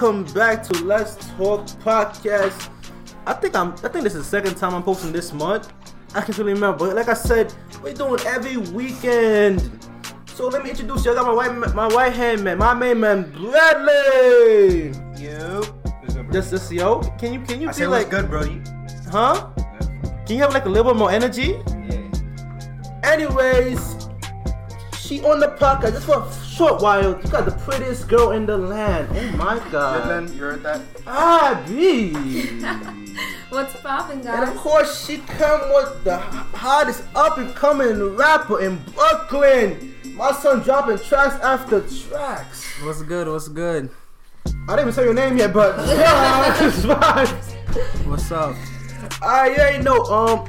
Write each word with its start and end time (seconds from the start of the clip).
welcome 0.00 0.24
back 0.32 0.62
to 0.62 0.82
Let's 0.84 1.16
Talk 1.36 1.66
Podcast. 1.84 2.70
I 3.26 3.34
think 3.34 3.54
I'm. 3.54 3.72
I 3.72 3.88
think 3.88 4.02
this 4.02 4.14
is 4.14 4.24
the 4.24 4.30
second 4.30 4.54
time 4.54 4.74
I'm 4.74 4.82
posting 4.82 5.12
this 5.12 5.30
month. 5.30 5.70
I 6.14 6.22
can't 6.22 6.38
really 6.38 6.54
remember, 6.54 6.86
but 6.86 6.96
like 6.96 7.08
I 7.08 7.14
said, 7.14 7.52
we're 7.82 7.92
doing 7.92 8.18
every 8.24 8.56
weekend. 8.56 9.60
So 10.24 10.48
let 10.48 10.64
me 10.64 10.70
introduce 10.70 11.04
you. 11.04 11.12
I 11.12 11.14
got 11.16 11.26
my 11.26 11.34
white, 11.34 11.74
my 11.74 11.86
white 11.88 12.14
hand 12.14 12.42
man, 12.42 12.56
my 12.56 12.72
main 12.72 12.98
man, 12.98 13.30
Bradley. 13.32 14.92
Yep. 15.22 16.32
Just, 16.32 16.50
just 16.50 16.72
yo. 16.72 17.00
Can 17.18 17.34
you, 17.34 17.40
can 17.42 17.60
you 17.60 17.68
I 17.68 17.72
be 17.74 17.86
like, 17.86 18.08
good, 18.08 18.30
bro. 18.30 18.44
You? 18.44 18.62
huh? 19.10 19.50
Can 20.24 20.36
you 20.36 20.38
have 20.38 20.54
like 20.54 20.64
a 20.64 20.70
little 20.70 20.94
bit 20.94 20.98
more 20.98 21.10
energy? 21.10 21.60
Yeah. 21.68 22.08
Anyways, 23.02 23.99
she 25.10 25.20
on 25.22 25.40
the 25.40 25.48
podcast 25.48 25.94
just 25.94 26.06
for 26.06 26.22
a 26.22 26.46
short 26.46 26.80
while. 26.80 27.02
You 27.02 27.30
got 27.30 27.44
the 27.44 27.50
prettiest 27.50 28.06
girl 28.06 28.30
in 28.30 28.46
the 28.46 28.56
land. 28.56 29.08
Oh 29.10 29.36
my 29.36 29.58
god. 29.72 30.06
Midland, 30.06 30.30
you 30.30 30.40
heard 30.40 30.62
that? 30.62 30.82
Ah, 31.04 31.60
B. 31.66 32.12
What's 33.50 33.74
poppin', 33.80 34.20
guys? 34.22 34.38
And 34.38 34.50
of 34.50 34.56
course, 34.56 35.04
she 35.04 35.18
come 35.18 35.60
with 35.74 36.04
the 36.04 36.18
hottest 36.18 37.02
up 37.16 37.38
and 37.38 37.52
coming 37.56 38.14
rapper 38.14 38.60
in 38.60 38.76
Brooklyn. 38.94 39.96
My 40.14 40.30
son 40.30 40.60
dropping 40.60 40.98
tracks 40.98 41.34
after 41.42 41.80
tracks. 41.80 42.64
What's 42.84 43.02
good? 43.02 43.26
What's 43.26 43.48
good? 43.48 43.90
I 44.46 44.76
didn't 44.76 44.80
even 44.80 44.92
say 44.92 45.02
your 45.02 45.14
name 45.14 45.38
yet, 45.38 45.52
but 45.52 45.76
yeah, 45.88 46.68
it's 46.68 46.84
fine. 46.84 47.26
What's 48.08 48.30
up? 48.30 48.54
Alright, 49.20 49.56
you 49.56 49.58
already 49.58 49.82
know. 49.82 50.04
Um, 50.04 50.48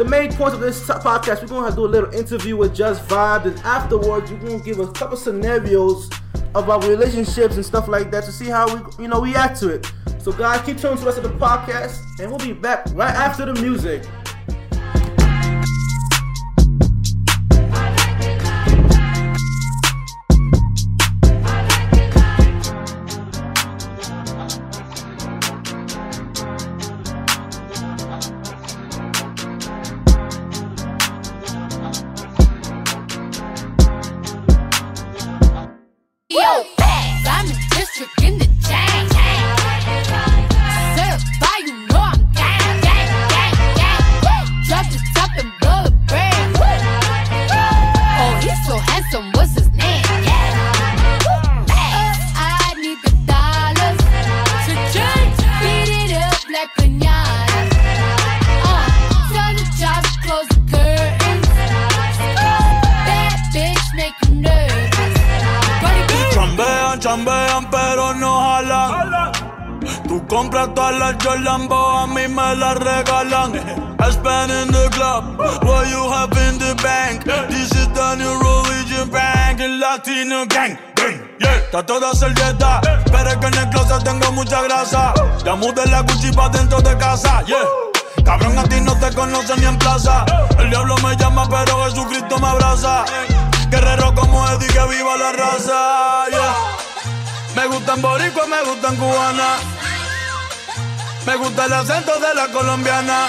the 0.00 0.06
main 0.06 0.32
points 0.32 0.54
of 0.54 0.60
this 0.60 0.82
podcast, 0.88 1.42
we're 1.42 1.48
gonna 1.48 1.68
to 1.68 1.76
do 1.76 1.84
a 1.84 1.86
little 1.86 2.10
interview 2.14 2.56
with 2.56 2.74
JusVibe, 2.74 3.44
and 3.44 3.58
afterwards, 3.58 4.32
we're 4.32 4.38
gonna 4.38 4.58
give 4.58 4.78
a 4.78 4.90
couple 4.92 5.14
scenarios 5.14 6.08
about 6.54 6.84
relationships 6.84 7.56
and 7.56 7.66
stuff 7.66 7.86
like 7.86 8.10
that 8.10 8.24
to 8.24 8.32
see 8.32 8.46
how 8.46 8.64
we, 8.74 9.02
you 9.02 9.08
know, 9.08 9.20
react 9.20 9.60
to 9.60 9.68
it. 9.68 9.92
So, 10.18 10.32
guys, 10.32 10.62
keep 10.62 10.78
tuning 10.78 10.96
to 10.96 11.00
the 11.02 11.06
rest 11.06 11.18
of 11.18 11.24
the 11.24 11.38
podcast, 11.38 12.00
and 12.18 12.30
we'll 12.30 12.38
be 12.38 12.54
back 12.54 12.86
right 12.94 13.14
after 13.14 13.44
the 13.44 13.52
music. 13.60 14.02
Gusta 101.50 101.66
el 101.66 101.72
acento 101.72 102.12
de 102.20 102.34
la 102.34 102.48
colombiana. 102.48 103.28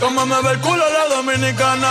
Como 0.00 0.26
me 0.26 0.42
ve 0.42 0.50
el 0.50 0.60
culo 0.60 0.76
la 0.76 1.14
dominicana. 1.14 1.88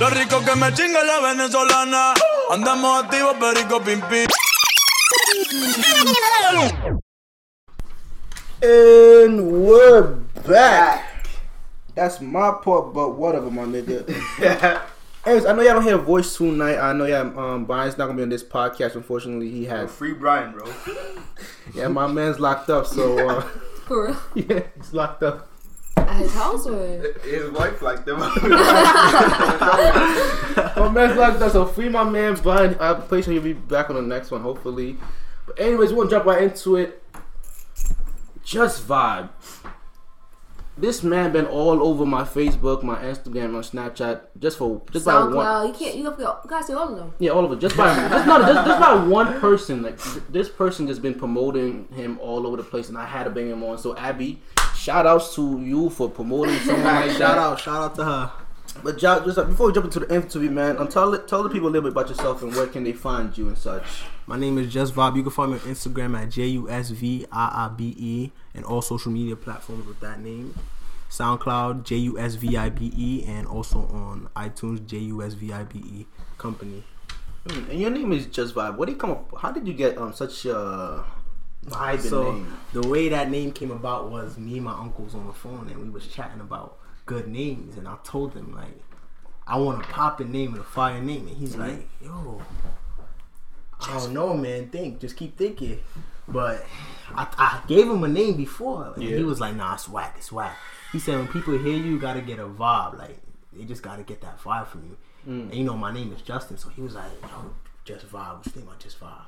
Lo 0.00 0.10
rico 0.10 0.44
que 0.44 0.56
me 0.56 0.72
chinga 0.74 1.02
la 1.02 1.20
venezolana. 1.20 2.14
Andamos 2.50 3.04
activos, 3.04 3.36
perico, 3.38 3.80
pim, 3.80 4.00
pim. 4.02 4.26
And 8.62 9.66
we're 9.66 10.16
back. 10.46 11.04
That's 11.94 12.20
my 12.20 12.52
part, 12.62 12.92
but 12.92 13.16
whatever, 13.16 13.50
my 13.50 13.62
nigga. 13.62 14.04
Anyways, 15.24 15.46
I 15.46 15.52
know 15.52 15.62
y'all 15.62 15.74
don't 15.74 15.84
hear 15.84 15.94
a 15.94 15.98
voice 15.98 16.36
tonight. 16.36 16.78
I 16.78 16.92
know 16.92 17.06
y'all, 17.06 17.38
um, 17.38 17.64
Brian's 17.64 17.96
not 17.96 18.06
gonna 18.06 18.16
be 18.16 18.22
on 18.22 18.28
this 18.28 18.42
podcast. 18.42 18.96
Unfortunately, 18.96 19.50
he 19.50 19.64
has. 19.66 19.90
Free 19.90 20.12
Brian, 20.12 20.52
bro. 20.52 20.66
Yeah, 21.74 21.88
my 21.88 22.06
man's 22.06 22.38
locked 22.38 22.70
up, 22.70 22.86
so 22.86 23.18
uh, 23.28 23.40
For 23.86 24.06
real? 24.06 24.16
yeah, 24.34 24.62
he's 24.76 24.92
locked 24.92 25.22
up. 25.22 25.48
At 25.96 26.16
his 26.16 26.34
house 26.34 26.66
or? 26.66 26.84
His 27.22 27.50
wife 27.50 27.82
like 27.82 28.04
them. 28.04 28.18
My 28.20 28.28
man's 30.92 31.16
locked 31.16 31.42
up, 31.42 31.52
so 31.52 31.66
free 31.66 31.88
my 31.88 32.04
man 32.04 32.34
Brian. 32.42 32.76
I'm 32.80 33.02
pretty 33.02 33.24
sure 33.24 33.34
he'll 33.34 33.42
be 33.42 33.52
back 33.52 33.90
on 33.90 33.96
the 33.96 34.02
next 34.02 34.30
one, 34.30 34.40
hopefully. 34.40 34.96
But 35.46 35.60
anyways, 35.60 35.92
we're 35.92 36.04
gonna 36.04 36.10
jump 36.10 36.24
right 36.24 36.42
into 36.42 36.76
it. 36.76 37.02
JusVibe. 38.44 39.28
This 40.82 41.04
man 41.04 41.30
been 41.30 41.46
all 41.46 41.80
over 41.80 42.04
my 42.04 42.24
Facebook, 42.24 42.82
my 42.82 42.96
Instagram, 42.96 43.52
my 43.52 43.60
Snapchat, 43.60 44.22
just 44.40 44.58
for 44.58 44.82
just 44.90 45.06
by 45.06 45.14
one. 45.14 45.32
SoundCloud. 45.32 45.68
You 45.68 45.74
can't. 45.74 45.96
You 45.96 46.04
have 46.06 46.16
to. 46.16 46.22
You 46.22 46.50
gotta 46.50 46.66
say 46.66 46.72
all 46.74 46.88
of 46.88 46.96
them. 46.96 47.14
Yeah, 47.20 47.30
all 47.30 47.44
of 47.44 47.52
it. 47.52 47.60
Just 47.60 47.76
by 47.76 47.94
just 47.94 48.26
not 48.26 48.40
just, 48.40 48.66
just 48.66 48.80
by 48.80 48.96
one 49.04 49.38
person. 49.38 49.82
Like 49.82 50.00
this 50.28 50.48
person 50.48 50.88
just 50.88 51.00
been 51.00 51.14
promoting 51.14 51.86
him 51.94 52.18
all 52.18 52.48
over 52.48 52.56
the 52.56 52.64
place, 52.64 52.88
and 52.88 52.98
I 52.98 53.06
had 53.06 53.22
to 53.24 53.30
bring 53.30 53.48
him 53.48 53.62
on. 53.62 53.78
So 53.78 53.96
Abbie, 53.96 54.42
shout 54.74 55.06
outs 55.06 55.36
to 55.36 55.60
you 55.62 55.88
for 55.88 56.10
promoting 56.10 56.58
someone 56.66 56.82
like 56.82 57.10
that. 57.10 57.16
Shout 57.16 57.38
out, 57.38 57.60
shout 57.60 57.82
out 57.84 57.94
to 57.94 58.04
her. 58.04 58.32
But 58.82 58.98
just 58.98 59.38
uh, 59.38 59.44
before 59.44 59.68
we 59.68 59.72
jump 59.72 59.84
into 59.84 60.00
the 60.00 60.12
interview, 60.12 60.50
man, 60.50 60.78
um, 60.78 60.88
tell 60.88 61.16
tell 61.16 61.44
the 61.44 61.48
people 61.48 61.68
a 61.68 61.70
little 61.70 61.88
bit 61.88 61.92
about 61.92 62.08
yourself 62.08 62.42
and 62.42 62.52
where 62.56 62.66
can 62.66 62.82
they 62.82 62.92
find 62.92 63.38
you 63.38 63.46
and 63.46 63.56
such. 63.56 63.84
My 64.26 64.38
name 64.38 64.56
is 64.58 64.72
JusVibe. 64.72 65.16
You 65.16 65.22
can 65.22 65.32
find 65.32 65.52
me 65.52 65.58
on 65.58 65.64
Instagram 65.64 66.16
at 66.20 66.30
J 66.30 66.46
U 66.48 66.70
S 66.70 66.90
V 66.90 67.26
I 67.32 67.66
I 67.66 67.68
B 67.68 67.94
E 67.98 68.30
and 68.54 68.64
all 68.64 68.80
social 68.82 69.10
media 69.12 69.36
platforms 69.36 69.86
with 69.86 70.00
that 70.00 70.20
name. 70.20 70.54
SoundCloud 71.10 71.82
J 71.84 71.96
U 71.96 72.18
S 72.18 72.36
V 72.36 72.56
I 72.56 72.68
B 72.70 72.92
E 72.96 73.24
and 73.26 73.46
also 73.46 73.80
on 73.80 74.28
iTunes 74.36 74.86
J 74.86 74.98
U 74.98 75.22
S 75.22 75.34
V 75.34 75.52
I 75.52 75.64
B 75.64 75.78
E 75.80 76.06
company. 76.38 76.84
Hmm, 77.48 77.70
And 77.70 77.80
your 77.80 77.90
name 77.90 78.12
is 78.12 78.26
JusVibe. 78.26 78.76
What 78.76 78.86
did 78.86 78.92
you 78.92 78.98
come 78.98 79.10
up? 79.10 79.34
How 79.38 79.50
did 79.50 79.66
you 79.66 79.74
get 79.74 79.98
um 79.98 80.12
such 80.12 80.44
a 80.46 81.04
vibe 81.66 82.00
So 82.00 82.32
name? 82.32 82.56
the 82.72 82.86
way 82.88 83.08
that 83.08 83.28
name 83.30 83.52
came 83.52 83.70
about 83.72 84.10
was 84.10 84.38
me 84.38 84.54
and 84.56 84.64
my 84.64 84.72
uncles 84.72 85.14
on 85.14 85.26
the 85.26 85.32
phone 85.32 85.68
and 85.68 85.82
we 85.82 85.90
was 85.90 86.06
chatting 86.06 86.40
about 86.40 86.78
good 87.06 87.26
names 87.28 87.76
and 87.76 87.88
I 87.88 87.96
told 88.04 88.32
them 88.34 88.54
like 88.54 88.80
I 89.46 89.58
want 89.58 89.82
a 89.84 89.86
poppin' 89.88 90.30
name 90.30 90.52
and 90.54 90.60
a 90.60 90.64
fire 90.64 91.00
name 91.02 91.26
and 91.26 91.36
he's 91.36 91.56
like, 91.56 91.88
yo, 92.00 92.40
I 93.88 93.98
don't 93.98 94.12
know, 94.12 94.34
man. 94.34 94.68
Think, 94.68 95.00
just 95.00 95.16
keep 95.16 95.36
thinking. 95.36 95.80
But 96.28 96.64
I, 97.14 97.26
I 97.36 97.60
gave 97.66 97.88
him 97.88 98.04
a 98.04 98.08
name 98.08 98.36
before, 98.36 98.92
and 98.94 99.02
Yeah. 99.02 99.16
he 99.16 99.24
was 99.24 99.40
like, 99.40 99.54
"Nah, 99.56 99.74
it's 99.74 99.88
whack, 99.88 100.14
it's 100.18 100.30
whack." 100.30 100.56
He 100.92 100.98
said, 100.98 101.16
"When 101.18 101.28
people 101.28 101.58
hear 101.58 101.76
you, 101.76 101.92
you 101.92 101.98
gotta 101.98 102.20
get 102.20 102.38
a 102.38 102.46
vibe. 102.46 102.98
Like 102.98 103.18
they 103.52 103.64
just 103.64 103.82
gotta 103.82 104.02
get 104.02 104.20
that 104.22 104.38
vibe 104.40 104.68
from 104.68 104.84
you." 104.84 104.96
Mm. 105.28 105.42
And 105.50 105.54
you 105.54 105.64
know, 105.64 105.76
my 105.76 105.92
name 105.92 106.12
is 106.12 106.22
Justin, 106.22 106.56
so 106.58 106.68
he 106.70 106.80
was 106.80 106.94
like, 106.94 107.10
"Yo, 107.22 107.50
just 107.84 108.06
vibe. 108.10 108.36
What 108.36 108.46
you 108.46 108.52
think 108.52 108.66
about 108.66 108.78
just 108.78 109.00
vibe?" 109.00 109.24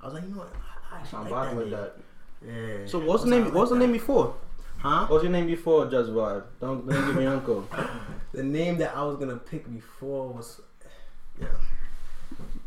I 0.00 0.04
was 0.06 0.14
like, 0.14 0.22
"You 0.24 0.30
know 0.30 0.38
what? 0.38 0.52
I, 0.54 0.96
I 0.96 1.00
actually 1.00 1.18
I'm 1.18 1.30
like 1.30 1.48
that 1.48 1.56
with 1.56 1.70
that. 1.70 1.92
Yeah. 2.46 2.86
So 2.86 2.98
what's 3.00 3.24
the 3.24 3.30
name? 3.30 3.44
like 3.46 3.54
What's 3.54 3.70
the 3.72 3.78
name 3.78 3.92
before? 3.92 4.34
Huh? 4.78 5.06
What's 5.08 5.24
your 5.24 5.32
name 5.32 5.46
before 5.48 5.86
JusVibe? 5.86 6.44
Don't 6.60 6.88
don't 6.88 7.06
give 7.06 7.16
me 7.16 7.26
uncle. 7.26 7.68
The 8.30 8.42
name 8.44 8.76
that 8.78 8.94
I 8.94 9.02
was 9.02 9.16
gonna 9.16 9.38
pick 9.38 9.68
before 9.72 10.28
was, 10.28 10.60
yeah. 11.40 11.48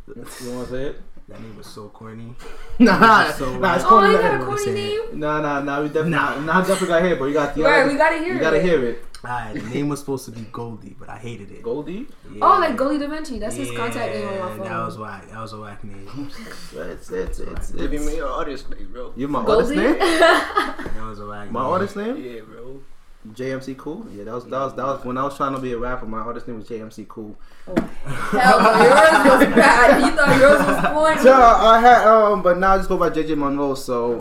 You 0.07 0.23
want 0.55 0.67
to 0.67 0.73
say 0.73 0.83
it? 0.87 1.01
That 1.31 1.39
name 1.41 1.57
was 1.57 1.67
so 1.67 1.87
corny. 1.89 2.35
Nah, 2.79 3.31
So- 3.31 3.57
nah, 3.57 3.75
it's 3.75 3.85
Oh, 3.85 3.89
corny. 3.89 4.07
you 4.09 4.13
like 4.15 4.21
got 4.23 4.33
a 4.35 4.37
that. 4.39 4.45
corny 4.45 4.63
say 4.63 4.73
name? 4.73 5.19
Nah, 5.19 5.41
nah, 5.41 5.61
nah. 5.61 5.81
We 5.81 5.87
definitely, 5.87 6.11
Nah. 6.11 6.35
nah, 6.35 6.41
nah, 6.41 6.59
definitely 6.61 6.87
got 6.87 7.03
here, 7.03 7.15
but 7.15 7.25
you 7.25 7.33
got 7.33 7.55
the. 7.55 7.63
Right, 7.63 7.87
we 7.87 7.95
gotta 7.95 8.17
hear 8.19 8.33
You 8.33 8.39
gotta 8.39 8.57
it. 8.57 8.63
hear 8.63 8.83
it. 8.85 9.05
Alright, 9.23 9.53
the 9.53 9.61
name 9.69 9.87
was 9.87 9.99
supposed 9.99 10.25
to 10.25 10.31
be 10.31 10.41
Goldie, 10.51 10.95
but 10.99 11.07
I 11.07 11.17
hated 11.17 11.51
it. 11.51 11.61
Goldie. 11.61 12.07
Yeah. 12.33 12.39
Oh, 12.41 12.59
like 12.59 12.75
Goldie 12.75 12.97
Da 12.97 13.07
Vinci. 13.07 13.37
That's 13.37 13.55
his 13.55 13.69
contact 13.71 14.15
name 14.15 14.27
on 14.27 14.39
my 14.39 14.57
phone. 14.57 14.67
That 14.67 14.83
was 14.85 14.97
whack. 14.97 15.29
That 15.29 15.39
was 15.39 15.53
a 15.53 15.59
whack 15.59 15.83
name. 15.83 16.31
It's 16.73 17.11
it's 17.11 17.39
it's. 17.39 17.71
Give 17.71 17.91
me 17.91 17.97
it's 17.97 18.15
your 18.17 18.27
artist 18.29 18.69
name, 18.71 18.89
bro. 18.91 19.13
You're 19.15 19.29
my 19.29 19.43
artist 19.45 19.71
name? 19.75 19.95
That 19.99 21.03
was 21.07 21.19
a 21.19 21.27
whack 21.27 21.51
My 21.51 21.61
name. 21.61 21.69
artist 21.71 21.95
name? 21.97 22.17
Yeah, 22.17 22.41
bro. 22.41 22.79
JMC 23.29 23.77
Cool. 23.77 24.05
Yeah, 24.13 24.23
that 24.23 24.33
was 24.33 24.45
that 24.45 24.59
was 24.59 24.75
that 24.75 24.85
was 24.85 25.05
when 25.05 25.17
I 25.17 25.23
was 25.23 25.37
trying 25.37 25.53
to 25.53 25.61
be 25.61 25.73
a 25.73 25.77
rapper. 25.77 26.05
My 26.05 26.19
artist 26.19 26.47
name 26.47 26.57
was 26.57 26.67
JMC 26.67 27.07
Cool. 27.07 27.35
Hell 27.65 27.77
yours 27.77 29.47
was 29.47 29.55
bad. 29.55 30.01
You 30.01 30.11
thought 30.11 30.39
yours 30.39 30.59
was 30.59 30.85
corny. 30.91 31.21
So 31.21 31.33
I 31.33 31.79
had 31.79 32.07
um, 32.07 32.41
but 32.41 32.57
now 32.57 32.73
I 32.73 32.77
just 32.77 32.89
go 32.89 32.97
by 32.97 33.09
JJ 33.09 33.37
Monroe. 33.37 33.75
So 33.75 34.17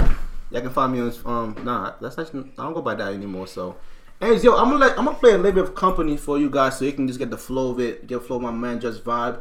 y'all 0.51 0.61
can 0.61 0.71
find 0.71 0.93
me 0.93 1.01
on 1.01 1.13
um. 1.25 1.65
Nah, 1.65 1.95
that's 2.01 2.19
actually 2.19 2.51
I 2.59 2.65
don't 2.65 2.75
go 2.75 2.83
by 2.83 2.95
that 2.95 3.13
anymore. 3.13 3.47
So. 3.47 3.77
Anyways, 4.21 4.45
yo, 4.45 4.55
I'm 4.55 4.67
gonna 4.67 4.77
let, 4.77 4.99
I'm 4.99 5.07
gonna 5.07 5.17
play 5.17 5.33
a 5.33 5.39
little 5.39 5.53
bit 5.53 5.65
of 5.65 5.75
company 5.75 6.19
for 6.19 6.39
you 6.39 6.51
guys 6.51 6.79
so 6.79 6.85
you 6.85 6.93
can 6.93 7.07
just 7.07 7.19
get 7.19 7.31
the 7.31 7.39
flow 7.39 7.71
of 7.71 7.81
it, 7.81 8.07
get 8.07 8.21
the 8.21 8.27
flow 8.27 8.37
of 8.37 8.43
my 8.43 8.51
man 8.51 8.79
JusVibe. 8.79 9.41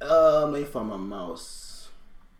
Um, 0.00 0.52
let 0.52 0.62
me 0.62 0.64
find 0.64 0.88
my 0.88 0.96
mouse. 0.96 1.88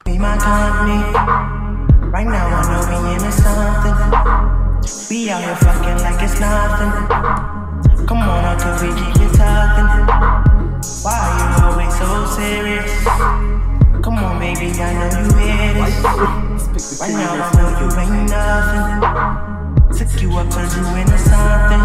Be 0.04 0.18
my 0.18 0.36
company. 0.36 2.08
Right 2.10 2.26
now 2.26 2.46
I 2.46 2.90
know 2.90 3.08
we 3.08 3.14
into 3.14 3.30
something. 3.30 4.67
We 5.10 5.28
out 5.30 5.44
here 5.44 5.56
fucking 5.56 5.98
like 6.04 6.22
it's 6.22 6.40
nothing. 6.40 6.92
Come 8.06 8.18
on, 8.18 8.44
how 8.44 8.56
could 8.56 8.80
we 8.80 8.88
keep 8.96 9.20
it 9.20 9.32
talking? 9.36 9.88
Why 11.04 11.16
you 11.36 11.64
always 11.64 11.92
so 11.98 12.08
serious? 12.36 12.92
Come 14.02 14.16
on, 14.18 14.38
baby, 14.38 14.72
I 14.80 14.92
know 14.96 15.08
you 15.18 15.36
hear 15.44 15.74
this. 15.74 17.00
Right 17.00 17.12
now 17.12 17.36
I 17.36 17.52
know 17.56 17.68
you 17.80 17.88
ain't 18.00 18.30
nothing. 18.30 19.98
Took 19.98 20.22
you 20.22 20.28
up, 20.38 20.48
turned 20.50 20.72
you 20.72 20.84
into 20.96 21.18
something. 21.18 21.84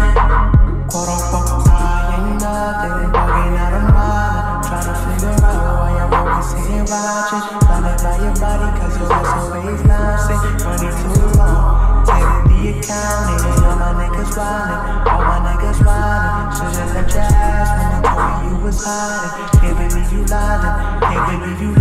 Quote 0.88 1.08
unquote, 1.08 1.68
I 1.68 2.16
ain't 2.16 2.40
nothing. 2.40 3.12
Bugging 3.12 3.56
out 3.58 3.74
of 3.74 3.84
mind. 3.92 4.64
Trying 4.64 4.88
to 4.88 4.94
figure 5.04 5.44
out 5.44 5.76
why 5.80 5.92
I'm 6.00 6.12
always 6.12 6.46
sitting 6.46 6.86
watching. 6.88 7.44
Blinded 7.64 8.00
by 8.00 8.16
your 8.20 8.34
body, 8.40 8.68
cause 8.80 8.96
your 8.96 9.12
ass 9.12 9.32
always 9.44 9.82
bouncing. 9.82 10.40
Money 10.64 10.88
too 10.92 11.26
long. 11.36 12.04
Taking 12.06 12.43
accounting. 12.70 13.44
And 13.44 13.64
all 13.64 13.76
my 13.76 13.92
niggas 14.00 14.32
wildin'. 14.36 15.06
All 15.10 15.22
my 15.24 15.38
niggas 15.46 15.80
wildin'. 15.84 16.56
Should've 16.56 16.94
left 16.94 17.12
your 17.14 17.22
ass 17.22 17.68
when 17.76 17.88
I 17.92 18.00
told 18.08 18.24
you 18.44 18.50
you 18.50 18.56
was 18.64 18.78
hiding. 18.84 19.48
Can't 19.60 19.76
believe 19.78 20.12
you. 20.12 20.22
Can't 20.24 21.26
believe 21.30 21.60
you. 21.60 21.72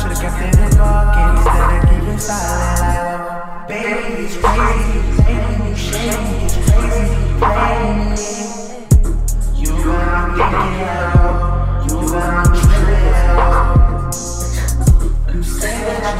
Should've 0.00 0.20
kept 0.20 0.40
it 0.40 0.54
in 0.56 0.64
instead 0.64 1.70
of 1.70 1.82
keeping 1.88 2.18
silent. 2.18 2.80
Like, 2.80 3.68
baby, 3.68 4.24
it's 4.24 4.36
crazy. 4.36 4.98
Making 5.22 5.58
me 5.64 5.72
shady. 5.74 6.44
It's 6.44 6.56
crazy. 6.70 7.14
Playing. 7.38 8.16
You 9.56 9.70
got 9.84 10.22
me 10.30 10.42
thinking. 10.50 11.00
You 11.86 11.94
got 12.10 12.50
me 12.50 12.58
tripping. 12.60 13.30
You 15.34 15.42
say 15.42 15.76
that 15.84 16.14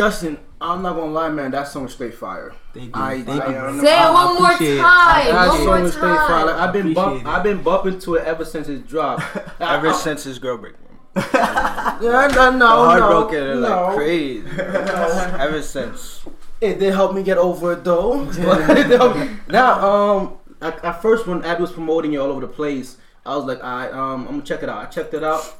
Justin, 0.00 0.38
I'm 0.62 0.80
not 0.80 0.94
gonna 0.96 1.12
lie, 1.12 1.28
man, 1.28 1.50
that 1.50 1.68
song 1.68 1.84
is 1.84 1.92
straight 1.92 2.14
fire. 2.14 2.54
Thank 2.72 2.96
you. 2.96 3.02
I, 3.02 3.20
Thank 3.20 3.42
I, 3.42 3.50
you. 3.52 3.58
I, 3.58 3.84
Say 3.84 4.02
it 4.02 4.12
one 4.14 4.34
more 4.34 4.52
appreciate 4.52 4.78
it. 4.78 4.80
time. 4.80 5.26
that 5.26 5.48
One 5.48 5.56
song 5.58 5.66
more 5.66 5.78
is 5.80 5.92
straight 5.92 6.16
fire. 6.16 6.46
Like, 6.46 6.56
time. 6.56 6.68
I've 6.68 6.72
been 6.72 6.94
bump, 6.94 7.26
I've 7.26 7.42
been 7.42 7.62
bumping 7.62 7.98
to 7.98 8.14
it 8.14 8.24
ever 8.24 8.46
since 8.46 8.68
it 8.70 8.88
dropped. 8.88 9.24
Ever 9.60 9.88
I- 9.88 9.92
since 10.06 10.24
his 10.24 10.38
girl 10.38 10.56
break. 10.56 10.72
yeah, 11.34 11.98
no, 12.34 12.50
no, 12.56 12.66
Heartbroken 12.66 13.46
no, 13.46 13.54
like 13.60 13.88
no. 13.90 13.94
crazy. 13.94 14.46
Ever 14.58 15.60
since. 15.60 16.24
It 16.62 16.78
did 16.78 16.94
help 16.94 17.14
me 17.14 17.22
get 17.22 17.36
over 17.36 17.74
it 17.74 17.84
though. 17.84 18.24
But 18.24 18.78
it 18.78 18.86
helped 18.86 19.18
me- 19.18 19.28
now, 19.48 19.86
um, 19.86 20.34
at, 20.62 20.82
at 20.82 21.02
first 21.02 21.26
when 21.26 21.44
Abbie 21.44 21.60
was 21.60 21.72
promoting 21.72 22.14
it 22.14 22.16
all 22.16 22.30
over 22.30 22.40
the 22.40 22.48
place, 22.48 22.96
I 23.26 23.36
was 23.36 23.44
like, 23.44 23.62
I 23.62 23.90
um, 23.90 24.22
I'm 24.22 24.26
gonna 24.36 24.42
check 24.42 24.62
it 24.62 24.70
out. 24.70 24.78
I 24.82 24.86
checked 24.86 25.12
it 25.12 25.22
out. 25.22 25.58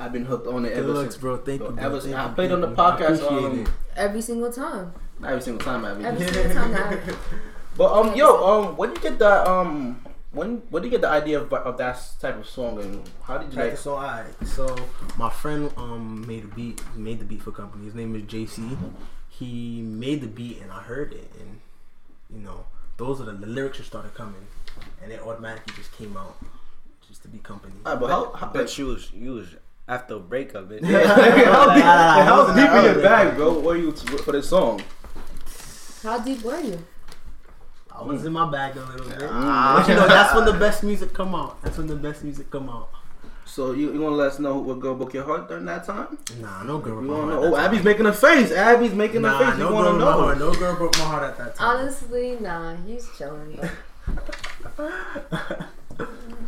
I've 0.00 0.12
been 0.12 0.24
hooked 0.26 0.46
on 0.46 0.64
it 0.64 0.70
Good 0.70 0.78
ever 0.78 0.88
looks, 0.92 1.14
since. 1.14 1.20
bro. 1.20 1.36
Thank 1.38 1.60
you. 1.62 1.70
bro. 1.70 1.76
Ever 1.84 2.00
Thank 2.00 2.02
since 2.04 2.14
I 2.14 2.28
played 2.34 2.52
on 2.52 2.60
the 2.60 2.68
podcast, 2.68 3.22
um. 3.30 3.66
Every 3.96 4.20
single 4.22 4.52
time. 4.52 4.92
every 5.24 5.40
single 5.40 5.64
time, 5.64 5.84
Abbie. 5.84 6.04
Every 6.04 6.26
single 6.32 6.54
time. 6.54 6.72
Now. 6.72 6.98
But 7.76 7.92
um, 7.92 8.14
yo, 8.16 8.44
um, 8.46 8.76
when 8.76 8.90
you 8.90 9.00
get 9.00 9.18
that 9.18 9.46
um, 9.48 10.04
when 10.32 10.58
when 10.70 10.82
did 10.82 10.88
you 10.92 10.98
get 10.98 11.00
the 11.00 11.08
idea 11.08 11.40
of, 11.40 11.52
of 11.52 11.78
that 11.78 12.00
type 12.20 12.36
of 12.38 12.46
song 12.48 12.80
and 12.80 13.08
how 13.22 13.38
did 13.38 13.52
you 13.52 13.58
Like, 13.58 13.70
like? 13.70 13.78
so 13.78 13.94
alright, 13.94 14.26
so 14.46 14.76
my 15.16 15.30
friend 15.30 15.72
um 15.76 16.24
made 16.26 16.44
a 16.44 16.48
beat, 16.48 16.80
made 16.96 17.18
the 17.18 17.24
beat 17.24 17.42
for 17.42 17.50
company. 17.52 17.84
His 17.84 17.94
name 17.94 18.14
is 18.14 18.22
JC. 18.22 18.76
He 19.28 19.80
made 19.82 20.20
the 20.20 20.26
beat 20.28 20.60
and 20.62 20.70
I 20.72 20.80
heard 20.82 21.12
it, 21.12 21.30
and 21.40 21.58
you 22.30 22.40
know 22.44 22.66
those 22.96 23.20
are 23.20 23.24
the, 23.24 23.32
the 23.32 23.46
lyrics 23.46 23.78
just 23.78 23.88
started 23.90 24.12
coming, 24.14 24.46
and 25.02 25.10
it 25.12 25.20
automatically 25.22 25.74
just 25.76 25.92
came 25.96 26.16
out, 26.16 26.36
just 27.06 27.22
to 27.22 27.28
be 27.28 27.38
company. 27.38 27.74
Alright, 27.86 28.00
but 28.00 28.08
how, 28.10 28.32
how 28.32 28.48
But 28.48 28.76
you 28.76 28.86
was, 28.86 29.12
you 29.12 29.32
was 29.34 29.54
after 29.88 30.14
a 30.14 30.20
breakup. 30.20 30.70
It, 30.70 30.84
how 30.84 31.74
deep, 31.74 31.84
I 31.84 32.22
how 32.24 32.38
wasn't 32.40 32.58
deep 32.58 32.70
in 32.70 32.84
your 32.84 33.02
bag, 33.02 33.36
bro? 33.36 33.58
Were 33.60 33.76
you 33.76 33.92
for 33.92 34.32
this 34.32 34.48
song? 34.48 34.82
How 36.02 36.18
deep 36.18 36.42
were 36.42 36.60
you? 36.60 36.78
I 37.90 38.02
was 38.02 38.24
in 38.24 38.32
my 38.32 38.48
bag 38.50 38.76
a 38.76 38.80
little 38.80 39.08
bit, 39.08 39.28
Ah. 39.28 39.78
but 39.80 39.88
you 39.88 39.96
know 39.98 40.06
that's 40.06 40.32
when 40.34 40.44
the 40.44 40.52
best 40.52 40.84
music 40.84 41.12
come 41.12 41.34
out. 41.34 41.60
That's 41.62 41.76
when 41.78 41.88
the 41.88 41.96
best 41.96 42.22
music 42.22 42.48
come 42.50 42.68
out. 42.68 42.90
So 43.44 43.72
you 43.72 43.92
you 43.92 43.98
gonna 43.98 44.14
let 44.14 44.28
us 44.32 44.38
know 44.38 44.58
what 44.58 44.78
girl 44.78 44.94
broke 44.94 45.14
your 45.14 45.24
heart 45.24 45.48
during 45.48 45.64
that 45.64 45.84
time? 45.84 46.16
Nah, 46.40 46.62
no 46.62 46.78
girl. 46.78 47.02
You 47.02 47.08
wanna 47.10 47.32
know? 47.34 47.40
heart 47.40 47.54
Oh, 47.54 47.56
Abbie's 47.56 47.78
time. 47.80 47.84
making 47.86 48.06
a 48.06 48.12
face. 48.12 48.52
Abbie's 48.52 48.92
making 48.94 49.24
a 49.24 49.28
Nah, 49.30 49.38
face. 49.38 49.58
no 49.58 49.68
you 49.70 49.74
wanna 49.74 49.90
girl, 49.90 49.98
broke 49.98 50.04
my 50.04 50.04
know? 50.04 50.20
heart. 50.20 50.38
no 50.38 50.52
girl 50.54 50.76
broke 50.76 50.98
my 50.98 51.04
heart 51.04 51.22
at 51.24 51.38
that 51.38 51.54
time. 51.56 51.78
Honestly, 51.78 52.36
nah. 52.40 52.76
He's 52.86 53.08
chilling. 53.18 53.58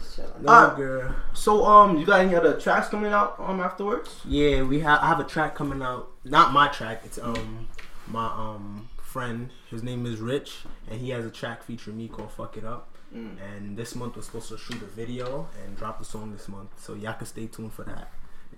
Though. 0.01 0.07
He's 0.07 0.17
chilling. 0.17 0.43
no 0.43 0.53
Ah. 0.53 0.75
girl. 0.75 1.15
So 1.35 1.65
um, 1.65 1.97
you 1.97 2.07
got 2.07 2.21
any 2.21 2.35
other 2.35 2.59
tracks 2.61 2.89
coming 2.89 3.13
out 3.13 3.37
um 3.39 3.61
afterwards? 3.61 4.21
Yeah, 4.25 4.63
we 4.63 4.81
have. 4.81 5.01
I 5.01 5.07
have 5.09 5.21
a 5.21 5.25
track 5.25 5.55
coming 5.55 5.83
out. 5.83 6.11
Not 6.25 6.53
my 6.53 6.69
track. 6.69 7.03
It's 7.05 7.19
um 7.19 7.69
my 8.07 8.27
um 8.27 8.89
friend. 9.03 9.51
His 9.71 9.83
name 9.83 10.07
is 10.07 10.21
Rich, 10.21 10.59
and 10.91 11.01
he 11.01 11.11
has 11.11 11.25
a 11.25 11.31
track 11.31 11.63
featuring 11.63 11.97
me 11.99 12.09
called 12.09 12.33
"Fuck 12.33 12.57
It 12.57 12.65
Up." 12.65 12.89
Mm. 13.15 13.37
And 13.55 13.77
this 13.77 13.95
month 13.97 14.15
we're 14.17 14.23
supposed 14.23 14.49
to 14.51 14.59
shoot 14.59 14.81
a 14.83 14.87
video 14.87 15.49
and 15.65 15.77
drop 15.77 15.99
the 15.99 16.05
song 16.05 16.31
this 16.33 16.49
month. 16.49 16.71
So 16.81 16.95
y'all 16.95 17.15
can 17.15 17.27
stay 17.27 17.47
tuned 17.47 17.73
for 17.73 17.83
that. 17.85 18.13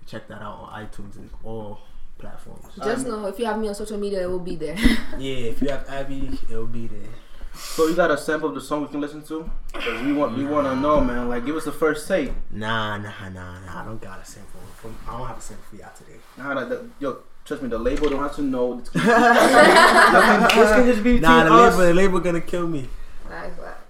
Check 0.05 0.27
that 0.27 0.41
out 0.41 0.59
on 0.59 0.85
iTunes 0.85 1.15
and 1.15 1.29
all 1.43 1.79
platforms. 2.19 2.65
Just 2.77 3.07
know 3.07 3.25
if 3.25 3.39
you 3.39 3.45
have 3.45 3.57
me 3.57 3.67
on 3.69 3.73
social 3.75 3.97
media, 3.97 4.21
it 4.23 4.29
will 4.29 4.39
be 4.39 4.55
there. 4.55 4.75
Yeah, 5.17 5.49
if 5.51 5.61
you 5.61 5.69
have 5.69 5.89
Abbie, 5.89 6.37
it'll 6.49 6.67
be 6.67 6.87
there. 6.87 7.09
So 7.55 7.87
you 7.87 7.95
got 7.95 8.11
a 8.11 8.17
sample 8.17 8.49
of 8.49 8.55
the 8.55 8.61
song 8.61 8.81
we 8.81 8.87
can 8.87 8.99
listen 9.01 9.21
to? 9.23 9.49
Cause 9.73 10.01
we 10.03 10.13
want 10.13 10.37
we 10.37 10.45
want 10.45 10.67
to 10.67 10.75
know, 10.75 10.99
man. 11.01 11.29
Like, 11.29 11.45
give 11.45 11.55
us 11.55 11.65
the 11.65 11.71
first 11.71 12.07
take. 12.07 12.31
Nah, 12.51 12.97
nah, 12.97 13.11
nah, 13.29 13.59
nah. 13.59 13.81
I 13.81 13.85
don't 13.85 14.01
got 14.01 14.21
a 14.21 14.25
sample. 14.25 14.59
From, 14.81 14.95
I 15.07 15.17
don't 15.17 15.27
have 15.27 15.37
a 15.37 15.41
sample 15.41 15.65
for 15.69 15.75
y'all 15.77 15.89
today. 15.95 16.17
Nah, 16.37 16.53
that, 16.55 16.69
that- 16.69 16.85
yo, 16.99 17.17
trust 17.45 17.61
me, 17.63 17.69
the 17.69 17.77
label 17.79 18.09
don't 18.09 18.19
have 18.21 18.35
to 18.35 18.41
know. 18.41 18.81
This 18.93 20.69
can, 20.71 20.85
just 20.85 21.03
be 21.03 21.19
Nah, 21.19 21.43
the 21.45 21.51
us. 21.53 21.73
label, 21.77 21.87
the 21.87 21.93
label 21.93 22.19
gonna 22.19 22.41
kill 22.41 22.67
me. 22.67 22.89
Facts, 23.27 23.57
facts. 23.57 23.82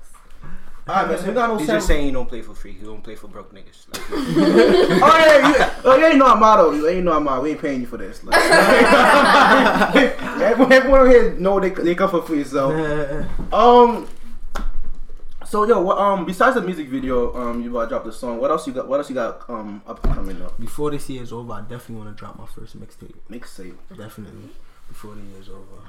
Alright, 0.88 1.08
man. 1.08 1.18
So 1.18 1.28
we 1.28 1.34
got 1.34 1.50
no 1.50 1.58
He's 1.58 1.68
just 1.68 1.88
saying 1.88 2.06
he 2.08 2.12
don't 2.12 2.28
play 2.28 2.42
for 2.42 2.54
free. 2.54 2.74
He 2.74 2.84
don't 2.86 3.02
play 3.02 3.16
for 3.16 3.28
broke 3.30 3.54
niggas. 3.54 3.88
Like, 3.88 4.02
Oh 4.12 5.18
yeah, 5.26 5.48
you, 5.50 5.56
oh, 5.86 5.96
you 5.98 6.06
ain't 6.08 6.18
know 6.18 6.26
I'm 6.26 6.44
out. 6.44 6.58
though. 6.58 6.72
You 6.72 6.88
ain't 6.90 7.06
know 7.06 7.14
I'm 7.14 7.28
out. 7.28 7.42
We 7.42 7.52
ain't 7.52 7.62
paying 7.62 7.82
you 7.82 7.88
for 7.88 7.98
this. 7.98 8.22
Like, 8.24 8.36
everyone, 10.42 10.72
everyone 10.74 11.10
here 11.10 11.34
know 11.36 11.60
they 11.60 11.70
they 11.70 11.96
come 11.96 12.10
for 12.10 12.22
free. 12.22 12.44
So 12.44 13.26
um, 13.54 14.08
so 15.46 15.66
yo, 15.66 15.82
what, 15.82 15.98
um, 16.00 16.26
besides 16.26 16.56
the 16.56 16.62
music 16.62 16.90
video, 16.90 17.34
um, 17.36 17.62
you 17.64 17.70
about 17.70 17.84
to 17.84 17.90
drop 17.90 18.04
the 18.04 18.12
song. 18.12 18.40
What 18.40 18.52
else 18.52 18.68
you 18.68 18.74
got? 18.74 18.88
What 18.88 19.00
else 19.00 19.10
you 19.10 19.16
got? 19.16 19.50
Um, 19.50 19.82
up 19.88 20.02
coming 20.02 20.42
up? 20.42 20.60
Before 20.60 20.92
this 20.92 21.10
year 21.10 21.24
is 21.24 21.32
over, 21.32 21.54
I 21.54 21.62
definitely 21.62 21.96
want 22.04 22.10
to 22.10 22.16
drop 22.20 22.38
my 22.38 22.46
first 22.48 22.78
mixtape. 22.80 23.16
Mixtape, 23.30 23.76
Definitely. 23.96 24.50
Before 24.90 25.16
the 25.16 25.22
year's 25.22 25.50
over. 25.50 25.88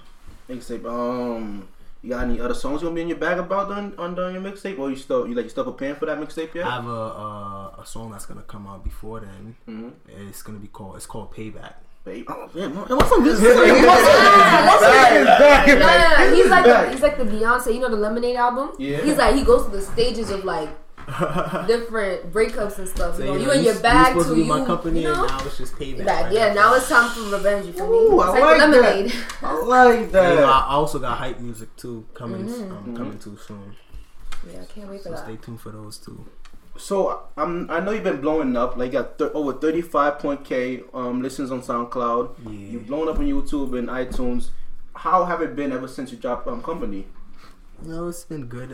mixtape. 0.49 0.85
Um, 0.87 1.67
you 2.05 2.11
got 2.11 2.25
any 2.25 2.39
other 2.39 2.53
songs 2.55 2.83
you 2.83 2.87
gonna 2.89 2.95
be 2.95 3.01
in 3.01 3.09
your 3.09 3.17
bag 3.17 3.39
about 3.39 3.69
during 3.69 3.97
on 3.99 4.15
during 4.15 4.35
your 4.35 4.43
mixtape, 4.45 4.79
or 4.79 4.91
you 4.91 4.97
still 4.97 5.27
you 5.27 5.35
like 5.35 5.45
you 5.45 5.51
still 5.51 5.65
preparing 5.65 5.97
for 5.97 6.05
that 6.07 6.19
mixtape 6.21 6.55
yet? 6.55 6.67
I 6.67 6.71
have 6.77 6.87
a, 6.87 6.91
a 6.91 7.75
a 7.83 7.87
song 7.87 8.11
that's 8.13 8.27
gonna 8.27 8.43
come 8.43 8.67
out 8.67 8.85
before 8.85 9.21
then. 9.21 9.57
Mhm. 9.69 9.93
It's 10.29 10.43
gonna 10.43 10.59
be 10.59 10.69
called 10.69 10.97
it's 10.97 11.07
called 11.07 11.33
Payback. 11.35 11.75
Babe, 12.05 12.27
oh 12.29 12.51
man, 12.55 12.75
man, 12.75 12.85
what's 12.91 13.11
up? 13.11 13.25
This 13.25 13.41
No, 13.41 13.55
no, 15.75 16.19
no. 16.19 16.35
He's 16.35 16.51
like 16.51 16.65
the, 16.65 16.91
he's 16.91 17.01
like 17.01 17.17
the 17.17 17.25
Beyonce. 17.25 17.73
You 17.75 17.81
know 17.81 17.89
the 17.89 17.97
Lemonade 17.97 18.37
album. 18.37 18.73
Yeah. 18.79 18.99
He's 19.03 19.17
like 19.17 19.35
he 19.35 19.43
goes 19.43 19.65
to 19.65 19.71
the 19.71 19.81
stages 19.81 20.29
of 20.31 20.45
like 20.45 20.69
different 21.67 22.33
breakups 22.33 22.79
and 22.79 22.89
stuff. 22.89 23.19
You 23.19 23.25
know, 23.27 23.35
you 23.37 23.51
in 23.51 23.63
used- 23.63 23.65
your 23.65 23.81
bag 23.81 24.09
supposed 24.09 24.29
to 24.29 24.35
to 24.35 24.37
be 24.37 24.43
you. 24.43 24.49
my 24.49 24.65
company, 24.65 25.03
you 25.03 25.09
know. 25.09 25.21
and 25.25 25.29
now 25.29 25.45
it's 25.47 25.59
just 25.59 25.75
Payback. 25.75 26.05
Back, 26.07 26.25
right 26.25 26.33
yeah, 26.33 26.49
now. 26.49 26.71
now 26.71 26.75
it's 26.75 26.89
time 26.89 27.11
for 27.11 27.31
revenge. 27.37 27.67
You 27.67 27.73
feel 27.73 27.91
me? 27.91 27.99
It's 27.99 28.23
I 28.25 28.29
like, 28.29 28.41
like 28.41 28.71
the 28.71 28.81
lemonade. 28.81 29.13
I 29.43 29.53
like 29.63 29.95
And, 29.99 30.07
you 30.07 30.13
know, 30.13 30.37
that. 30.37 30.45
I 30.45 30.67
also 30.71 30.99
got 30.99 31.19
hype 31.19 31.41
music 31.41 31.75
too 31.77 32.07
coming 32.15 32.47
Mm-hmm. 32.47 32.73
um, 32.91 32.97
coming 32.97 33.19
too 33.19 33.37
soon. 33.47 33.75
Yeah, 34.51 34.61
I 34.63 34.65
can't 34.67 34.91
wait 34.91 35.03
for 35.03 35.09
that. 35.11 35.19
So 35.19 35.25
stay 35.25 35.37
tuned 35.37 35.61
for 35.61 35.71
those 35.71 35.99
too. 35.99 36.25
So 36.77 37.23
I'm 37.37 37.71
I 37.71 37.81
know 37.81 37.93
you've 37.93 38.03
been 38.05 38.21
blowing 38.21 38.57
up. 38.57 38.77
Like 38.77 38.93
you 38.93 38.99
got 38.99 39.17
th- 39.19 39.31
over 39.33 39.53
35 39.53 40.19
point 40.19 40.45
k 40.45 40.83
um 40.93 41.23
listens 41.23 41.51
on 41.53 41.63
SoundCloud. 41.63 42.35
Yeah. 42.45 42.51
You've 42.51 42.87
blown 42.87 43.09
up 43.09 43.19
on 43.19 43.27
YouTube 43.27 43.79
and 43.79 43.89
iTunes. 43.89 44.49
How 44.95 45.25
have 45.25 45.41
it 45.43 45.55
been 45.57 45.73
ever 45.73 45.87
since 45.89 46.11
you 46.13 46.19
dropped 46.19 46.47
um 46.49 46.63
company? 46.63 47.07
No, 47.87 48.09
it's 48.09 48.25
been 48.25 48.47
good. 48.47 48.71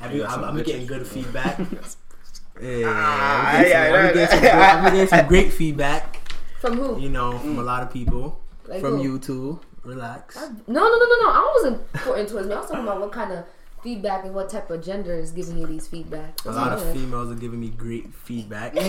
Every, 0.00 0.18
You 0.18 0.24
I'm, 0.24 0.30
some 0.30 0.44
I'm 0.44 0.56
getting 0.62 0.86
good 0.86 1.06
feedback. 1.06 1.58
yeah, 2.60 2.82
Ah, 2.86 3.48
I'm 3.56 3.62
getting 3.64 3.70
yeah, 3.70 4.28
some- 4.28 4.38
I'm 4.38 4.44
yeah, 4.44 4.90
getting 4.90 5.06
some 5.08 5.08
great- 5.08 5.08
some 5.08 5.26
great 5.28 5.52
feedback. 5.52 6.32
From 6.60 6.76
who? 6.78 6.98
You 7.00 7.08
know, 7.10 7.38
from 7.38 7.58
a 7.58 7.62
lot 7.62 7.82
of 7.82 7.92
people. 7.92 8.40
Like 8.66 8.80
from 8.80 8.96
who? 8.96 9.02
you 9.02 9.18
too. 9.18 9.60
Relax. 9.84 10.36
No, 10.36 10.48
no, 10.66 10.88
no, 10.88 10.98
no, 10.98 11.16
no. 11.22 11.30
I 11.30 11.52
wasn't 11.56 11.92
pointing 11.92 12.26
towards 12.26 12.48
me. 12.48 12.54
I 12.54 12.58
was 12.60 12.68
talking 12.68 12.82
about 12.84 13.00
what 13.00 13.12
kind 13.12 13.32
of 13.32 13.44
feedback 13.88 14.24
and 14.26 14.34
what 14.34 14.50
type 14.50 14.68
of 14.70 14.84
gender 14.84 15.14
is 15.14 15.30
giving 15.30 15.56
you 15.56 15.66
these 15.66 15.88
feedbacks. 15.88 16.44
A 16.44 16.50
lot 16.50 16.72
of 16.72 16.92
females 16.92 17.32
are 17.32 17.40
giving 17.40 17.58
me 17.58 17.70
great 17.70 18.12
feedback. 18.12 18.74
Wait, 18.74 18.84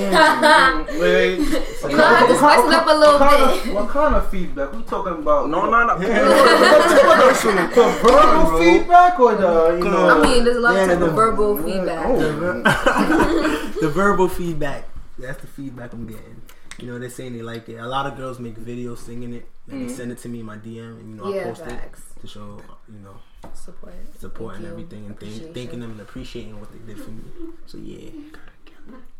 You 1.40 1.96
know, 1.96 2.04
I 2.04 2.20
had 2.20 2.28
to 2.28 2.36
spice 2.36 2.68
it 2.68 2.74
up 2.74 2.86
a 2.86 2.92
little 3.00 3.18
what 3.18 3.30
kind 3.30 3.62
bit. 3.62 3.68
Of, 3.68 3.74
what 3.76 3.90
kind 3.90 4.16
of 4.16 4.30
feedback? 4.30 4.74
We 4.74 4.84
talking 4.84 5.14
about? 5.14 5.50
No, 5.50 5.70
no, 5.70 5.86
no. 5.86 5.96
The 6.00 7.86
verbal 8.04 8.60
feedback 8.60 9.20
or 9.22 9.36
the 9.36 9.78
you 9.78 9.90
know? 9.90 10.10
I 10.10 10.22
mean, 10.22 10.44
there's 10.44 10.58
a 10.58 10.60
lot 10.60 10.76
Yeah, 10.76 10.84
of 10.84 10.90
type 10.90 11.00
no, 11.00 11.06
of 11.06 11.12
no. 11.12 11.16
verbal 11.16 11.58
feedback. 11.64 12.06
Oh. 12.10 13.72
the 13.80 13.90
verbal 13.90 14.28
feedback. 14.28 14.84
That's 15.18 15.40
the 15.40 15.48
feedback 15.48 15.94
I'm 15.94 16.08
getting. 16.08 16.42
You 16.80 16.88
know, 16.88 17.00
they're 17.00 17.10
saying 17.10 17.38
they 17.38 17.42
like 17.42 17.70
it. 17.70 17.78
A 17.78 17.88
lot 17.88 18.06
of 18.06 18.18
girls 18.18 18.40
make 18.40 18.56
videos 18.58 18.98
singing 18.98 19.34
it. 19.34 19.48
And 19.70 19.82
They 19.82 19.86
mm-hmm. 19.86 19.96
send 19.96 20.12
it 20.12 20.18
to 20.20 20.30
me 20.30 20.42
in 20.42 20.46
my 20.46 20.58
DM, 20.58 21.00
and 21.00 21.10
you 21.10 21.16
know, 21.16 21.40
I 21.40 21.44
post 21.44 21.64
facts. 21.64 22.02
it 22.18 22.22
to 22.22 22.28
show, 22.28 22.60
you 22.92 23.00
know, 23.00 23.16
Support. 23.54 23.94
support 24.20 24.54
Thank 24.54 24.58
and 24.58 24.66
you. 24.66 24.72
everything, 24.72 25.06
and 25.06 25.20
thank, 25.20 25.32
Appreciation. 25.32 25.54
thanking 25.54 25.80
them 25.80 25.92
and 25.92 26.02
appreciating 26.02 26.60
what 26.60 26.70
they 26.72 26.94
did 26.94 27.04
for 27.04 27.12
me. 27.12 27.24
So 27.66 27.78
yeah, 27.78 28.10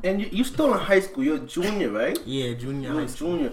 And 0.04 0.22
you, 0.22 0.30
you 0.32 0.44
still 0.44 0.74
in 0.74 0.80
high 0.80 1.00
school? 1.00 1.24
You're 1.24 1.38
a 1.38 1.40
junior, 1.40 1.90
right? 1.90 2.18
yeah, 2.26 2.54
junior 2.54 2.90
You're 2.92 3.02
high 3.02 3.08
school. 3.08 3.36
junior. 3.38 3.52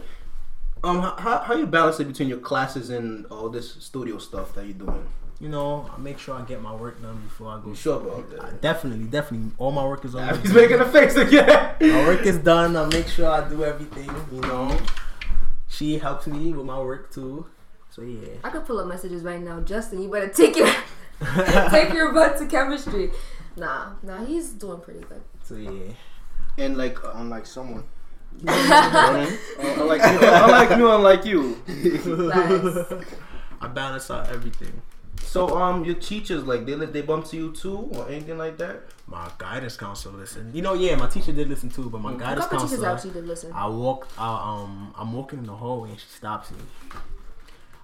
Um, 0.84 1.00
how, 1.00 1.16
how 1.16 1.38
how 1.38 1.54
you 1.54 1.66
balance 1.66 1.98
it 2.00 2.06
between 2.06 2.28
your 2.28 2.38
classes 2.38 2.90
and 2.90 3.26
all 3.26 3.48
this 3.48 3.72
studio 3.74 4.18
stuff 4.18 4.54
that 4.54 4.64
you're 4.66 4.74
doing? 4.74 5.06
You 5.40 5.48
know, 5.50 5.90
I 5.94 5.98
make 6.00 6.18
sure 6.18 6.34
I 6.34 6.42
get 6.42 6.62
my 6.62 6.74
work 6.74 7.00
done 7.02 7.20
before 7.22 7.48
I 7.52 7.60
go. 7.62 7.68
You 7.70 7.74
sure 7.74 7.96
about 8.00 8.30
that? 8.30 8.60
Definitely, 8.62 9.04
definitely. 9.06 9.52
All 9.58 9.70
my 9.72 9.84
work 9.84 10.04
is 10.04 10.14
already 10.14 10.38
He's 10.40 10.52
making 10.54 10.80
a 10.80 10.90
face 10.90 11.14
again. 11.16 11.74
my 11.80 12.06
work 12.06 12.22
is 12.24 12.38
done. 12.38 12.76
I 12.76 12.86
make 12.86 13.08
sure 13.08 13.28
I 13.30 13.46
do 13.48 13.64
everything. 13.64 14.10
You 14.32 14.40
know, 14.42 14.78
she 15.68 15.98
helps 15.98 16.26
me 16.26 16.52
with 16.52 16.64
my 16.66 16.78
work 16.80 17.12
too. 17.12 17.46
So 17.96 18.02
yeah. 18.02 18.28
I 18.44 18.50
could 18.50 18.66
pull 18.66 18.78
up 18.78 18.88
messages 18.88 19.22
right 19.22 19.40
now. 19.40 19.60
Justin, 19.60 20.02
you 20.02 20.10
better 20.10 20.28
take 20.28 20.54
your 20.54 20.66
take 21.70 21.94
your 21.94 22.12
butt 22.12 22.36
to 22.36 22.46
chemistry. 22.46 23.10
Nah, 23.56 23.92
nah, 24.02 24.22
he's 24.22 24.50
doing 24.50 24.80
pretty 24.80 25.00
good. 25.00 25.22
So 25.42 25.54
yeah. 25.54 25.94
And 26.58 26.76
like 26.76 26.98
unlike 27.14 27.46
someone. 27.46 27.84
Uh, 28.46 29.26
unlike 29.78 30.02
you, 30.02 30.18
unlike 30.20 30.70
me, 30.78 30.84
unlike 30.84 31.24
you. 31.24 31.62
Nice. 32.04 33.04
I 33.62 33.68
balance 33.68 34.10
out 34.10 34.28
everything. 34.28 34.82
So 35.22 35.56
um, 35.56 35.82
your 35.82 35.94
teachers 35.94 36.44
like 36.44 36.66
they 36.66 36.74
they 36.74 37.00
bump 37.00 37.24
to 37.28 37.36
you 37.36 37.52
too 37.52 37.78
or 37.94 38.10
anything 38.10 38.36
like 38.36 38.58
that? 38.58 38.82
My 39.06 39.30
guidance 39.38 39.78
counselor 39.78 40.18
listened. 40.18 40.54
You 40.54 40.60
know, 40.60 40.74
yeah, 40.74 40.96
my 40.96 41.06
teacher 41.06 41.32
did 41.32 41.48
listen 41.48 41.70
too, 41.70 41.88
but 41.88 42.02
my 42.02 42.12
A 42.12 42.16
guidance 42.18 42.44
couple 42.44 42.58
teachers 42.58 42.72
counselor. 42.72 42.94
actually 42.94 43.12
did 43.12 43.26
listen. 43.26 43.52
I 43.54 43.66
walk. 43.68 44.06
I, 44.18 44.60
um, 44.60 44.92
I'm 44.98 45.14
walking 45.14 45.38
in 45.38 45.46
the 45.46 45.56
hallway 45.56 45.90
and 45.90 45.98
she 45.98 46.08
stops 46.08 46.50
me. 46.50 46.58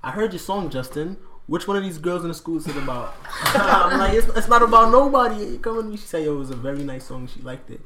I 0.02 0.10
heard 0.10 0.32
your 0.32 0.40
song, 0.40 0.70
Justin. 0.70 1.16
Which 1.46 1.66
one 1.68 1.76
of 1.76 1.82
these 1.82 1.98
girls 1.98 2.22
in 2.22 2.28
the 2.28 2.34
school 2.34 2.56
is 2.56 2.66
it 2.66 2.76
about? 2.76 3.14
I'm 3.44 3.98
like, 3.98 4.14
it's, 4.14 4.28
it's 4.28 4.48
not 4.48 4.62
about 4.62 4.90
nobody. 4.90 5.58
Come 5.58 5.76
with 5.76 5.86
me. 5.86 5.96
She 5.96 6.06
said, 6.06 6.24
"Yo, 6.24 6.34
it 6.34 6.38
was 6.38 6.50
a 6.50 6.56
very 6.56 6.82
nice 6.84 7.06
song. 7.06 7.28
She 7.28 7.40
liked 7.42 7.70
it." 7.70 7.80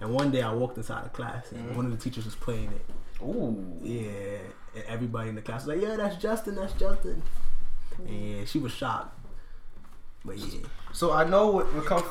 And 0.00 0.12
one 0.14 0.30
day 0.30 0.42
I 0.42 0.52
walked 0.52 0.76
inside 0.78 1.04
the 1.04 1.10
class 1.10 1.52
and 1.52 1.60
mm-hmm. 1.60 1.76
one 1.76 1.86
of 1.86 1.92
the 1.92 1.98
teachers 1.98 2.24
was 2.24 2.34
playing 2.34 2.72
it. 2.72 3.22
Ooh. 3.22 3.78
Yeah, 3.82 4.38
and 4.74 4.84
everybody 4.86 5.28
in 5.28 5.34
the 5.34 5.42
class 5.42 5.66
was 5.66 5.76
like, 5.76 5.86
"Yeah, 5.86 5.96
that's 5.96 6.16
Justin. 6.16 6.54
That's 6.56 6.72
Justin." 6.74 7.22
Mm-hmm. 7.94 8.06
And 8.06 8.38
yeah, 8.38 8.44
she 8.44 8.58
was 8.58 8.72
shocked. 8.72 9.18
But 10.24 10.38
yeah, 10.38 10.60
So 10.92 11.12
I 11.12 11.24
know 11.24 11.50
with, 11.50 11.74
with 11.74 11.86
come 11.86 12.04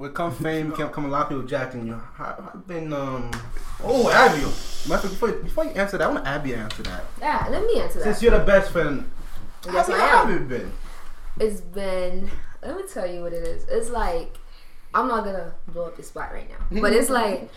with 0.00 0.14
come 0.14 0.32
fame 0.34 0.72
can 0.72 0.88
come 0.88 1.04
a 1.04 1.08
lot 1.08 1.24
of 1.24 1.28
people 1.28 1.42
jacking 1.44 1.86
you. 1.86 2.00
I, 2.18 2.24
have 2.24 2.66
been 2.66 2.90
um 2.92 3.30
oh 3.84 4.10
Abbie. 4.10 4.40
Matter 4.88 5.06
of 5.06 5.12
Before, 5.12 5.32
before 5.32 5.64
you 5.64 5.70
answer 5.72 5.98
that, 5.98 6.08
I 6.08 6.10
want 6.10 6.26
Abbie 6.26 6.52
to 6.52 6.56
answer 6.56 6.82
that. 6.84 7.04
Yeah, 7.20 7.46
let 7.50 7.66
me 7.66 7.78
answer 7.80 7.98
that. 7.98 8.04
Since 8.04 8.22
you're 8.22 8.36
the 8.36 8.44
best 8.44 8.72
friend, 8.72 9.08
Yes, 9.66 9.88
how, 9.88 9.94
I 9.94 9.98
how 9.98 10.22
am. 10.22 10.30
have 10.30 10.40
you 10.40 10.46
been? 10.46 10.72
It's 11.38 11.60
been. 11.60 12.30
Let 12.62 12.76
me 12.78 12.82
tell 12.90 13.06
you 13.06 13.20
what 13.20 13.34
it 13.34 13.46
is. 13.46 13.66
It's 13.68 13.90
like 13.90 14.38
I'm 14.94 15.06
not 15.06 15.22
gonna 15.24 15.52
blow 15.68 15.84
up 15.84 15.98
your 15.98 16.04
spot 16.04 16.32
right 16.32 16.48
now, 16.48 16.80
but 16.80 16.94
it's 16.94 17.10
like 17.10 17.50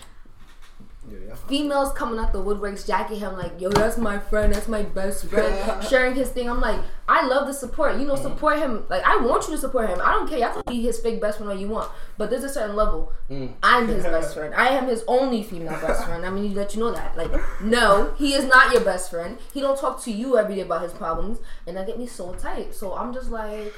Yeah, 1.10 1.36
females 1.48 1.91
coming 1.93 2.17
out 2.17 2.31
the 2.31 2.43
woodworks, 2.43 2.88
jacking 2.88 3.19
him 3.19 3.38
like, 3.38 3.60
"Yo, 3.60 3.69
that's 3.69 3.98
my 3.98 4.19
friend, 4.19 4.53
that's 4.53 4.67
my 4.67 4.83
best 4.83 5.25
friend," 5.25 5.83
sharing 5.89 6.15
his 6.15 6.29
thing. 6.29 6.50
I'm 6.50 6.62
like, 6.62 6.79
I 7.07 7.27
love 7.27 7.48
the 7.48 7.53
support. 7.53 7.98
You 7.98 8.05
know, 8.05 8.13
mm-hmm. 8.13 8.24
support 8.24 8.60
him. 8.60 8.86
Like, 8.89 9.03
I 9.03 9.17
want 9.17 9.48
you 9.48 9.53
to 9.53 9.57
support 9.57 9.89
him. 9.89 10.00
I 10.01 10.13
don't 10.13 10.27
care. 10.27 10.38
You 10.38 10.45
have 10.45 10.55
to 10.55 10.63
be 10.63 10.81
his 10.81 11.00
fake 11.00 11.19
best 11.19 11.38
friend 11.38 11.51
all 11.51 11.57
you 11.57 11.67
want, 11.67 11.91
but 12.17 12.29
there's 12.29 12.43
a 12.43 12.50
certain 12.50 12.75
level. 12.75 13.12
Mm. 13.29 13.53
I'm 13.62 13.88
his 13.88 14.03
best 14.15 14.33
friend. 14.33 14.53
I 14.53 14.69
am 14.69 14.88
his 14.88 15.03
only 15.07 15.43
female 15.43 15.79
best 15.81 16.05
friend. 16.05 16.25
I 16.25 16.29
mean, 16.29 16.45
you 16.45 16.55
let 16.55 16.74
you 16.74 16.79
know 16.79 16.91
that. 16.91 17.17
Like, 17.17 17.31
no, 17.62 18.13
he 18.17 18.33
is 18.33 18.45
not 18.45 18.72
your 18.72 18.81
best 18.81 19.12
friend. 19.12 19.38
He 19.53 19.60
don't 19.60 19.77
talk 19.77 20.01
to 20.03 20.12
you 20.12 20.38
every 20.38 20.55
day 20.55 20.62
about 20.62 20.83
his 20.83 20.93
problems, 20.93 21.39
and 21.67 21.75
that 21.75 21.88
get 21.88 22.00
me 22.00 22.07
so 22.07 22.33
tight. 22.36 22.74
So 22.74 22.95
I'm 22.95 23.13
just 23.13 23.29
like. 23.29 23.74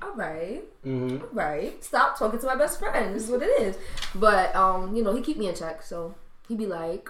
All 0.00 0.14
right, 0.14 0.62
mm-hmm. 0.86 1.22
all 1.22 1.28
right. 1.32 1.84
Stop 1.84 2.18
talking 2.18 2.38
to 2.38 2.46
my 2.46 2.54
best 2.54 2.78
friend. 2.78 3.14
This 3.14 3.24
is 3.24 3.30
what 3.30 3.42
it 3.42 3.60
is. 3.60 3.76
But 4.14 4.54
um, 4.56 4.96
you 4.96 5.02
know, 5.02 5.14
he 5.14 5.20
keep 5.20 5.36
me 5.36 5.48
in 5.48 5.54
check. 5.54 5.82
So 5.82 6.14
he 6.48 6.54
be 6.56 6.66
like, 6.66 7.08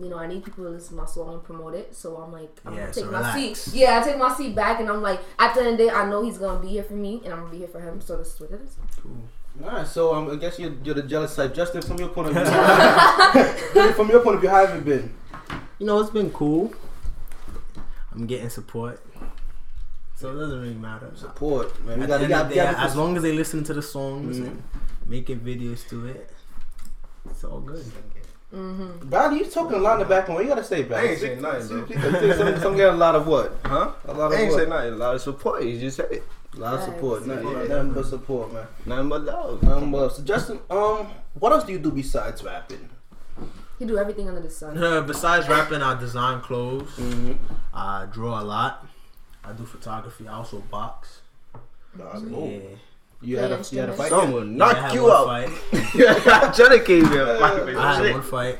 you 0.00 0.08
know, 0.08 0.16
I 0.18 0.26
need 0.28 0.44
people 0.44 0.64
to 0.64 0.70
listen 0.70 0.90
to 0.96 1.02
my 1.02 1.06
song 1.06 1.34
and 1.34 1.42
promote 1.42 1.74
it. 1.74 1.94
So 1.94 2.16
I'm 2.18 2.32
like, 2.32 2.56
I'm 2.64 2.74
Yeah, 2.74 2.80
gonna 2.82 2.92
so 2.94 3.02
take 3.02 3.10
my 3.10 3.18
relax. 3.18 3.60
seat. 3.62 3.74
Yeah, 3.80 3.98
I 4.00 4.04
take 4.04 4.18
my 4.18 4.32
seat 4.34 4.54
back, 4.54 4.78
and 4.80 4.88
I'm 4.88 5.02
like, 5.02 5.20
at 5.38 5.54
the 5.54 5.60
end 5.60 5.70
of 5.70 5.78
the 5.78 5.84
day, 5.84 5.90
I 5.90 6.08
know 6.08 6.22
he's 6.22 6.38
gonna 6.38 6.60
be 6.60 6.68
here 6.68 6.84
for 6.84 6.94
me, 6.94 7.20
and 7.24 7.32
I'm 7.34 7.40
gonna 7.40 7.50
be 7.50 7.58
here 7.58 7.68
for 7.68 7.80
him. 7.80 8.00
So 8.00 8.16
this 8.16 8.34
is 8.34 8.40
what 8.40 8.50
it 8.52 8.60
is. 8.62 8.76
Cool. 9.02 9.16
Alright, 9.66 9.88
so 9.88 10.14
um, 10.14 10.30
I 10.30 10.36
guess 10.36 10.56
you're, 10.60 10.72
you're 10.84 10.94
the 10.94 11.02
jealous 11.02 11.34
type. 11.34 11.52
Justin, 11.52 11.82
from 11.82 11.98
your 11.98 12.08
point 12.10 12.28
of 12.28 12.34
view, 12.34 13.92
from 13.94 14.08
your 14.08 14.20
point 14.20 14.36
of 14.36 14.40
view, 14.40 14.50
how 14.50 14.64
have 14.64 14.76
you 14.76 14.82
been? 14.82 15.12
you 15.80 15.86
know, 15.86 15.98
it's 16.00 16.10
been 16.10 16.30
cool. 16.30 16.72
I'm 18.12 18.26
getting 18.26 18.50
support, 18.50 19.04
so 20.14 20.30
it 20.30 20.34
doesn't 20.38 20.60
really 20.60 20.74
matter. 20.74 21.10
Support, 21.16 21.84
man. 21.84 21.98
We 21.98 22.04
At 22.04 22.08
got, 22.08 22.18
the 22.18 22.24
we 22.24 22.28
got, 22.28 22.48
the 22.48 22.54
day, 22.54 22.60
as 22.66 22.94
long 22.96 23.16
as 23.16 23.22
they 23.24 23.32
listen 23.32 23.64
to 23.64 23.74
the 23.74 23.82
songs 23.82 24.38
Mhm. 24.38 24.46
and 24.46 24.62
making 25.06 25.40
videos 25.40 25.88
to 25.88 26.06
it, 26.06 26.30
it's 27.28 27.42
all 27.44 27.60
good. 27.60 27.84
Bradley, 28.50 29.40
you 29.40 29.44
talking 29.46 29.76
a 29.76 29.78
lot 29.80 29.94
in 29.94 29.98
the 30.00 30.04
background. 30.06 30.40
You 30.42 30.48
gotta 30.48 30.64
stay 30.64 30.82
back. 30.82 31.04
I 31.04 31.08
ain't 31.08 31.18
saying 31.20 31.42
nothing, 31.42 31.84
bro. 31.84 31.96
You 31.96 32.12
say 32.12 32.36
some, 32.36 32.60
some 32.60 32.76
get 32.76 32.88
a 32.94 32.96
lot 32.96 33.14
of 33.14 33.26
what? 33.26 33.52
Huh? 33.64 33.92
A 34.06 34.14
lot 34.14 34.32
I 34.32 34.36
of 34.36 34.40
ain't 34.40 34.52
what? 34.52 34.62
say 34.62 34.68
nothing. 34.68 34.92
A 34.94 34.96
lot 34.96 35.14
of 35.16 35.20
support. 35.20 35.62
You 35.64 35.78
just 35.78 35.96
said 35.98 36.10
it. 36.12 36.22
A 36.56 36.58
lot 36.58 36.74
of 36.74 36.82
support. 36.84 37.26
Nice. 37.26 37.42
Nothing, 37.44 37.58
Yeah. 37.60 37.68
nothing 37.68 37.92
but 37.92 38.06
support, 38.06 38.52
man. 38.52 38.66
Nothing 38.86 39.08
but 39.10 39.24
love. 39.24 39.62
Nothing 39.62 39.90
but 39.92 40.08
so 40.08 40.22
Justin. 40.22 40.60
Um, 40.70 41.08
what 41.38 41.52
else 41.52 41.64
do 41.64 41.72
you 41.72 41.78
do 41.78 41.90
besides 41.90 42.42
rapping? 42.42 42.88
You 43.78 43.86
do 43.86 43.98
everything 43.98 44.28
under 44.28 44.40
the 44.40 44.50
sun. 44.50 44.74
Besides 45.06 45.46
rapping, 45.48 45.82
I 45.82 45.98
design 46.00 46.40
clothes. 46.40 46.88
Mm-hmm. 46.96 47.34
I 47.74 48.06
draw 48.10 48.40
a 48.40 48.44
lot. 48.44 48.86
I 49.44 49.52
do 49.52 49.64
photography. 49.64 50.26
I 50.26 50.32
also 50.32 50.58
box. 50.60 51.20
Nah, 51.96 52.14
So, 52.14 52.26
cool. 52.26 52.48
yeah. 52.50 52.60
You 53.20 53.36
had 53.38 53.50
a 53.52 53.64
you 53.70 53.80
had 53.80 53.88
a 53.88 53.92
fight. 53.94 54.10
Someone 54.10 54.56
Yeah, 54.58 54.64
I 54.64 54.72
knock 54.72 54.76
had 54.76 54.94
you 54.94 55.10
out. 55.12 55.26
Fight. 55.26 56.54
Johnny 56.54 56.80
came 56.80 57.06
here. 57.08 57.26
I 57.42 57.96
had 57.96 58.12
one 58.12 58.22
fight. 58.22 58.58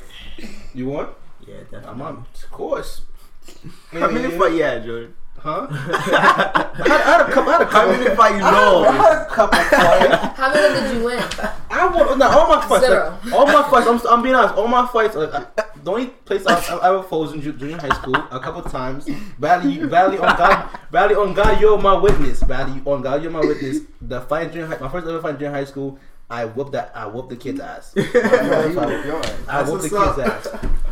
You 0.73 0.87
won? 0.87 1.09
Yeah, 1.47 1.55
I'm 1.55 1.63
definitely. 1.71 2.01
on. 2.03 2.25
Of 2.43 2.51
course. 2.51 3.01
How 3.91 4.09
many 4.09 4.37
fight 4.37 4.53
you 4.53 4.63
had, 4.63 4.83
Jodens? 4.83 5.13
Huh? 5.41 5.67
I, 5.69 6.83
had, 6.87 7.01
I 7.01 7.11
had 7.17 7.21
a 7.29 7.31
couple. 7.31 7.49
I 7.49 7.57
had 7.57 7.61
a 7.61 7.65
How 7.65 7.87
many 7.87 8.15
fight 8.15 8.35
you 8.37 8.43
I 8.43 8.51
know? 8.51 8.83
had 8.91 9.21
a 9.21 9.25
couple 9.25 9.59
fights. 9.59 10.37
How 10.37 10.53
many 10.53 10.79
did 10.81 10.97
you 10.97 11.05
win? 11.05 11.23
I 11.69 11.87
won. 11.87 12.19
No, 12.19 12.27
all 12.27 12.47
my 12.55 12.65
fights. 12.67 12.85
Zero. 12.85 13.17
Like, 13.23 13.33
all 13.33 13.45
my 13.45 13.69
fights. 13.69 13.87
I'm, 13.87 14.11
I'm 14.11 14.21
being 14.23 14.35
honest. 14.35 14.55
All 14.55 14.67
my 14.67 14.85
fights. 14.87 15.15
Like, 15.15 15.33
I, 15.33 15.45
the 15.83 15.91
only 15.91 16.07
place 16.07 16.45
I, 16.45 16.55
I 16.77 16.89
ever 16.89 17.03
fought 17.03 17.19
was 17.21 17.33
in 17.33 17.41
ju- 17.41 17.53
junior 17.53 17.77
high 17.77 17.95
school 17.95 18.15
a 18.15 18.39
couple 18.39 18.61
times. 18.63 19.07
Badly, 19.39 19.85
badly 19.87 20.17
on 20.17 20.35
God, 20.37 20.69
badly 20.91 21.15
on 21.15 21.33
God, 21.33 21.61
you're 21.61 21.77
my 21.77 21.93
witness. 21.93 22.43
Badly 22.43 22.81
on 22.85 23.01
God, 23.01 23.21
you're 23.23 23.31
my 23.31 23.39
witness. 23.39 23.79
The 24.01 24.21
fight 24.21 24.47
in 24.47 24.53
junior 24.53 24.67
high, 24.67 24.77
my 24.79 24.89
first 24.89 25.07
ever 25.07 25.21
fight 25.21 25.35
in 25.35 25.39
junior 25.39 25.51
high 25.51 25.65
school. 25.65 25.97
I 26.29 26.45
whooped 26.45 26.73
that. 26.73 26.91
I 26.93 27.07
whooped 27.07 27.29
the 27.29 27.35
kid's 27.37 27.59
ass. 27.59 27.93
I 27.97 29.63
whooped 29.67 29.81
the 29.83 29.89
kid's 29.89 30.19
ass. 30.19 30.47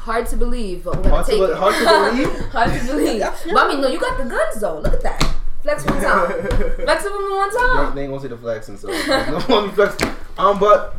Hard 0.08 0.26
to 0.28 0.38
believe, 0.38 0.84
but 0.86 0.96
we're 0.96 1.04
gonna 1.04 1.16
Hard 1.16 1.26
to, 1.26 1.32
take 1.32 1.42
be- 1.42 1.52
it. 1.52 1.58
hard 1.58 1.74
to 1.76 1.84
believe. 2.16 2.52
Hard 2.52 2.72
to 2.72 2.86
believe. 2.88 3.22
But 3.54 3.58
I 3.58 3.68
mean, 3.68 3.82
no, 3.82 3.88
you 3.90 4.00
got 4.00 4.18
the 4.18 4.24
guns 4.24 4.62
though. 4.62 4.80
Look 4.80 4.94
at 4.94 5.02
that. 5.04 5.36
Flex 5.64 5.86
one 5.86 6.02
time. 6.02 6.32
Flex 6.88 7.04
it 7.06 7.12
one 7.12 7.52
time. 7.58 7.96
they 7.96 8.04
ain't 8.04 8.12
gonna 8.12 8.22
see 8.22 8.28
the 8.30 8.38
flexing, 8.38 8.78
so 8.78 8.88
no 8.88 9.40
one 9.48 9.72
flex. 9.74 9.98
Um, 10.38 10.60
but 10.60 10.96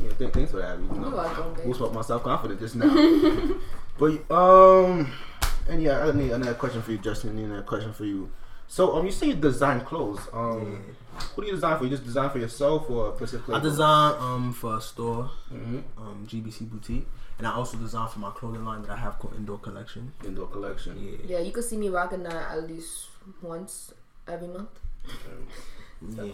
yeah, 0.00 0.08
th- 0.18 0.32
thanks 0.32 0.50
for 0.50 0.56
that. 0.56 0.76
You 0.78 0.86
You're 0.92 1.10
know, 1.10 1.16
welcome, 1.16 1.54
babe. 1.54 1.64
boost 1.66 1.80
up 1.82 1.92
my 1.92 2.00
self 2.02 2.24
confidence 2.24 2.60
just 2.60 2.74
now. 2.74 2.88
but 3.98 4.28
um, 4.34 5.12
and 5.68 5.80
yeah, 5.82 6.00
I 6.06 6.10
need 6.12 6.32
another 6.32 6.54
question 6.54 6.82
for 6.82 6.90
you, 6.90 6.98
Justin. 6.98 7.30
I 7.30 7.34
need 7.34 7.44
another 7.44 7.62
question 7.62 7.92
for 7.92 8.04
you. 8.06 8.28
So 8.66 8.96
um, 8.96 9.06
you 9.06 9.12
say 9.12 9.28
you 9.28 9.34
design 9.34 9.82
clothes. 9.82 10.20
Um, 10.32 10.82
Who 11.36 11.42
do 11.42 11.46
you 11.48 11.54
design 11.54 11.78
for? 11.78 11.84
You 11.84 11.90
just 11.90 12.04
design 12.04 12.30
for 12.30 12.38
yourself 12.38 12.90
or 12.90 13.14
specifically? 13.16 13.54
I 13.54 13.60
design 13.60 14.14
um 14.18 14.52
for 14.52 14.76
a 14.76 14.80
store, 14.80 15.30
Mhm. 15.52 15.82
um 15.96 16.26
GBC 16.28 16.68
boutique, 16.68 17.06
and 17.38 17.46
I 17.46 17.52
also 17.52 17.76
design 17.76 18.08
for 18.08 18.18
my 18.18 18.30
clothing 18.30 18.64
line 18.64 18.82
that 18.82 18.90
I 18.90 18.96
have 18.96 19.18
called 19.18 19.34
Indoor 19.36 19.58
Collection. 19.58 20.12
indoor 20.24 20.48
collection. 20.48 20.98
Yeah, 20.98 21.36
Yeah, 21.36 21.44
you 21.44 21.52
can 21.52 21.62
see 21.62 21.76
me 21.76 21.88
rocking 21.88 22.24
that 22.24 22.34
at 22.34 22.68
least 22.68 23.08
once 23.40 23.92
every 24.26 24.48
month. 24.48 24.70
yeah. 26.10 26.32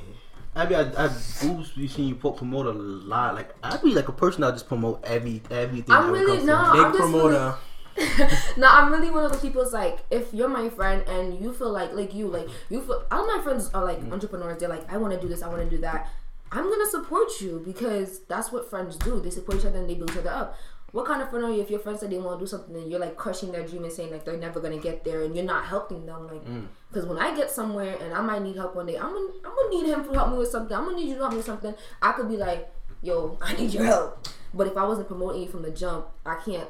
Abbie, 0.56 0.76
I, 0.76 0.82
I 0.82 1.08
boobs 1.42 1.72
be 1.72 1.88
seeing 1.88 2.08
you 2.08 2.14
po- 2.14 2.30
promote 2.30 2.66
a 2.66 2.72
lot. 2.72 3.34
Like 3.34 3.54
I'd 3.62 3.82
be 3.82 3.92
like 3.92 4.08
a 4.08 4.12
person 4.12 4.42
that 4.42 4.52
just 4.52 4.68
promote 4.68 5.04
every 5.04 5.42
everything. 5.50 5.94
I'm 5.94 6.06
that 6.06 6.12
would 6.12 6.20
really 6.20 6.36
come 6.38 6.46
no, 6.46 6.56
from 6.56 6.72
me. 6.72 6.78
Big 6.78 6.86
I'm 6.86 6.92
just 6.92 7.02
promoter. 7.02 7.54
Really, 7.96 8.36
no, 8.56 8.68
I'm 8.68 8.92
really 8.92 9.10
one 9.10 9.24
of 9.24 9.32
the 9.32 9.38
people. 9.38 9.62
It's 9.62 9.72
like 9.72 10.04
if 10.10 10.32
you're 10.32 10.48
my 10.48 10.68
friend 10.68 11.02
and 11.08 11.40
you 11.42 11.52
feel 11.52 11.70
like 11.70 11.92
like 11.92 12.14
you 12.14 12.28
like 12.28 12.48
you 12.70 12.80
feel. 12.82 13.04
All 13.10 13.26
my 13.26 13.42
friends 13.42 13.70
are 13.74 13.84
like 13.84 14.00
mm. 14.00 14.12
entrepreneurs. 14.12 14.58
They're 14.58 14.68
like, 14.68 14.90
I 14.92 14.96
want 14.96 15.12
to 15.12 15.20
do 15.20 15.26
this. 15.26 15.42
I 15.42 15.48
want 15.48 15.62
to 15.62 15.70
do 15.70 15.78
that. 15.78 16.08
I'm 16.52 16.70
gonna 16.70 16.88
support 16.88 17.40
you 17.40 17.60
because 17.64 18.20
that's 18.28 18.52
what 18.52 18.70
friends 18.70 18.96
do. 18.96 19.18
They 19.18 19.30
support 19.30 19.58
each 19.58 19.66
other 19.66 19.80
and 19.80 19.90
they 19.90 19.94
build 19.94 20.12
each 20.12 20.18
other 20.18 20.30
up. 20.30 20.56
What 20.94 21.06
kind 21.06 21.20
of 21.22 21.28
friend 21.28 21.44
are 21.44 21.50
you 21.50 21.60
if 21.60 21.70
your 21.70 21.80
friend 21.80 21.98
said 21.98 22.10
they 22.10 22.18
want 22.18 22.38
to 22.38 22.44
do 22.44 22.48
something 22.48 22.76
and 22.76 22.88
you're 22.88 23.00
like 23.00 23.16
crushing 23.16 23.50
their 23.50 23.66
dream 23.66 23.82
and 23.82 23.92
saying 23.92 24.12
like 24.12 24.24
they're 24.24 24.36
never 24.36 24.60
gonna 24.60 24.78
get 24.78 25.02
there 25.02 25.24
and 25.24 25.34
you're 25.34 25.44
not 25.44 25.64
helping 25.64 26.06
them 26.06 26.28
like 26.28 26.44
because 26.88 27.04
when 27.04 27.18
I 27.18 27.34
get 27.34 27.50
somewhere 27.50 27.96
and 28.00 28.14
I 28.14 28.20
might 28.20 28.42
need 28.42 28.54
help 28.54 28.76
one 28.76 28.86
day 28.86 28.96
I'm 28.96 29.12
gonna 29.12 29.32
I'm 29.44 29.54
gonna 29.56 29.70
need 29.70 29.86
him 29.92 30.04
to 30.04 30.12
help 30.12 30.30
me 30.30 30.38
with 30.38 30.50
something 30.50 30.76
I'm 30.76 30.84
gonna 30.84 30.96
need 30.96 31.08
you 31.08 31.14
to 31.14 31.20
help 31.22 31.32
me 31.32 31.38
with 31.38 31.46
something 31.46 31.74
I 32.00 32.12
could 32.12 32.28
be 32.28 32.36
like 32.36 32.72
yo 33.02 33.36
I 33.42 33.54
need 33.54 33.74
your 33.74 33.84
help 33.84 34.28
but 34.54 34.68
if 34.68 34.76
I 34.76 34.84
wasn't 34.84 35.08
promoting 35.08 35.42
you 35.42 35.48
from 35.48 35.62
the 35.62 35.72
jump 35.72 36.06
I 36.24 36.36
can't 36.44 36.68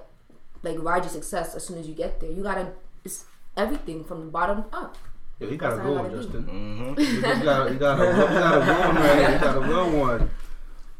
like 0.62 0.78
ride 0.82 1.02
your 1.04 1.12
success 1.12 1.54
as 1.54 1.66
soon 1.66 1.76
as 1.76 1.86
you 1.86 1.94
get 1.94 2.18
there 2.20 2.30
you 2.30 2.42
gotta 2.42 2.72
it's 3.04 3.26
everything 3.58 4.04
from 4.04 4.20
the 4.20 4.30
bottom 4.30 4.64
up 4.72 4.96
Yo, 5.38 5.48
you 5.50 5.56
got 5.58 5.72
a 5.72 5.76
That's 5.76 5.86
good 5.86 5.96
how 5.96 6.02
I 6.02 6.02
one, 6.02 6.10
gotta 6.10 6.16
be. 6.16 6.24
Justin. 6.24 6.94
Mm-hmm. 6.96 7.00
You 7.00 7.20
got, 7.20 7.38
you 7.38 7.44
got, 7.44 7.68
a, 7.68 7.72
you 7.72 7.78
got 7.78 8.00
a 8.00 8.64
good 8.64 8.78
one, 8.86 8.94
man. 8.94 9.32
You 9.32 9.38
got 9.40 9.56
a 9.56 9.66
good 9.66 10.00
one. 10.00 10.30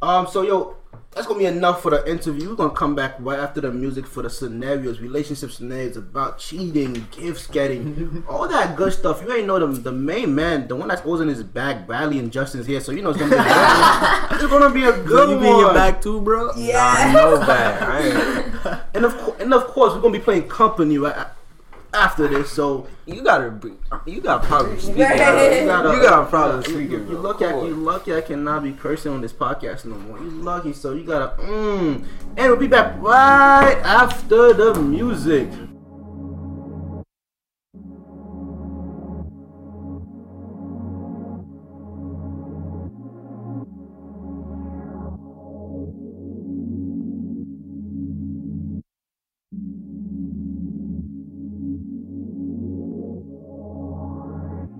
Um, 0.03 0.27
so 0.27 0.43
yo, 0.43 0.77
that's 1.15 1.27
gonna 1.27 1.39
be 1.39 1.47
enough 1.47 1.81
for 1.83 1.91
the 1.91 2.09
interview. 2.11 2.49
We're 2.51 2.57
gonna 2.57 2.75
come 2.75 2.95
back 2.95 3.15
right 3.21 3.39
after 3.39 3.61
the 3.61 3.71
music 3.71 4.07
for 4.07 4.23
the 4.23 4.31
scenarios, 4.31 5.01
relationship 5.01 5.51
scenarios 5.53 5.97
about 5.97 6.39
cheating, 6.39 7.07
gifts 7.11 7.47
getting, 7.47 8.25
all 8.29 8.49
that 8.49 8.77
good 8.77 8.93
stuff. 8.93 9.23
You 9.23 9.33
ain't 9.33 9.47
know 9.47 9.59
the 9.59 9.67
the 9.81 9.93
main 9.93 10.35
man, 10.35 10.67
the 10.69 10.77
one 10.77 10.89
that's 10.89 11.03
always 11.03 11.21
in 11.21 11.29
his 11.29 11.43
back. 11.43 11.87
Bradley 11.87 12.19
and 12.19 12.33
Justin's 12.33 12.67
here. 12.67 12.81
So 12.81 12.93
you 12.93 13.03
know 13.03 13.11
it's 13.11 13.19
gonna 13.19 13.31
be 13.31 13.39
a 13.39 13.43
good 13.45 13.51
one. 13.51 14.31
It's 14.35 14.47
gonna 14.47 14.75
be 14.75 14.85
a 14.85 14.93
good 15.05 15.29
you 15.31 15.35
one. 15.37 15.45
be 15.45 15.51
in 15.51 15.59
your 15.59 15.75
back 15.75 16.01
too, 16.03 16.21
bro? 16.21 16.51
Yeah. 16.57 16.83
I 16.99 17.13
know 17.13 17.39
that. 17.39 17.83
I 17.83 18.01
ain't. 18.01 18.81
And 18.95 19.05
of 19.05 19.17
course, 19.19 19.41
and 19.41 19.53
of 19.55 19.67
course, 19.67 19.93
we're 19.95 20.01
gonna 20.01 20.13
be 20.19 20.25
playing 20.25 20.49
company 20.49 20.99
right 20.99 21.15
a- 21.17 21.31
after 21.95 22.29
this. 22.29 22.51
So 22.51 22.87
You 23.07 23.23
gotta 23.23 23.51
be. 23.51 23.73
You 24.07 24.21
got 24.21 24.43
problem 24.43 24.79
speaking. 24.79 24.99
you 24.99 25.05
gotta, 25.05 25.97
You 25.97 26.03
got 26.03 26.23
a 26.23 26.27
problem 26.27 26.63
speaking. 26.63 26.91
you, 26.91 26.99
you 26.99 27.19
lucky, 27.19 27.45
I, 27.45 27.63
you 27.65 27.75
lucky 27.75 28.15
I 28.15 28.21
cannot 28.21 28.63
be 28.63 28.73
cursing 28.73 29.13
on 29.13 29.21
this 29.21 29.33
podcast 29.33 29.85
no 29.85 29.97
more. 29.97 30.19
You 30.19 30.31
lucky, 30.31 30.73
so 30.73 30.93
you 30.93 31.05
gotta. 31.05 31.41
Mm. 31.43 32.05
And 32.37 32.51
we'll 32.51 32.57
be 32.57 32.67
back 32.67 33.01
right 33.01 33.79
after 33.85 34.53
the 34.53 34.75
music. 34.75 35.49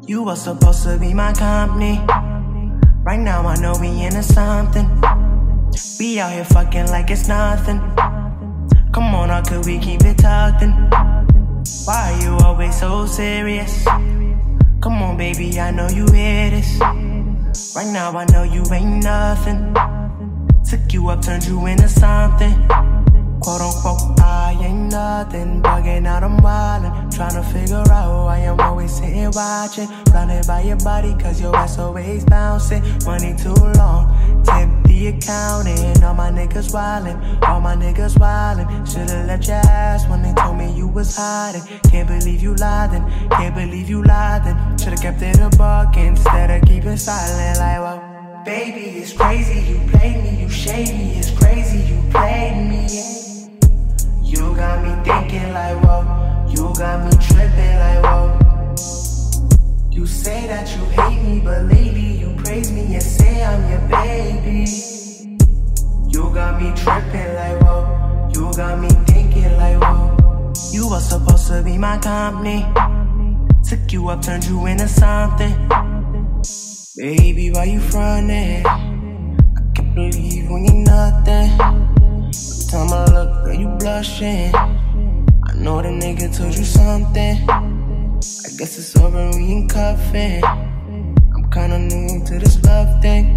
You 0.07 0.23
were 0.23 0.37
supposed 0.37 0.83
to 0.83 0.99
be 0.99 1.15
my 1.15 1.33
company. 1.33 1.99
Right 3.03 3.19
now 3.19 3.47
I 3.47 3.57
know 3.57 3.73
we 3.81 3.89
into 4.05 4.23
something. 4.23 4.87
We 5.99 6.21
out 6.21 6.31
here 6.33 6.45
fucking 6.45 6.89
like 6.89 7.11
it's 7.11 7.27
nothing. 7.27 7.81
Come 8.93 9.15
on, 9.15 9.31
or 9.31 9.41
could 9.43 9.65
we 9.65 9.79
keep 9.79 10.03
it 10.05 10.19
tucked 10.19 10.63
in? 10.63 10.73
Why 11.87 12.13
are 12.13 12.23
you 12.23 12.37
always 12.45 12.79
so 12.79 13.07
serious? 13.07 13.85
Come 13.85 15.03
on, 15.03 15.17
baby, 15.17 15.59
I 15.59 15.71
know 15.71 15.89
you 15.89 16.05
hear 16.13 16.51
this. 16.51 16.79
Right 17.75 17.91
now 17.91 18.13
I 18.13 18.27
know 18.31 18.43
you 18.43 18.63
ain't 18.73 19.03
nothing. 19.05 19.75
Took 20.69 20.93
you 20.93 21.09
up, 21.09 21.23
turned 21.23 21.47
you 21.47 21.65
into 21.65 21.89
something. 21.89 22.53
Quote 23.41 23.61
unquote, 23.61 24.21
I 24.21 24.57
ain't 24.61 24.91
nothing. 24.91 25.63
Bugging 25.63 26.07
out, 26.07 26.23
I'm 26.23 26.39
wildin'. 26.39 27.15
Trying 27.15 27.35
to 27.35 27.43
figure 27.43 27.85
out 27.93 28.25
why 28.25 28.39
I'm 28.39 28.59
always 28.61 28.93
sitting 28.93 29.31
watching. 29.33 29.89
Blinded 30.07 30.47
by 30.47 30.63
your 30.63 30.77
body, 30.79 31.15
cause 31.21 31.41
your 31.41 31.55
ass 31.55 31.79
always 31.79 32.25
bouncing. 32.25 32.83
Money 33.05 33.35
too 33.37 33.55
long. 33.55 34.11
Tip 34.45 34.69
the 34.85 35.09
accountant. 35.09 36.03
All 36.03 36.15
my 36.15 36.31
niggas 36.31 36.73
wildin'. 36.73 37.43
All 37.43 37.61
my 37.61 37.77
niggas 37.77 38.17
wildin'. 38.17 38.67
Should've 38.91 39.27
left 39.27 39.47
your 39.47 39.57
ass 39.57 40.09
when 40.09 40.23
they 40.23 40.33
told 40.35 40.57
me 40.57 40.73
you 40.73 40.89
was 40.89 41.17
hiding. 41.17 41.63
Can't 41.91 42.09
believe 42.09 42.43
you 42.43 42.55
lied 42.55 42.93
then. 42.93 43.29
Can't 43.31 43.55
believe 43.55 43.89
you 43.89 44.03
lied 44.03 44.45
then. 44.45 44.79
Should've 44.79 45.01
kept 45.01 45.23
it 45.23 45.39
a 45.39 45.51
buck 45.57 45.97
instead 45.97 46.51
of 46.51 46.69
keeping 46.69 46.97
silent. 46.97 47.59
Like, 47.59 47.81
well. 47.81 48.15
Baby, 48.45 48.99
it's 48.99 49.15
crazy, 49.15 49.73
you 49.73 49.81
played 49.89 50.23
me, 50.23 50.43
you 50.43 50.51
shady, 50.51 51.17
it's 51.17 51.31
crazy, 51.31 51.79
you 51.79 51.99
played 52.11 52.69
me. 52.69 53.24
You 54.35 54.53
got 54.57 54.83
me 54.83 54.91
thinking 55.05 55.53
like, 55.53 55.81
whoa, 55.85 56.03
you 56.49 56.75
got 56.75 57.05
me 57.05 57.13
tripping 57.23 57.79
like, 57.79 58.03
whoa. 58.03 58.75
You 59.93 60.07
say 60.07 60.49
that 60.49 60.69
you 60.75 60.85
hate 60.87 61.23
me, 61.23 61.39
but 61.39 61.63
lately 61.67 62.19
you 62.19 62.35
praise 62.43 62.73
me 62.73 62.95
and 62.95 63.03
say 63.03 63.45
I'm 63.45 63.71
your 63.71 63.89
baby. 63.89 64.67
You 66.09 66.35
got 66.35 66.61
me 66.61 66.73
tripping 66.75 67.35
like, 67.37 67.63
whoa, 67.63 68.31
you 68.35 68.53
got 68.57 68.81
me 68.81 68.89
thinking 69.07 69.57
like, 69.57 69.81
whoa. 69.81 70.53
You 70.73 70.89
were 70.91 70.99
supposed 70.99 71.47
to 71.49 71.63
be 71.63 71.79
my 71.79 71.99
company. 71.99 72.67
Took 73.63 73.93
you 73.93 74.09
up, 74.09 74.21
turned 74.21 74.47
you 74.47 74.67
into 74.67 74.89
something. 74.89 75.55
Baby, 76.97 77.53
why 77.53 77.65
you 77.67 77.79
frontin'? 77.79 78.67
I 78.67 79.73
can't 79.77 79.95
believe 79.95 80.51
when 80.51 80.65
you 80.65 80.75
nothing. 80.83 81.94
Time 82.75 82.93
I 82.93 83.05
look, 83.05 83.45
girl, 83.45 83.55
you 83.55 83.69
blushing. 83.79 84.53
I 84.53 85.53
know 85.55 85.81
the 85.81 85.91
nigga 85.91 86.37
told 86.37 86.57
you 86.57 86.65
something. 86.65 87.49
I 87.49 88.51
guess 88.59 88.77
it's 88.77 88.97
over 88.97 89.31
we 89.31 89.45
ain't 89.45 89.71
cuffing. 89.71 90.43
I'm 90.43 91.49
kinda 91.53 91.79
new 91.79 92.25
to 92.25 92.39
this 92.41 92.61
love 92.65 93.01
thing. 93.01 93.37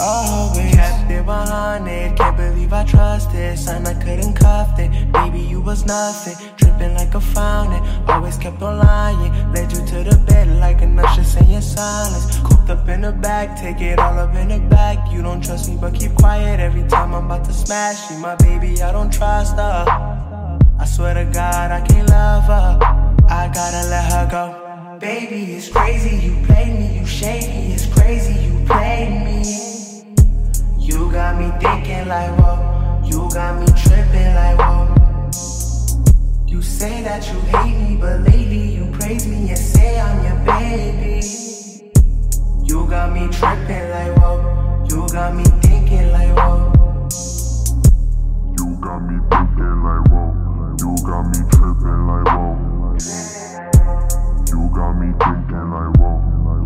Always 0.00 0.74
kept 0.74 1.10
it 1.10 1.24
100. 1.24 2.16
Can't 2.16 2.36
believe 2.36 2.72
I 2.72 2.84
trusted. 2.84 3.58
Son, 3.58 3.86
I 3.86 3.94
couldn't 3.94 4.34
cuff 4.34 4.78
it. 4.78 4.90
Baby, 5.12 5.40
you 5.40 5.60
was 5.60 5.84
nothing. 5.84 6.36
Dripping 6.56 6.94
like 6.94 7.14
a 7.14 7.20
fountain. 7.20 7.82
Always 8.08 8.36
kept 8.38 8.62
on 8.62 8.78
lying. 8.78 9.32
Led 9.52 9.70
you 9.72 9.84
to 9.86 10.02
the 10.02 10.16
bed 10.26 10.48
like 10.60 10.80
an 10.82 10.98
usher 10.98 11.24
saying 11.24 11.60
silence. 11.60 12.38
Cooped 12.38 12.70
up 12.70 12.88
in 12.88 13.02
the 13.02 13.12
back. 13.12 13.58
Take 13.60 13.80
it 13.80 13.98
all 13.98 14.18
up 14.18 14.34
in 14.34 14.48
the 14.48 14.60
back. 14.68 15.12
You 15.12 15.22
don't 15.22 15.44
trust 15.44 15.68
me, 15.68 15.76
but 15.80 15.94
keep 15.94 16.14
quiet 16.14 16.58
every 16.58 16.88
time 16.88 17.14
I'm 17.14 17.26
about 17.26 17.44
to 17.44 17.52
smash 17.52 18.10
you. 18.10 18.18
My 18.18 18.34
baby, 18.36 18.82
I 18.82 18.92
don't 18.92 19.12
trust 19.12 19.56
her. 19.56 19.84
I 20.78 20.84
swear 20.86 21.14
to 21.14 21.24
God, 21.32 21.70
I 21.70 21.86
can't 21.86 22.08
love 22.08 22.44
her. 22.44 22.78
I 23.28 23.50
gotta 23.52 23.86
let 23.88 24.12
her 24.12 24.28
go. 24.30 24.98
Baby, 24.98 25.52
it's 25.54 25.68
crazy. 25.68 26.16
You 26.26 26.46
played 26.46 26.74
me, 26.78 26.98
you 26.98 27.06
shady. 27.06 27.74
It's 27.74 27.86
crazy, 27.86 28.34
you 28.44 28.64
played 28.66 29.24
me. 29.24 29.71
You 30.82 31.10
got 31.12 31.38
me 31.38 31.50
thinking 31.60 32.08
like, 32.08 32.36
whoa. 32.40 33.00
You 33.04 33.30
got 33.32 33.60
me 33.60 33.66
tripping 33.76 34.34
like, 34.34 34.58
whoa. 34.58 35.30
You 36.46 36.60
say 36.60 37.02
that 37.02 37.24
you 37.32 37.38
hate 37.54 37.78
me, 37.78 37.96
but 37.96 38.22
lately 38.22 38.74
you 38.74 38.90
praise 38.98 39.26
me 39.26 39.48
and 39.50 39.58
say 39.58 40.00
I'm 40.00 40.24
your 40.24 40.44
baby. 40.44 41.22
You 42.64 42.86
got 42.90 43.12
me 43.12 43.28
tripping 43.30 43.90
like, 43.90 44.16
whoa. 44.18 44.84
You 44.90 45.06
got 45.08 45.34
me 45.34 45.44
thinking 45.62 46.10
like, 46.10 46.36
whoa. 46.36 46.72
You 48.58 48.76
got 48.82 48.98
me 48.98 49.18
thinking 49.30 49.82
like 49.86 50.10
whoa. 50.10 50.34
You 50.80 50.96
got 51.06 51.22
me 51.30 51.40
tripping 51.52 52.06
like 52.08 52.26
whoa. 52.34 52.96
You 54.50 54.70
got 54.74 54.92
me 54.98 55.12
thinking 55.22 55.70
like 55.70 55.96
whoa. 55.96 56.18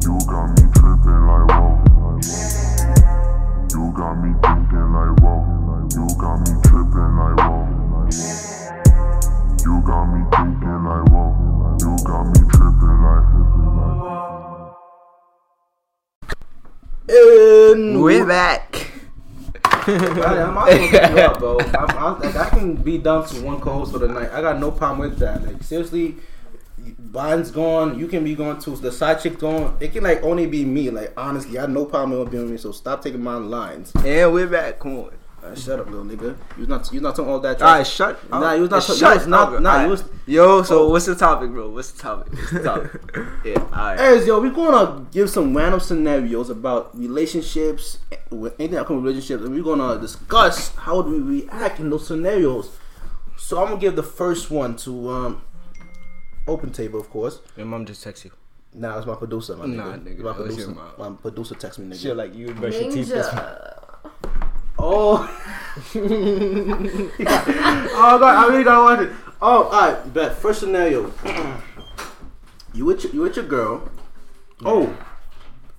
You 0.03 0.19
got 0.27 0.47
me 0.57 0.65
tripping 0.73 1.27
like 1.27 1.49
whoa. 1.51 2.66
You 3.69 3.93
got 3.97 4.15
me 4.15 4.33
thinking 4.43 4.93
like 4.93 5.21
whoa. 5.21 5.43
You 5.93 6.07
got 6.19 6.39
me 6.39 6.53
tripping 6.63 7.17
like 7.17 7.37
whoa. 7.43 7.67
You 9.65 9.83
got 9.85 10.05
me 10.07 10.21
thinking 10.31 10.85
like 10.85 11.09
whoa. 11.11 11.31
You 11.81 11.97
got 12.05 12.25
me 12.27 12.41
tripping 12.53 13.03
like. 13.03 13.27
And 17.09 18.03
We're 18.03 18.27
back. 18.27 18.91
I, 19.65 20.45
I'm 20.47 20.55
not 20.55 20.67
gonna 20.69 20.89
pick 20.89 21.11
you 21.11 21.19
up, 21.19 21.39
bro. 21.39 21.59
I'm, 21.61 22.23
I'm, 22.23 22.37
I 22.37 22.49
can 22.51 22.77
be 22.77 22.99
down 22.99 23.27
to 23.29 23.41
one 23.43 23.61
co-host 23.61 23.93
for 23.93 23.99
the 23.99 24.09
night. 24.09 24.31
I 24.33 24.41
got 24.41 24.59
no 24.59 24.71
problem 24.71 25.11
with 25.11 25.19
that. 25.19 25.45
Like 25.45 25.63
seriously, 25.63 26.17
Bond's 27.13 27.51
gone. 27.51 27.99
You 27.99 28.09
can 28.09 28.25
be 28.25 28.35
gone 28.35 28.61
too. 28.61 28.77
The 28.77 28.91
side 28.91 29.21
chick 29.21 29.39
gone. 29.39 29.77
It 29.81 29.93
can 29.93 30.03
like 30.03 30.23
only 30.23 30.47
be 30.47 30.65
me. 30.65 30.91
Like 30.91 31.13
honestly, 31.17 31.57
I 31.59 31.63
have 31.63 31.71
no 31.71 31.85
problem 31.85 32.19
with 32.19 32.31
being 32.31 32.45
with 32.45 32.53
me. 32.53 32.59
So 32.59 32.73
stop 32.73 33.03
taking 33.03 33.23
my 33.23 33.37
lines. 33.37 33.93
And 34.05 34.33
we're 34.33 34.49
back. 34.49 34.81
Come 34.81 34.99
on. 34.99 35.11
Uh, 35.45 35.55
shut 35.55 35.79
up, 35.79 35.87
little 35.87 36.05
nigga. 36.05 36.37
You 36.59 36.67
not. 36.67 36.93
You 36.93 37.01
not 37.01 37.15
talking 37.15 37.31
all 37.31 37.39
that. 37.41 37.63
All 37.63 37.69
right, 37.69 37.87
trash. 37.87 37.95
shut. 37.95 38.31
Nah, 38.31 38.55
you 38.55 38.63
was 38.63 38.71
not. 38.71 38.83
Shut 38.83 39.01
you 39.01 39.07
was 39.07 39.27
not. 39.29 39.55
up. 39.55 39.63
Nah, 39.63 39.75
you 39.75 39.81
right. 39.83 39.89
was. 39.89 40.05
Yo, 40.27 40.63
so 40.65 40.89
what's 40.89 41.07
the 41.07 41.15
topic, 41.15 41.51
bro? 41.51 41.71
What's 41.71 41.93
the 41.93 42.03
topic? 42.03 42.33
What's 42.33 42.51
the 42.51 42.63
topic? 42.63 43.01
yeah, 43.45 43.55
all 43.55 43.71
right. 43.71 43.99
As 43.99 44.27
yo, 44.27 44.41
we're 44.41 44.51
gonna 44.51 45.07
give 45.13 45.31
some 45.31 45.57
random 45.57 45.79
scenarios 45.79 46.51
about 46.51 46.99
relationships, 46.99 47.99
with 48.31 48.55
anything 48.59 48.77
that 48.77 48.87
comes 48.87 49.03
with 49.03 49.13
relationships, 49.13 49.45
and 49.45 49.55
we're 49.55 49.63
gonna 49.63 50.01
discuss 50.01 50.75
how 50.75 50.97
would 51.01 51.07
we 51.07 51.43
react 51.43 51.79
in 51.79 51.91
those 51.91 52.09
scenarios. 52.09 52.71
So 53.37 53.61
I'm 53.61 53.69
gonna 53.69 53.81
give 53.81 53.95
the 53.95 54.03
first 54.03 54.51
one 54.51 54.77
to 54.79 55.11
um, 55.11 55.43
Open 56.47 56.71
Table, 56.71 57.01
of 57.01 57.11
course. 57.11 57.41
Your 57.57 57.67
mom 57.67 57.87
just 57.87 58.03
text 58.03 58.25
you. 58.25 58.31
Nah, 58.75 58.99
it's 58.99 59.07
my 59.07 59.15
producer, 59.15 59.57
my 59.57 59.67
Nah, 59.67 59.95
nigga. 59.95 60.17
nigga, 60.17 60.19
my 60.21 60.33
producer, 60.33 60.61
your 60.61 60.71
mom. 60.71 60.91
my 60.99 61.11
producer 61.11 61.55
text 61.55 61.79
me, 61.79 61.87
nigga. 61.87 62.01
Shit, 62.03 62.17
like 62.17 62.35
you 62.35 62.53
brush 62.55 62.75
your 62.75 62.93
teeth 62.93 63.09
this 63.09 63.27
Oh. 64.79 65.27
oh 65.95 67.11
god, 68.19 68.23
I 68.23 68.47
really 68.49 68.65
gotta 68.65 68.83
watch 68.83 69.01
it. 69.09 69.13
Oh, 69.41 69.65
alright, 69.65 70.13
bet. 70.15 70.35
First 70.37 70.61
scenario. 70.61 71.13
you 72.75 72.85
with 72.85 73.05
your, 73.05 73.13
you 73.15 73.21
with 73.23 73.37
your 73.37 73.47
girl. 73.47 73.89
Oh, 74.65 74.97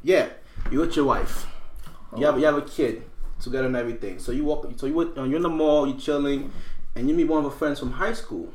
yeah. 0.03 0.29
You 0.71 0.79
with 0.79 0.95
your 0.95 1.05
wife. 1.05 1.45
You 2.17 2.25
have 2.25 2.39
you 2.39 2.45
have 2.45 2.57
a 2.57 2.61
kid 2.61 3.03
together 3.39 3.67
and 3.67 3.75
everything. 3.75 4.19
So 4.19 4.31
you 4.31 4.45
walk. 4.45 4.67
So 4.77 4.87
you 4.87 4.93
with, 4.93 5.15
you're 5.15 5.35
in 5.35 5.41
the 5.41 5.49
mall. 5.49 5.87
You're 5.87 5.99
chilling, 5.99 6.51
and 6.95 7.07
you 7.07 7.15
meet 7.15 7.27
one 7.27 7.45
of 7.45 7.51
her 7.51 7.57
friends 7.57 7.79
from 7.79 7.91
high 7.91 8.13
school. 8.13 8.51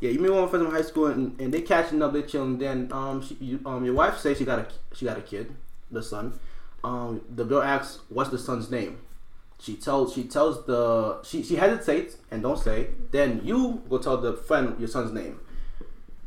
Yeah, 0.00 0.10
you 0.10 0.18
meet 0.18 0.30
one 0.30 0.48
friends 0.48 0.64
from 0.64 0.74
high 0.74 0.82
school, 0.82 1.06
and, 1.06 1.40
and 1.40 1.52
they 1.52 1.62
catching 1.62 2.02
up. 2.02 2.12
They 2.12 2.22
chilling. 2.22 2.58
Then 2.58 2.90
um, 2.92 3.22
she, 3.22 3.34
you, 3.40 3.60
um, 3.64 3.84
your 3.84 3.94
wife 3.94 4.18
says 4.18 4.38
she 4.38 4.44
got 4.44 4.58
a 4.58 4.66
she 4.94 5.06
got 5.06 5.18
a 5.18 5.22
kid, 5.22 5.54
the 5.90 6.02
son. 6.02 6.38
Um, 6.84 7.22
the 7.34 7.44
girl 7.44 7.62
asks, 7.62 8.00
"What's 8.08 8.30
the 8.30 8.38
son's 8.38 8.70
name?" 8.70 8.98
She 9.58 9.74
tells 9.76 10.12
she 10.12 10.24
tells 10.24 10.66
the 10.66 11.22
she 11.22 11.42
she 11.42 11.56
hesitates 11.56 12.18
and 12.30 12.42
don't 12.42 12.58
say. 12.58 12.88
Then 13.10 13.40
you 13.42 13.82
go 13.88 13.96
tell 13.98 14.18
the 14.18 14.34
friend 14.34 14.78
your 14.78 14.88
son's 14.88 15.12
name. 15.12 15.40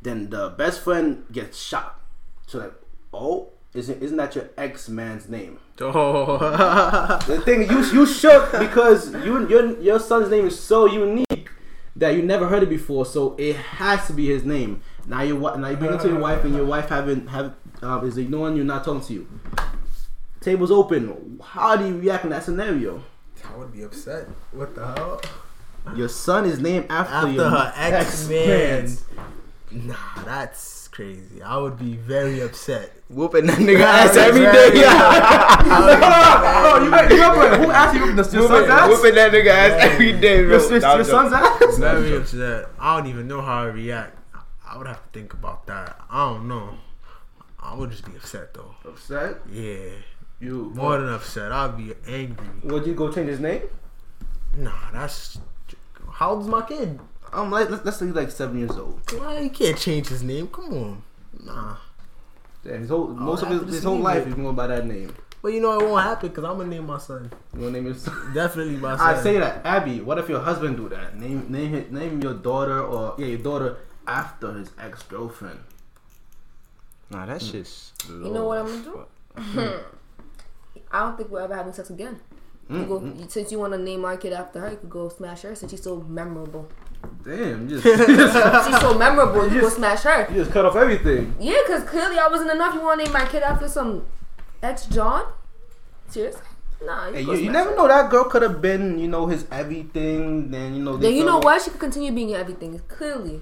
Then 0.01 0.29
the 0.31 0.49
best 0.49 0.81
friend 0.81 1.25
gets 1.31 1.59
shot. 1.59 1.99
So 2.47 2.57
like, 2.57 2.73
oh, 3.13 3.49
isn't 3.75 4.01
isn't 4.01 4.17
that 4.17 4.33
your 4.35 4.49
ex 4.57 4.89
man's 4.89 5.29
name? 5.29 5.59
Oh. 5.79 7.19
The 7.27 7.39
thing 7.41 7.69
you 7.69 7.83
you 7.93 8.05
shook 8.07 8.51
because 8.57 9.13
you 9.13 9.47
your 9.47 9.79
your 9.79 9.99
son's 9.99 10.31
name 10.31 10.47
is 10.47 10.59
so 10.59 10.87
unique 10.87 11.28
that 11.99 12.15
you 12.15 12.21
never 12.21 12.47
heard 12.47 12.63
it 12.63 12.69
before. 12.69 13.05
So 13.05 13.35
it 13.37 13.55
has 13.55 14.07
to 14.07 14.13
be 14.13 14.25
his 14.27 14.43
name. 14.43 14.81
Now 15.05 15.21
you 15.21 15.37
now 15.39 15.69
you 15.69 15.77
bring 15.77 15.93
it 15.93 16.01
to 16.01 16.07
your 16.07 16.19
wife 16.19 16.43
and 16.43 16.55
your 16.55 16.65
wife 16.65 16.89
haven't 16.89 17.27
have 17.27 17.53
uh, 17.81 18.01
is 18.03 18.17
ignoring 18.17 18.57
you, 18.57 18.63
not 18.63 18.83
talking 18.83 19.01
to 19.01 19.13
you. 19.13 19.27
Tables 20.41 20.71
open. 20.71 21.39
How 21.43 21.75
do 21.75 21.87
you 21.87 21.97
react 21.99 22.23
in 22.23 22.29
that 22.31 22.43
scenario? 22.43 23.03
I 23.45 23.57
would 23.57 23.71
be 23.71 23.83
upset. 23.83 24.27
What 24.51 24.75
the 24.75 24.85
hell? 24.85 25.21
Your 25.95 26.09
son 26.09 26.45
is 26.45 26.59
named 26.59 26.87
after, 26.89 27.13
After 27.13 27.31
your 27.31 27.49
her 27.49 27.73
ex 27.75 28.27
man. 28.27 28.97
Nah, 29.71 29.95
that's 30.25 30.78
crazy. 30.99 31.41
I 31.41 31.57
would 31.57 31.79
be 31.79 31.95
very 31.95 32.41
upset. 32.41 32.91
Whooping 33.09 33.45
that 33.47 33.57
nigga 33.59 33.79
ass 33.85 34.17
every 34.17 34.41
day. 34.41 34.83
Oh, 35.71 36.81
you 36.83 36.89
got, 36.91 37.09
you 37.11 37.17
got 37.17 37.59
who 37.59 37.71
asked 37.71 37.95
you 37.95 38.05
your 38.13 38.23
son's 38.23 38.69
ass? 38.69 38.89
Whooping 38.89 39.15
that 39.15 39.31
nigga 39.31 39.47
ass 39.47 39.91
every 39.91 40.13
day, 40.19 40.41
bro. 40.41 40.51
Your, 40.51 40.59
sis- 40.59 40.83
your 40.83 41.03
son's 41.05 41.33
ass? 41.33 41.77
Very 41.77 42.17
upset. 42.17 42.65
I 42.79 42.97
don't 42.97 43.07
even 43.07 43.27
know 43.27 43.41
how 43.41 43.63
I 43.63 43.65
react. 43.67 44.17
I 44.67 44.77
would 44.77 44.87
have 44.87 45.01
to 45.01 45.09
think 45.19 45.33
about 45.33 45.65
that. 45.67 45.99
I 46.11 46.29
don't 46.31 46.47
know. 46.47 46.75
I 47.59 47.75
would 47.75 47.91
just 47.91 48.05
be 48.05 48.15
upset 48.15 48.53
though. 48.53 48.75
Upset? 48.85 49.37
Yeah, 49.51 49.89
You 50.39 50.71
more 50.75 50.97
than 50.99 51.09
upset. 51.13 51.51
I'd 51.51 51.77
be 51.77 51.93
angry. 52.07 52.47
Would 52.63 52.85
you 52.85 52.93
go 52.93 53.11
change 53.11 53.29
his 53.29 53.39
name? 53.39 53.61
Nah, 54.55 54.91
that's. 54.91 55.39
How 56.11 56.31
old's 56.31 56.47
my 56.47 56.61
kid? 56.63 56.99
Um, 57.31 57.51
like, 57.51 57.69
let's, 57.69 57.85
let's 57.85 57.97
say 57.97 58.05
he's 58.07 58.15
like 58.15 58.31
seven 58.31 58.59
years 58.59 58.71
old. 58.71 58.99
Why 59.17 59.39
you 59.39 59.49
can't 59.49 59.77
change 59.77 60.07
his 60.07 60.23
name? 60.23 60.47
Come 60.47 60.73
on. 60.73 61.03
Nah. 61.43 61.75
Damn, 62.63 62.81
his 62.81 62.89
whole 62.89 63.07
most 63.07 63.43
of 63.43 63.49
his, 63.49 63.73
his 63.73 63.83
whole 63.83 63.97
life 63.97 64.23
it. 64.23 64.27
he's 64.27 64.35
going 64.35 64.55
by 64.55 64.67
that 64.67 64.85
name. 64.85 65.15
But 65.41 65.53
you 65.53 65.61
know 65.61 65.79
it 65.79 65.85
won't 65.87 66.03
happen 66.03 66.29
because 66.29 66.43
I'm 66.43 66.57
gonna 66.57 66.69
name 66.69 66.85
my 66.85 66.97
son. 66.97 67.31
You 67.53 67.61
want 67.61 67.73
to 67.73 67.81
name 67.81 67.85
your 67.85 67.95
son? 67.95 68.33
Definitely 68.33 68.75
my 68.75 68.97
son. 68.97 69.15
I 69.15 69.21
say 69.21 69.39
that, 69.39 69.65
Abbie. 69.65 70.01
What 70.01 70.17
if 70.17 70.27
your 70.27 70.41
husband 70.41 70.75
do 70.75 70.89
that? 70.89 71.17
Name 71.17 71.45
name 71.49 71.71
his, 71.71 71.91
name 71.91 72.21
your 72.21 72.33
daughter 72.33 72.81
or 72.81 73.15
yeah 73.17 73.27
your 73.27 73.37
daughter 73.37 73.77
after 74.05 74.53
his 74.53 74.71
ex 74.77 75.03
girlfriend. 75.03 75.59
Nah, 77.09 77.25
that 77.25 77.41
shit's. 77.41 77.93
You 78.09 78.29
know 78.29 78.47
what 78.47 78.57
I'm 78.57 78.83
gonna 78.83 79.07
do? 79.37 79.79
I 80.91 80.99
don't 81.01 81.17
think 81.17 81.29
we're 81.29 81.41
ever 81.41 81.55
having 81.55 81.73
sex 81.73 81.89
again. 81.89 82.19
You 82.69 82.85
go, 82.85 83.27
since 83.29 83.51
you 83.51 83.57
want 83.57 83.73
to 83.73 83.79
name 83.79 84.05
our 84.05 84.15
kid 84.15 84.31
after 84.31 84.59
her, 84.59 84.69
you 84.69 84.77
could 84.77 84.91
go 84.91 85.09
smash 85.09 85.41
her 85.41 85.55
since 85.55 85.71
she's 85.71 85.81
so 85.81 86.01
memorable. 86.01 86.69
Damn, 87.23 87.67
just 87.69 87.83
She's 88.67 88.79
so 88.81 88.97
memorable, 88.97 89.51
you 89.51 89.61
go 89.61 89.69
smash 89.69 90.01
her. 90.03 90.27
You 90.29 90.37
just 90.37 90.51
cut 90.51 90.65
off 90.65 90.75
everything. 90.75 91.35
Yeah, 91.39 91.59
because 91.65 91.83
clearly 91.83 92.17
I 92.17 92.27
wasn't 92.27 92.51
enough. 92.51 92.73
You 92.73 92.81
want 92.81 92.99
to 92.99 93.05
name 93.05 93.13
my 93.13 93.25
kid 93.25 93.43
after 93.43 93.67
some 93.67 94.05
ex 94.63 94.85
John? 94.87 95.25
Seriously? 96.07 96.41
Nah, 96.83 97.07
you, 97.09 97.13
Hey, 97.15 97.21
you, 97.21 97.33
you 97.35 97.51
never 97.51 97.71
her. 97.71 97.75
know 97.75 97.87
that 97.87 98.09
girl 98.09 98.23
could 98.25 98.41
have 98.41 98.61
been 98.61 98.97
you 98.99 99.07
know 99.07 99.27
his 99.27 99.45
everything. 99.51 100.49
Then 100.49 100.75
you 100.75 100.83
know. 100.83 100.97
Then 100.97 101.13
you 101.13 101.25
know 101.25 101.37
off. 101.37 101.43
what? 101.43 101.61
She 101.61 101.71
could 101.71 101.79
continue 101.79 102.11
being 102.11 102.29
your 102.29 102.39
everything. 102.39 102.79
Clearly, 102.87 103.41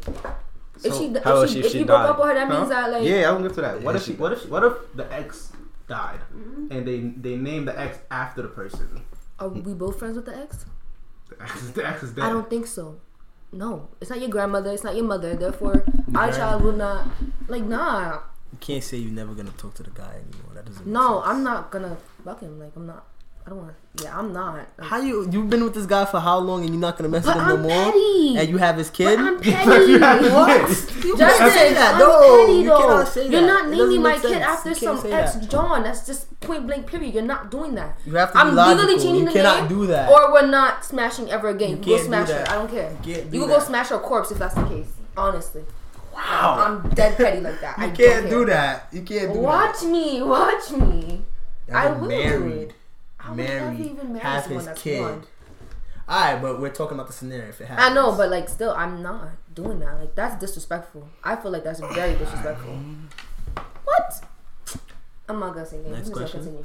if 0.84 0.94
she 0.96 1.06
if, 1.06 1.24
she, 1.24 1.54
she 1.54 1.60
if 1.60 1.66
if 1.66 1.72
she 1.72 1.80
you 1.80 1.86
broke 1.86 2.02
died? 2.02 2.10
up 2.10 2.18
with 2.20 2.28
her, 2.28 2.34
that 2.34 2.48
Huh? 2.48 2.58
means 2.58 2.70
that 2.70 2.92
like 2.92 3.04
yeah, 3.08 3.30
I'm 3.32 3.42
get 3.44 3.54
to 3.56 3.62
that. 3.62 3.82
What 3.82 3.96
if 3.96 4.04
she, 4.04 4.12
she- 4.14 4.18
what 4.18 4.34
if 4.34 4.48
what 4.50 4.64
if 4.64 4.74
the 4.96 5.12
ex 5.14 5.52
died 5.88 6.20
Mm-hmm. 6.36 6.68
and 6.72 6.88
they 6.88 7.00
they 7.00 7.36
named 7.38 7.68
the 7.68 7.80
ex 7.80 8.00
after 8.12 8.42
the 8.42 8.50
person? 8.50 9.04
are 9.40 9.50
we 9.50 9.74
both 9.76 10.00
friends 10.00 10.16
with 10.16 10.26
the 10.26 10.36
ex? 10.36 10.66
The 11.30 11.42
ex, 11.44 11.70
the 11.70 11.88
ex 11.88 12.02
is 12.04 12.12
dead. 12.14 12.26
I 12.26 12.30
don't 12.30 12.50
think 12.50 12.66
so. 12.66 13.00
No, 13.52 13.88
it's 14.02 14.10
not 14.10 14.20
your 14.20 14.30
grandmother. 14.30 14.72
It's 14.72 14.84
not 14.84 14.96
your 14.96 15.06
mother. 15.06 15.36
Therefore, 15.36 15.84
our 16.14 16.32
child 16.32 16.64
will 16.64 16.74
not. 16.74 17.08
Like, 17.48 17.64
nah, 17.64 18.20
You 18.52 18.58
can't 18.60 18.84
say 18.84 18.98
you're 18.98 19.12
never 19.12 19.34
gonna 19.34 19.52
talk 19.52 19.74
to 19.76 19.84
the 19.84 19.90
guy 19.92 20.16
anymore. 20.16 20.52
That 20.54 20.66
doesn't. 20.66 20.86
no. 20.86 21.22
I'm 21.24 21.44
not 21.44 21.72
gonna 21.72 21.98
fuck 22.26 22.42
him. 22.42 22.60
Like, 22.60 22.76
I'm 22.76 22.86
not. 22.88 23.06
I 23.48 23.50
don't 23.52 23.60
want. 23.60 23.74
Yeah, 24.04 24.20
I'm 24.20 24.34
not. 24.34 24.68
How 24.78 25.00
you? 25.00 25.28
You've 25.32 25.50
been 25.50 25.64
with 25.64 25.74
this 25.74 25.86
guy 25.86 26.04
for 26.04 26.20
how 26.20 26.38
long, 26.38 26.64
and 26.64 26.70
you're 26.72 26.82
not 26.82 26.98
gonna 26.98 27.08
mess 27.08 27.26
with 27.26 27.34
him 27.34 27.42
I'm 27.42 27.62
no 27.64 27.70
more? 27.70 27.86
petty. 27.94 28.38
And 28.38 28.50
you 28.50 28.58
have 28.58 28.76
his 28.78 28.90
kid. 28.90 29.16
But 29.16 29.20
I'm 29.26 29.40
petty. 29.42 29.94
what? 30.34 30.70
You 31.06 31.18
Justin, 31.18 31.18
can't 31.18 31.54
say 31.54 31.74
that. 31.74 31.94
I'm 31.94 32.00
No, 32.00 32.46
petty 32.46 32.60
you 32.60 32.64
though. 32.66 32.78
cannot 32.82 33.08
say 33.08 33.30
You're 33.30 33.42
not 33.48 33.70
naming 33.70 34.02
my 34.02 34.12
make 34.14 34.22
kid 34.22 34.42
after 34.42 34.76
some 34.76 34.98
ex 35.12 35.36
that. 35.36 35.50
John. 35.50 35.84
That's 35.84 36.06
just 36.06 36.38
point 36.42 36.68
blank. 36.68 36.88
Period. 36.88 37.14
You're 37.14 37.24
not 37.24 37.50
doing 37.50 37.74
that. 37.76 37.98
You 38.06 38.16
have 38.16 38.34
to 38.34 38.38
I'm 38.38 38.54
logical. 38.54 38.86
legally 38.86 39.02
changing 39.04 39.20
You 39.22 39.26
the 39.28 39.32
cannot 39.32 39.60
name, 39.62 39.70
do 39.70 39.88
that. 39.88 40.10
or 40.12 40.34
we're 40.34 40.46
not 40.48 40.84
smashing 40.84 41.32
ever 41.32 41.48
again. 41.48 41.70
You, 41.70 41.76
You 41.78 41.82
can 41.84 41.90
go 41.94 41.98
do 42.00 42.04
smash 42.04 42.30
her. 42.30 42.46
I 42.50 42.56
don't 42.56 42.70
care. 42.70 42.92
You 43.06 43.14
can't 43.16 43.32
do 43.32 43.38
you 43.38 43.44
can 43.46 43.50
go 43.50 43.60
smash 43.60 43.88
her 43.88 44.00
corpse 44.00 44.30
if 44.30 44.40
that's 44.40 44.56
the 44.56 44.66
case. 44.66 44.88
Honestly, 45.16 45.64
Wow. 46.14 46.82
I'm 46.84 46.90
dead 46.90 47.16
petty 47.16 47.40
like 47.40 47.62
that. 47.62 47.80
I 47.80 47.86
You 47.86 47.88
don't 47.96 47.98
can't 47.98 48.30
do 48.30 48.46
that. 48.46 48.88
You 48.92 49.02
can't 49.04 49.30
do 49.34 49.40
that. 49.42 49.42
Watch 49.42 49.84
me, 49.84 50.22
watch 50.22 50.70
me. 50.72 51.22
I 51.74 51.90
will 51.92 52.02
do 52.02 52.08
married. 52.10 52.54
it. 52.70 52.74
I 53.20 53.34
Married. 53.34 53.80
even 53.80 54.14
marry 54.14 54.20
Have 54.26 54.46
his 54.46 54.68
kid. 54.76 55.00
blonde. 55.00 55.28
Alright, 56.10 56.42
but 56.42 56.62
we're 56.62 56.70
talking 56.70 56.96
about 56.96 57.08
the 57.08 57.14
scenario 57.14 57.50
if 57.50 57.60
it 57.60 57.66
happens. 57.68 57.88
I 57.90 57.94
know, 57.94 58.16
but 58.16 58.30
like, 58.30 58.48
still, 58.48 58.72
I'm 58.72 59.02
not 59.04 59.30
doing 59.54 59.80
that. 59.80 60.00
Like, 60.00 60.16
that's 60.16 60.40
disrespectful. 60.40 61.10
I 61.24 61.36
feel 61.36 61.52
like 61.52 61.64
that's 61.66 61.80
very 61.82 62.14
disrespectful. 62.16 62.80
What? 63.84 64.24
I'm 65.28 65.40
not 65.40 65.54
gonna 65.54 65.66
say 65.66 65.78
names. 65.80 65.96
Next 65.98 66.08
I'm 66.10 66.14
question. 66.14 66.64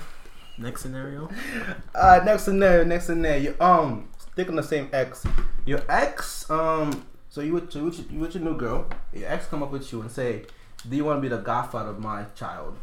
next 0.58 0.82
scenario. 0.82 1.28
Uh, 1.94 2.20
next 2.24 2.44
scenario, 2.44 2.84
next 2.84 3.06
scenario. 3.06 3.54
Um, 3.60 4.08
stick 4.32 4.48
on 4.48 4.54
the 4.56 4.62
same 4.62 4.88
ex. 4.92 5.24
Your 5.66 5.80
ex, 5.88 6.48
um, 6.50 7.04
so 7.28 7.40
you 7.40 7.52
with, 7.54 7.74
you 7.74 7.84
with, 7.84 7.98
your- 7.98 8.06
you 8.12 8.18
with 8.20 8.34
your 8.34 8.44
new 8.44 8.56
girl. 8.56 8.86
Your 9.12 9.28
ex 9.28 9.46
come 9.46 9.62
up 9.62 9.70
with 9.72 9.90
you 9.92 10.00
and 10.02 10.10
say, 10.10 10.44
"Do 10.88 10.94
you 10.96 11.04
want 11.04 11.18
to 11.18 11.20
be 11.20 11.28
the 11.28 11.38
godfather 11.42 11.90
of 11.90 11.98
my 11.98 12.24
child?" 12.36 12.76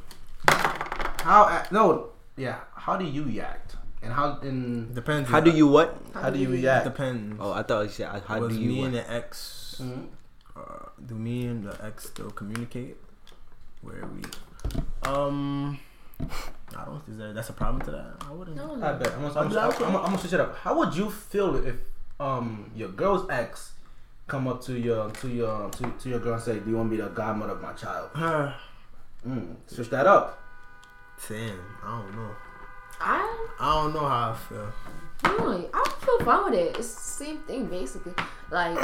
How? 0.47 1.63
No, 1.71 2.09
yeah. 2.39 2.59
How 2.75 2.95
do 2.97 3.05
you 3.05 3.23
react? 3.23 3.75
And 4.01 4.13
how? 4.13 4.39
In 4.39 4.93
Depends. 4.93 5.29
How 5.29 5.41
do 5.41 5.51
you 5.51 5.67
what? 5.67 5.99
how 6.13 6.29
do 6.29 6.39
you 6.39 6.49
react? 6.49 6.85
depends. 6.85 7.35
Oh, 7.39 7.51
I 7.51 7.63
thought 7.63 7.81
you 7.83 7.89
said 7.89 8.07
uh, 8.07 8.19
how 8.25 8.39
was 8.39 8.55
do 8.55 8.61
you 8.61 8.69
me 8.69 8.83
and 8.85 8.93
the 8.95 9.03
ex? 9.11 9.81
Mhm. 9.83 10.07
Uh, 10.55 10.89
do 11.05 11.15
me 11.15 11.45
and 11.47 11.63
the 11.67 11.75
ex 11.85 12.07
still 12.07 12.31
communicate? 12.31 12.95
Where 13.81 14.07
we? 14.15 14.23
Um, 15.03 15.79
I 16.75 16.85
don't. 16.85 17.03
Is 17.11 17.17
that 17.17 17.35
that's 17.35 17.49
a 17.49 17.53
problem 17.53 17.81
to 17.87 17.91
that? 17.91 18.23
I 18.27 18.31
wouldn't. 18.31 18.55
No, 18.57 18.75
I 18.75 18.93
bet. 18.93 19.11
I'm 19.13 19.21
gonna, 19.21 19.33
I'll 19.35 19.43
I'm, 19.43 19.49
gonna, 19.49 19.59
I'm, 19.61 19.71
gonna, 19.79 19.97
I'm 19.97 20.03
gonna 20.05 20.17
switch 20.17 20.33
it 20.33 20.39
up. 20.39 20.55
How 20.57 20.77
would 20.77 20.95
you 20.95 21.09
feel 21.09 21.55
if 21.65 21.75
um 22.19 22.71
your 22.75 22.89
girl's 22.89 23.29
ex 23.29 23.73
come 24.27 24.47
up 24.47 24.61
to 24.63 24.73
your 24.77 25.09
to 25.11 25.27
your 25.29 25.69
to, 25.71 25.91
to 25.99 26.09
your 26.09 26.19
girl 26.19 26.33
and 26.35 26.43
say, 26.43 26.59
"Do 26.59 26.69
you 26.69 26.77
want 26.77 26.91
to 26.91 26.95
be 26.97 27.01
the 27.01 27.09
godmother 27.09 27.53
of 27.53 27.61
my 27.61 27.73
child?" 27.73 28.09
Uh, 28.15 28.51
Mm, 29.27 29.55
switch 29.67 29.89
that 29.89 30.07
up. 30.07 30.39
Damn, 31.27 31.59
I 31.83 32.01
don't 32.01 32.15
know. 32.15 32.31
I 33.01 33.47
I 33.59 33.81
don't 33.83 33.93
know 33.93 34.07
how 34.07 34.31
I 34.31 34.35
feel. 34.35 34.71
Really, 35.45 35.67
I 35.73 35.89
feel 36.01 36.19
fine 36.25 36.45
with 36.45 36.53
it. 36.53 36.77
It's 36.77 36.93
the 36.95 37.01
same 37.25 37.37
thing 37.39 37.65
basically. 37.67 38.13
Like, 38.51 38.77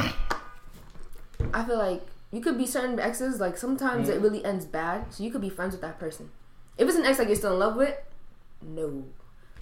I 1.53 1.63
feel 1.65 1.77
like 1.77 2.05
you 2.31 2.41
could 2.41 2.57
be 2.57 2.65
certain 2.65 2.99
exes. 2.99 3.39
Like 3.39 3.57
sometimes 3.57 4.09
Mm. 4.09 4.15
it 4.15 4.21
really 4.21 4.43
ends 4.45 4.65
bad, 4.65 5.13
so 5.13 5.23
you 5.23 5.31
could 5.31 5.41
be 5.41 5.49
friends 5.49 5.71
with 5.73 5.81
that 5.81 5.99
person. 5.99 6.29
If 6.77 6.87
it's 6.87 6.97
an 6.97 7.05
ex 7.05 7.19
like 7.19 7.27
you're 7.29 7.37
still 7.37 7.53
in 7.53 7.59
love 7.59 7.75
with, 7.77 7.95
no. 8.61 9.05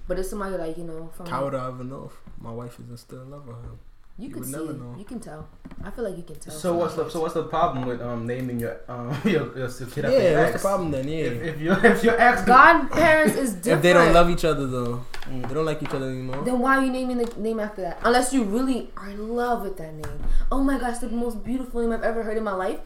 But 0.07 0.19
if 0.19 0.25
somebody 0.25 0.57
like 0.57 0.77
you 0.77 0.83
know 0.83 1.09
from 1.13 1.27
How 1.27 1.45
would 1.45 1.55
I 1.55 1.67
ever 1.67 1.83
know 1.83 2.11
if 2.11 2.43
my 2.43 2.51
wife 2.51 2.79
isn't 2.79 2.97
still 2.97 3.21
in 3.21 3.31
love 3.31 3.47
with 3.47 3.57
him? 3.57 3.79
You 4.17 4.27
you 4.27 4.33
could 4.33 4.45
see, 4.45 4.51
never 4.51 4.73
know. 4.73 4.95
you 4.97 5.05
can 5.05 5.19
tell. 5.19 5.49
I 5.83 5.89
feel 5.89 6.03
like 6.03 6.15
you 6.15 6.23
can 6.23 6.35
tell. 6.39 6.53
So 6.53 6.75
what's 6.75 6.93
the 6.93 7.09
so 7.09 7.21
what's 7.21 7.33
the 7.33 7.43
problem 7.43 7.85
with 7.87 7.99
um 7.99 8.27
naming 8.27 8.59
your 8.59 8.79
um 8.87 9.09
your, 9.25 9.57
your 9.57 9.67
kid 9.69 10.05
after 10.05 10.11
your 10.11 10.21
Yeah, 10.21 10.39
what's 10.41 10.53
the 10.53 10.59
problem 10.59 10.91
then? 10.91 11.07
Yeah. 11.07 11.15
If, 11.17 11.41
if 11.55 11.61
your 11.61 11.85
if 11.93 12.03
your 12.03 12.21
ex 12.21 12.43
Godparents 12.45 13.35
is 13.35 13.53
different. 13.55 13.65
If 13.77 13.81
they 13.81 13.93
don't 13.93 14.13
love 14.13 14.29
each 14.29 14.45
other 14.45 14.67
though, 14.67 15.03
they 15.27 15.53
don't 15.53 15.65
like 15.65 15.81
each 15.81 15.89
other 15.89 16.09
anymore. 16.09 16.43
Then 16.45 16.59
why 16.59 16.77
are 16.77 16.85
you 16.85 16.91
naming 16.91 17.17
the 17.17 17.39
name 17.39 17.59
after 17.59 17.81
that? 17.81 17.99
Unless 18.03 18.33
you 18.33 18.43
really 18.43 18.91
are 18.97 19.09
in 19.09 19.29
love 19.35 19.63
with 19.63 19.77
that 19.77 19.93
name. 19.93 20.19
Oh 20.51 20.63
my 20.63 20.77
gosh, 20.77 20.99
the 20.99 21.09
most 21.09 21.43
beautiful 21.43 21.81
name 21.81 21.91
I've 21.91 22.03
ever 22.03 22.21
heard 22.21 22.37
in 22.37 22.43
my 22.43 22.53
life. 22.53 22.79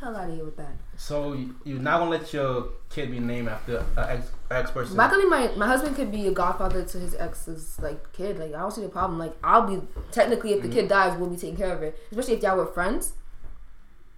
Hell 0.00 0.16
out 0.16 0.28
of 0.28 0.34
here 0.34 0.44
with 0.44 0.56
that. 0.56 0.72
So 0.96 1.32
you- 1.34 1.54
you're 1.64 1.78
not 1.78 1.98
gonna 1.98 2.10
let 2.10 2.32
your 2.32 2.68
kid 2.90 3.10
be 3.10 3.20
named 3.20 3.48
after 3.48 3.78
an 3.96 4.04
ex 4.08 4.30
ex 4.50 4.70
person. 4.70 4.96
Luckily, 4.96 5.24
my 5.24 5.50
my 5.56 5.66
husband 5.66 5.96
could 5.96 6.10
be 6.12 6.26
a 6.26 6.32
godfather 6.32 6.84
to 6.84 6.98
his 6.98 7.14
ex's 7.14 7.78
like 7.80 8.12
kid. 8.12 8.38
Like 8.38 8.54
I 8.54 8.58
don't 8.60 8.72
see 8.72 8.82
the 8.82 8.88
problem. 8.88 9.18
Like 9.18 9.34
I'll 9.42 9.66
be 9.66 9.80
technically 10.12 10.52
if 10.52 10.62
the 10.62 10.68
kid 10.68 10.88
dies, 10.88 11.16
we'll 11.18 11.30
be 11.30 11.36
taking 11.36 11.56
care 11.56 11.72
of 11.74 11.82
it. 11.82 11.98
Especially 12.10 12.34
if 12.34 12.42
y'all 12.42 12.56
were 12.56 12.66
friends. 12.66 13.12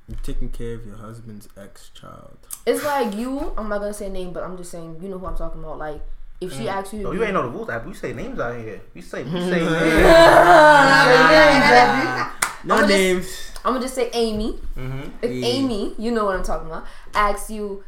You're 0.09 0.19
taking 0.23 0.51
care 0.51 0.75
of 0.75 0.87
your 0.87 0.97
husband's 0.97 1.49
ex-child. 1.57 2.39
It's 2.65 2.85
like 2.85 3.15
you. 3.17 3.53
I'm 3.59 3.69
not 3.69 3.81
gonna 3.81 3.93
say 3.93 4.09
name, 4.09 4.33
but 4.33 4.45
I'm 4.45 4.57
just 4.57 4.71
saying 4.71 4.99
you 5.03 5.09
know 5.09 5.19
who 5.19 5.27
I'm 5.27 5.37
talking 5.37 5.61
about. 5.62 5.79
Like 5.79 6.01
if 6.41 6.53
she 6.53 6.69
asks 6.69 6.93
you, 6.93 7.03
to 7.03 7.09
Oh, 7.09 7.12
you 7.12 7.25
ain't 7.25 7.33
know 7.35 7.43
the 7.43 7.49
rules. 7.49 7.69
Abbie. 7.71 7.89
We 7.89 7.95
say 7.95 8.12
names 8.12 8.39
out 8.39 8.57
here. 8.57 8.81
We 8.95 9.01
say 9.03 9.25
we 9.25 9.31
say 9.31 9.61
names. 9.65 9.77
No 12.65 12.77
I'ma 12.77 12.87
names. 12.87 13.53
I'm 13.67 13.73
gonna 13.73 13.85
just 13.85 13.97
say 13.97 14.11
Amy. 14.13 14.61
Mhm. 14.77 15.11
If 15.21 15.31
Yeah. 15.31 15.47
Amy, 15.49 15.95
you 15.99 16.13
know 16.13 16.25
what 16.25 16.37
I'm 16.37 16.45
talking 16.45 16.69
about, 16.69 16.85
asks 17.15 17.51
you, 17.51 17.83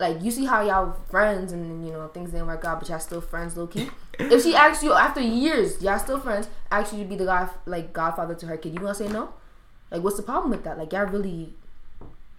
like, 0.00 0.20
you 0.20 0.32
see 0.32 0.44
how 0.44 0.60
y'all 0.60 0.96
friends 1.08 1.52
and 1.52 1.86
you 1.86 1.92
know 1.92 2.08
things 2.08 2.32
didn't 2.32 2.48
work 2.48 2.64
out, 2.64 2.80
but 2.80 2.88
y'all 2.88 2.98
still 2.98 3.20
friends, 3.20 3.56
low 3.56 3.68
key. 3.68 3.88
if 4.18 4.42
she 4.42 4.56
asks 4.56 4.82
you 4.82 4.92
after 4.92 5.20
years, 5.20 5.80
y'all 5.80 6.00
still 6.00 6.18
friends, 6.18 6.48
asks 6.68 6.92
you 6.92 7.04
to 7.04 7.08
be 7.08 7.14
the 7.14 7.26
god, 7.26 7.48
like 7.64 7.92
godfather 7.92 8.34
to 8.34 8.46
her 8.48 8.56
kid, 8.56 8.72
you 8.72 8.80
gonna 8.80 8.92
say 8.92 9.06
no? 9.06 9.32
Like, 9.92 10.02
what's 10.02 10.16
the 10.16 10.24
problem 10.24 10.50
with 10.50 10.64
that? 10.64 10.78
Like, 10.78 10.92
y'all 10.92 11.06
really, 11.06 11.54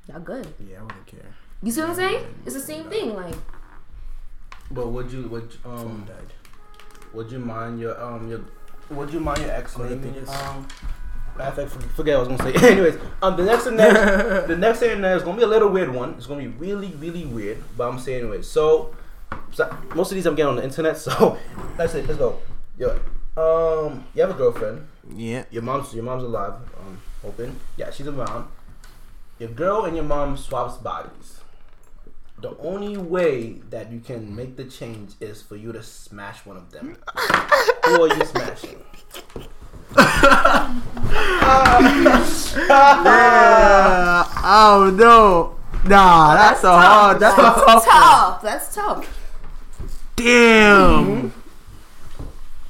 y'all 0.09 0.19
good. 0.19 0.45
Yeah, 0.59 0.79
I 0.79 0.81
wouldn't 0.81 1.05
care. 1.05 1.33
You 1.63 1.71
see 1.71 1.79
what 1.79 1.91
I'm 1.91 1.95
saying? 1.95 2.25
It's 2.45 2.55
the 2.55 2.61
same 2.61 2.89
thing. 2.89 3.15
Like, 3.15 3.35
But 4.69 4.87
would 4.87 5.09
you 5.09 5.29
would 5.29 5.43
you, 5.43 5.59
Phone 5.63 5.79
um 5.79 6.05
would 7.13 7.31
you 7.31 7.39
mind 7.39 7.79
your 7.79 7.95
um 8.03 8.27
your 8.27 8.41
would 8.89 9.13
you 9.13 9.21
mind 9.21 9.39
your 9.39 9.51
ex 9.51 9.75
Other 9.79 9.95
naming 9.95 10.27
um 10.27 10.67
I 11.37 11.51
think- 11.51 11.69
forget 11.95 12.17
what 12.17 12.27
I 12.27 12.31
was 12.31 12.41
gonna 12.41 12.59
say. 12.59 12.67
Anyways, 12.71 12.97
um, 13.21 13.35
the 13.35 13.43
next 13.43 13.65
and 13.67 13.77
next, 13.77 14.47
the 14.47 14.55
next 14.57 14.79
thing 14.79 14.91
and 14.91 15.01
next 15.01 15.17
is 15.21 15.23
gonna 15.23 15.37
be 15.37 15.43
a 15.43 15.47
little 15.47 15.69
weird 15.69 15.93
one. 15.93 16.13
It's 16.17 16.27
gonna 16.27 16.41
be 16.41 16.47
really, 16.47 16.89
really 16.99 17.25
weird, 17.25 17.61
but 17.77 17.87
I'm 17.89 17.99
saying 17.99 18.21
anyway. 18.21 18.41
So, 18.41 18.95
so 19.51 19.75
most 19.95 20.11
of 20.11 20.15
these 20.15 20.25
I'm 20.25 20.35
getting 20.35 20.49
on 20.51 20.55
the 20.57 20.63
internet. 20.63 20.97
So, 21.05 21.37
let's 21.77 21.91
say, 21.93 22.03
let's 22.03 22.17
go. 22.17 22.39
Yo, 22.77 22.91
um, 23.37 24.05
you 24.13 24.21
have 24.21 24.31
a 24.31 24.33
girlfriend. 24.33 24.87
Yeah. 25.13 25.43
Your 25.51 25.61
mom's 25.63 25.93
your 25.93 26.03
mom's 26.03 26.23
alive. 26.23 26.53
Um, 26.79 26.99
hoping. 27.21 27.55
Yeah, 27.77 27.91
she's 27.91 28.07
around. 28.07 28.47
Your 29.39 29.49
girl 29.49 29.83
and 29.85 29.95
your 29.95 30.05
mom 30.05 30.37
swaps 30.37 30.77
bodies. 30.77 31.41
The 32.41 32.55
only 32.57 32.97
way 32.97 33.61
that 33.69 33.91
you 33.91 33.99
can 33.99 34.35
make 34.35 34.55
the 34.55 34.65
change 34.65 35.13
is 35.19 35.41
for 35.41 35.55
you 35.55 35.71
to 35.73 35.81
smash 35.83 36.45
one 36.45 36.57
of 36.57 36.71
them. 36.71 36.97
Who 37.85 38.03
are 38.03 38.15
you 38.15 38.25
smashing? 38.25 38.83
Uh, 42.67 44.23
oh 44.43 44.91
no. 44.97 45.55
Nah, 45.89 46.33
that's 46.35 46.63
a 46.63 46.71
hard. 46.71 47.19
That's 47.19 47.37
a 47.37 47.41
tough. 47.41 47.85
tough. 47.85 48.41
That's 48.41 48.73
tough. 48.75 49.21
Damn. 50.15 51.31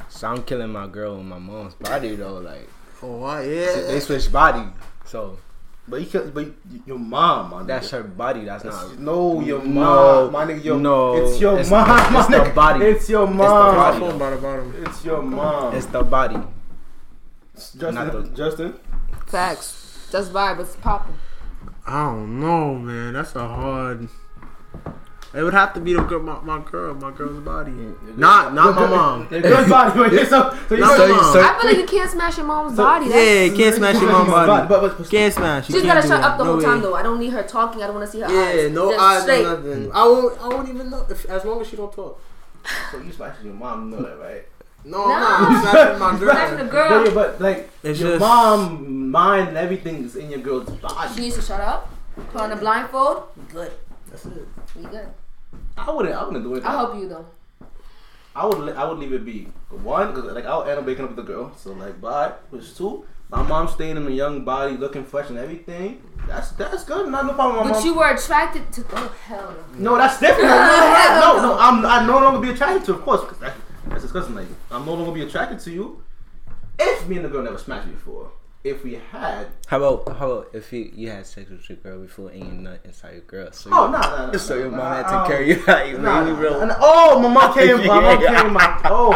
So 0.09 0.27
I'm 0.27 0.43
killing 0.43 0.69
my 0.71 0.88
girl 0.88 1.17
with 1.17 1.25
my 1.25 1.38
mom's 1.39 1.75
body 1.75 2.15
though. 2.15 2.39
Like 2.39 2.67
Oh 3.03 3.17
what? 3.17 3.41
they 3.43 3.93
Yeah. 3.93 3.99
switch 3.99 4.31
body, 4.31 4.63
so 5.05 5.38
But 5.88 6.01
you 6.01 6.07
can, 6.07 6.31
but 6.31 6.47
your 6.88 6.97
mom, 6.97 7.51
my 7.51 7.63
that's 7.63 7.91
her 7.91 8.01
body. 8.03 8.43
That's 8.45 8.63
not. 8.63 8.97
No, 8.99 9.39
your 9.41 9.61
No, 9.63 10.29
mom, 10.29 10.31
my 10.33 10.45
nigga. 10.45 10.63
Your, 10.63 10.79
no, 10.79 11.15
it's 11.17 11.39
your 11.39 11.53
it's- 11.53 11.69
mom, 11.69 11.88
my 11.88 12.19
it's 12.19 12.27
the 12.29 12.38
nigga. 12.38 12.55
body. 12.55 12.85
It's 12.85 13.09
your 13.09 13.27
mom. 13.27 13.75
body. 13.75 13.99
Phone 13.99 14.17
by 14.17 14.29
the 14.31 14.38
bottom. 14.38 14.73
It's 14.85 15.05
your 15.05 15.21
mom. 15.21 15.75
It's 15.75 15.85
the 15.85 16.01
body. 16.03 16.38
Justin. 17.56 17.96
not 17.96 18.12
the- 18.12 18.24
Justin. 18.30 18.80
Facts. 19.28 20.08
JusVibe. 20.12 20.60
It's 20.60 20.76
popping. 20.78 21.15
I 21.88 22.06
don't 22.06 22.39
know, 22.39 22.76
man. 22.76 23.13
That's 23.13 23.36
a 23.36 23.48
hard. 23.48 24.08
It 25.34 25.44
would 25.44 25.54
have 25.54 25.74
to 25.74 25.82
be 25.82 25.94
the 25.94 26.02
girl, 26.02 26.22
my, 26.22 26.39
my 26.41 26.63
girl, 26.63 26.94
my 26.94 27.12
girl's 27.12 27.44
body. 27.44 27.72
Not, 28.15 28.54
not 28.54 28.74
my 28.74 28.88
mom. 28.88 29.28
Your 29.30 29.41
good 29.41 29.70
body. 29.70 30.00
Wait, 30.00 30.28
so, 30.30 30.58
so 30.70 30.76
you 30.76 30.82
Not 30.82 30.96
said- 30.98 31.10
my 31.10 31.15
mom. 31.18 31.34
so- 31.34 31.41
I 31.41 31.60
feel 31.60 31.70
like 31.72 31.78
you 31.80 31.86
can't 31.86 32.10
smash 32.10 32.38
your 32.38 32.46
mom's 32.46 32.78
body. 32.78 33.10
That's, 33.10 33.52
Yeah, 33.52 33.58
can't 33.58 33.76
smash 33.76 33.96
your 34.02 34.12
mom's 34.12 34.30
body. 34.32 34.68
But, 34.70 34.82
but, 34.82 34.98
but, 34.98 35.10
Can't 35.10 35.34
smash. 35.34 35.68
You 35.70 35.76
She's 35.76 35.84
can't 35.84 35.96
gotta 35.98 36.08
shut 36.08 36.24
up 36.24 36.38
the 36.38 36.44
No 36.46 36.52
whole 36.52 36.60
way. 36.60 36.63
time 36.65 36.82
though. 36.82 36.96
I 36.96 37.04
don't 37.04 37.20
need 37.20 37.34
her 37.34 37.44
talking. 37.44 37.84
I 37.84 37.88
don't 37.88 37.96
want 37.96 38.06
to 38.10 38.12
see 38.13 38.22
her 38.22 38.32
Yeah, 38.32 38.63
eyes. 38.65 38.72
no 38.72 38.91
Just 38.91 39.02
eyes, 39.04 39.22
straight. 39.24 39.44
no 39.44 39.56
nothing. 39.58 39.91
I 39.91 40.04
won't. 40.06 40.41
I 40.41 40.48
won't 40.48 40.70
even 40.70 40.89
know 40.89 41.06
if, 41.10 41.26
as 41.26 41.44
long 41.44 41.60
as 41.60 41.68
she 41.68 41.76
don't 41.76 41.91
talk. 41.91 42.22
so 42.91 42.98
you 43.00 43.12
smashing 43.12 43.46
your 43.46 43.54
mom, 43.56 43.91
you 43.91 43.98
know 43.98 44.04
that, 44.04 44.18
right? 44.20 44.48
No, 44.86 45.08
No. 45.08 45.13
I'm 45.13 45.54
not 45.54 45.62
smashing 45.63 46.00
my 46.00 46.17
Smashing 46.19 46.58
the 46.58 46.63
girl. 46.71 46.89
girl. 46.89 47.04
But, 47.04 47.08
yeah, 47.08 47.13
but 47.13 47.41
like 47.41 47.69
It's 47.84 48.00
your 48.00 48.10
just- 48.12 48.19
mom, 48.19 49.10
mind, 49.12 49.50
and 49.50 49.58
everything 49.58 50.04
is 50.06 50.15
in 50.15 50.30
your 50.30 50.39
girl's 50.39 50.69
body. 50.69 51.13
She 51.15 51.21
needs 51.21 51.36
to 51.38 51.41
shut 51.41 51.60
up. 51.62 51.89
Put 52.32 52.41
on 52.41 52.52
a 52.52 52.56
blindfold. 52.56 53.24
Good. 53.52 53.71
That's 54.10 54.26
it. 54.26 54.48
We 54.76 54.84
good. 54.84 55.08
I 55.78 55.91
wouldn't. 55.91 56.15
I 56.15 56.24
wouldn't 56.24 56.43
do 56.43 56.56
it. 56.56 56.63
I'll 56.65 56.78
help 56.88 56.95
you 56.95 57.10
though. 57.10 57.26
I 58.36 58.45
would. 58.45 58.60
li- 58.60 58.74
I 58.74 58.84
would 58.86 59.00
leave 59.00 59.12
it 59.13 59.26
be. 59.26 59.48
One, 59.69 60.13
cause 60.13 60.24
like 60.26 60.45
I'll 60.45 60.63
end 60.63 60.80
up 60.80 60.86
waking 60.86 61.04
up 61.06 61.10
with 61.15 61.17
the 61.26 61.34
girl. 61.34 61.52
So 61.58 61.74
like, 61.74 62.00
bye. 62.00 62.34
Which 62.52 62.76
two, 62.78 63.06
my 63.30 63.41
mom 63.41 63.67
staying 63.67 63.98
in 63.98 64.06
a 64.08 64.10
young 64.10 64.45
body, 64.45 64.78
looking 64.78 65.04
fresh 65.04 65.30
and 65.30 65.38
everything. 65.38 66.02
That's 66.28 66.52
that's 66.52 66.84
good. 66.86 67.10
Not 67.10 67.26
no 67.26 67.34
problem. 67.34 67.58
with 67.58 67.65
My 67.65 67.71
But 67.71 67.78
mom. 67.80 67.86
you 67.88 67.95
were 67.95 68.10
attracted 68.10 68.71
to. 68.74 68.86
Oh 68.93 69.15
hell 69.26 69.54
no. 69.78 69.91
No, 69.91 69.98
that's 69.98 70.19
different. 70.19 70.50
no, 70.50 71.41
no, 71.41 71.58
I'm 71.60 71.86
I 71.86 72.06
no 72.06 72.19
longer 72.19 72.39
be 72.39 72.52
attracted 72.54 72.86
to. 72.86 72.93
Of 72.93 73.02
course, 73.02 73.21
'cause 73.21 73.39
that, 73.86 73.89
that's 73.91 74.04
disgusting. 74.04 74.36
Like 74.36 74.48
I'm 74.71 74.86
no 74.86 74.93
longer 74.93 75.12
be 75.12 75.21
attracted 75.21 75.60
to 75.62 75.71
you. 75.71 76.02
If 76.78 77.08
me 77.08 77.15
and 77.17 77.26
the 77.26 77.30
girl 77.30 77.43
never 77.43 77.58
smashed 77.58 77.88
before, 77.89 78.32
if 78.63 78.84
we 78.84 78.95
had, 79.12 79.48
How 79.67 79.78
about 79.78 80.17
how 80.17 80.32
about 80.32 80.50
if 80.54 80.74
you 80.74 80.91
you 80.93 81.10
had 81.12 81.26
sex 81.26 81.50
with 81.52 81.69
your 81.69 81.78
girl 81.78 82.00
before 82.02 82.30
and 82.30 82.39
you 82.43 82.52
nut 82.52 82.80
inside 82.84 83.12
your 83.13 83.21
girl? 83.21 83.52
So 83.52 83.69
oh 83.71 83.89
no, 83.91 84.00
no, 84.02 84.32
no. 84.32 84.38
So 84.38 84.58
your 84.58 84.71
mom 84.71 84.80
had 84.91 85.04
to 85.04 85.28
carry 85.30 85.50
you 85.54 85.63
out. 85.67 85.88
You 85.88 85.98
Nah, 86.00 86.24
nah, 86.24 86.39
real. 86.39 86.65
nah. 86.65 86.76
Oh, 86.80 87.19
my 87.19 87.30
mom 87.30 87.54
came. 87.58 87.78
My 87.86 88.00
mom 88.02 88.17
came. 88.17 88.54
My 88.54 88.82
oh, 88.86 89.12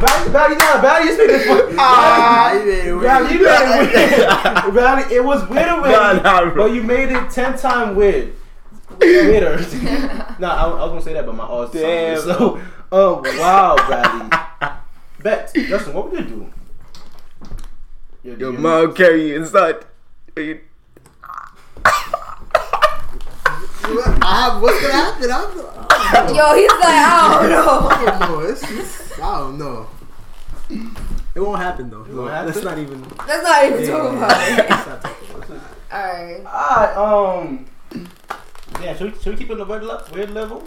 Valley, 0.00 0.30
Valley, 0.30 0.56
nah, 0.56 0.80
Valley, 0.80 1.06
you 1.08 1.14
speak 1.14 1.28
this 1.28 1.46
one. 1.48 1.76
Ah, 1.78 2.52
you 2.54 2.64
made 2.64 2.86
it 2.86 2.94
weird. 2.94 3.30
You 3.30 3.38
made 3.44 3.90
it 3.92 4.14
weird. 4.64 4.74
Valley, 4.74 5.14
it 5.14 5.24
was 5.24 5.48
weird, 5.48 5.82
weird, 5.82 6.22
Nah, 6.22 6.54
but 6.54 6.72
you 6.72 6.82
made 6.82 7.10
it 7.10 7.30
ten 7.30 7.56
times 7.56 7.96
weird. 7.96 8.32
Weirder. 9.00 9.58
nah, 10.38 10.54
I, 10.54 10.64
I 10.70 10.82
was 10.84 10.90
gonna 10.90 11.02
say 11.02 11.12
that, 11.12 11.26
but 11.26 11.34
my 11.34 11.44
odds. 11.44 11.72
Damn. 11.72 12.18
So, 12.20 12.58
oh 12.92 13.22
wow, 13.38 13.76
Bradley. 13.86 14.30
Bet, 15.22 15.52
Justin, 15.54 15.94
what 15.94 16.10
would 16.10 16.20
you 16.20 16.26
do? 16.26 16.52
Your, 18.22 18.38
Your 18.38 18.52
mom 18.52 18.94
carry 18.94 19.28
you 19.30 19.36
inside. 19.36 19.84
You- 20.36 20.60
I 24.22 24.50
have, 24.50 24.62
what's 24.62 24.80
gonna 24.80 24.92
happen? 24.92 25.30
I 25.30 25.40
don't 25.42 25.56
know. 25.56 26.34
Yo, 26.34 26.54
he's 26.56 26.70
like, 26.70 26.80
I 26.82 27.38
don't 27.40 27.50
know. 27.50 27.88
I 27.88 28.04
don't 28.04 28.20
know. 28.20 28.40
It's, 28.40 28.62
it's, 28.70 29.18
I 29.20 29.38
don't 29.38 29.58
know. 29.58 29.88
It 31.34 31.40
won't 31.40 31.60
happen 31.60 31.90
though. 31.90 32.02
won't 32.08 32.30
happen? 32.30 32.46
Let's 32.52 32.64
not 32.64 32.78
even. 32.78 33.02
Let's 33.26 33.42
not 33.44 33.64
even 33.64 33.86
talking 33.88 34.16
about 34.18 34.30
it. 34.32 34.70
Let's 34.70 34.86
not 34.86 35.02
talk 35.02 35.22
about 35.30 35.48
that. 35.48 35.60
Alright. 35.92 36.46
Alright, 36.46 36.96
um, 36.96 37.66
yeah, 38.82 38.96
should 38.96 39.12
we, 39.12 39.18
should 39.22 39.32
we 39.34 39.36
keep 39.38 39.50
it 39.50 39.52
on 39.52 39.58
the 39.58 39.64
weird, 39.64 39.84
le- 39.84 40.04
weird 40.12 40.30
level? 40.30 40.66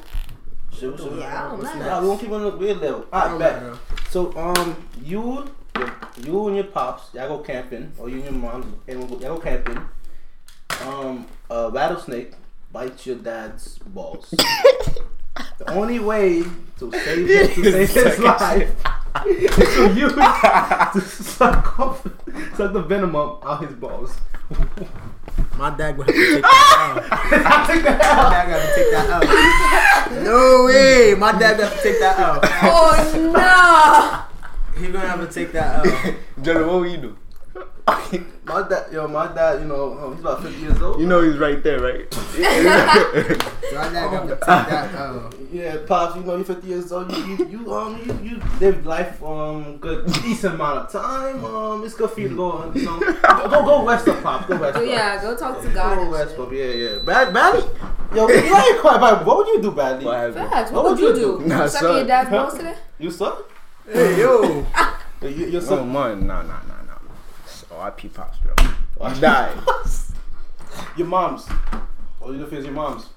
Should, 0.71 0.97
should 0.99 1.11
we? 1.13 1.19
Yeah, 1.19 1.45
I 1.45 1.49
don't 1.49 1.63
know. 1.63 1.85
Nah, 1.85 2.01
we 2.01 2.07
won't 2.07 2.21
keep 2.21 2.31
on 2.31 2.41
the 2.43 2.49
weird 2.51 2.77
level. 2.77 3.05
Alright, 3.11 3.29
don't 3.29 3.39
bet. 3.39 3.63
matter. 3.63 3.79
So, 4.09 4.37
um, 4.37 4.87
you, 5.03 5.49
your, 5.75 5.95
you 6.21 6.47
and 6.47 6.55
your 6.55 6.65
pops, 6.65 7.13
y'all 7.13 7.27
go 7.27 7.39
camping, 7.39 7.91
or 7.97 8.09
you 8.09 8.15
and 8.17 8.23
your 8.25 8.33
mom, 8.33 8.79
and 8.87 9.09
y'all 9.09 9.19
go 9.19 9.37
camping. 9.39 9.79
Um, 10.81 11.25
a 11.49 11.69
rattlesnake 11.71 12.33
bites 12.71 13.05
your 13.05 13.17
dad's 13.17 13.77
balls. 13.79 14.29
the 15.57 15.69
only 15.73 15.99
way 15.99 16.43
to 16.77 16.91
save 16.91 17.27
his, 17.55 17.55
to 17.55 17.87
save 17.87 18.05
his 18.05 18.19
life 18.19 18.75
is 19.25 19.75
for 19.75 19.91
you 19.93 20.09
to 20.09 21.01
suck 21.01 21.79
off, 21.79 22.07
suck 22.55 22.73
the 22.73 22.81
venom 22.81 23.15
up 23.15 23.45
out 23.45 23.63
his 23.63 23.75
balls. 23.75 24.17
My 25.57 25.69
dad 25.75 25.97
gonna 25.97 26.11
have 26.11 26.15
to 26.15 26.33
take 26.33 26.41
that 26.41 26.75
out. 26.77 27.03
I 27.11 27.67
take 27.67 27.83
that 27.83 28.01
out. 28.01 28.23
My 28.23 28.29
dad 28.29 28.49
gotta 28.49 28.75
take 28.75 28.91
that 28.91 29.09
out. 29.09 30.23
No 30.23 30.65
way. 30.65 31.15
My 31.17 31.31
dad 31.37 31.57
got 31.57 31.71
to 31.75 31.83
take 31.83 31.99
that 31.99 32.17
out. 32.17 32.39
Oh 32.63 34.27
no. 34.75 34.81
He 34.81 34.91
gonna 34.91 35.07
have 35.07 35.19
to 35.19 35.27
take 35.27 35.51
that 35.51 35.85
out. 35.85 35.85
Jodens, 36.41 36.67
what 36.67 36.79
would 36.79 36.91
you 36.91 36.97
do? 36.97 37.17
My 38.49 38.67
dad, 38.67 38.91
yo, 38.91 39.07
my 39.07 39.27
dad, 39.27 39.61
you 39.61 39.67
know, 39.67 39.95
um, 39.99 40.13
he's 40.13 40.21
about 40.21 40.41
50 40.41 40.59
years 40.59 40.81
old. 40.81 40.99
You 40.99 41.05
know 41.05 41.21
he's 41.21 41.37
right 41.37 41.61
there, 41.61 41.79
right? 41.79 42.11
My 43.71 43.89
dad 43.93 44.09
got 44.09 44.23
to 44.23 44.29
take 44.29 44.39
that. 44.39 44.95
Uh, 44.95 45.29
Yeah, 45.51 45.77
pops, 45.85 46.15
you 46.15 46.23
know, 46.23 46.35
you're 46.35 46.45
50 46.45 46.67
years 46.67 46.91
old. 46.91 47.15
You, 47.15 47.25
you, 47.25 47.47
you 47.47 47.73
um, 47.73 48.01
you, 48.03 48.31
you 48.31 48.41
live 48.59 48.83
life 48.87 49.21
um, 49.23 49.77
good, 49.77 50.07
decent 50.23 50.55
amount 50.55 50.79
of 50.79 50.91
time. 50.91 51.45
Um, 51.45 51.83
it's 51.85 51.93
good 51.93 52.09
for 52.09 52.21
you 52.21 52.29
to 52.29 52.35
go, 52.35 52.51
um, 52.53 52.75
you 52.75 52.85
know, 52.85 52.99
go, 52.99 53.49
go, 53.49 53.65
go 53.65 53.83
west 53.83 54.07
up, 54.07 54.23
pops. 54.23 54.47
Go 54.47 54.57
west 54.57 54.77
up. 54.77 54.83
yeah, 54.85 55.21
go 55.21 55.37
talk 55.37 55.61
to 55.61 55.69
God. 55.69 55.97
Go 55.97 56.09
west 56.09 56.31
shit. 56.31 56.39
up. 56.39 56.51
Yeah, 56.51 56.65
yeah. 56.65 56.97
Bad, 57.05 57.31
badly. 57.31 57.61
Yo, 58.15 58.27
you 58.27 58.35
ain't 58.35 58.81
quite 58.81 58.99
bad. 58.99 59.23
What 59.27 59.37
would 59.37 59.47
you 59.47 59.61
do, 59.61 59.71
badly? 59.71 60.05
What 60.05 60.17
happened? 60.17 60.49
Facts. 60.49 60.71
What, 60.71 60.83
would 60.85 60.99
you 60.99 61.13
do? 61.13 61.39
Nah, 61.45 61.67
Suck 61.67 61.83
your 61.83 61.97
son. 61.99 62.07
dad's 62.07 62.29
balls 62.31 62.53
today? 62.55 62.75
You 62.97 63.11
son? 63.11 63.33
hey 63.91 64.19
yo, 64.19 64.65
You, 65.21 65.29
you, 65.29 65.45
your 65.47 65.61
Oh 65.69 65.83
man, 65.83 66.25
nah, 66.25 66.41
nah, 66.41 66.59
nah, 66.67 66.78
nah. 67.79 67.83
Oh, 67.83 67.87
I 67.87 67.89
pee 67.91 68.07
pops, 68.09 68.37
bro. 68.39 68.53
I 69.01 69.19
died. 69.19 69.57
Your 70.97 71.07
mom's. 71.07 71.47
All 72.21 72.33
you 72.35 72.45
do 72.45 72.55
is 72.55 72.65
your 72.65 72.73
mom's. 72.73 73.07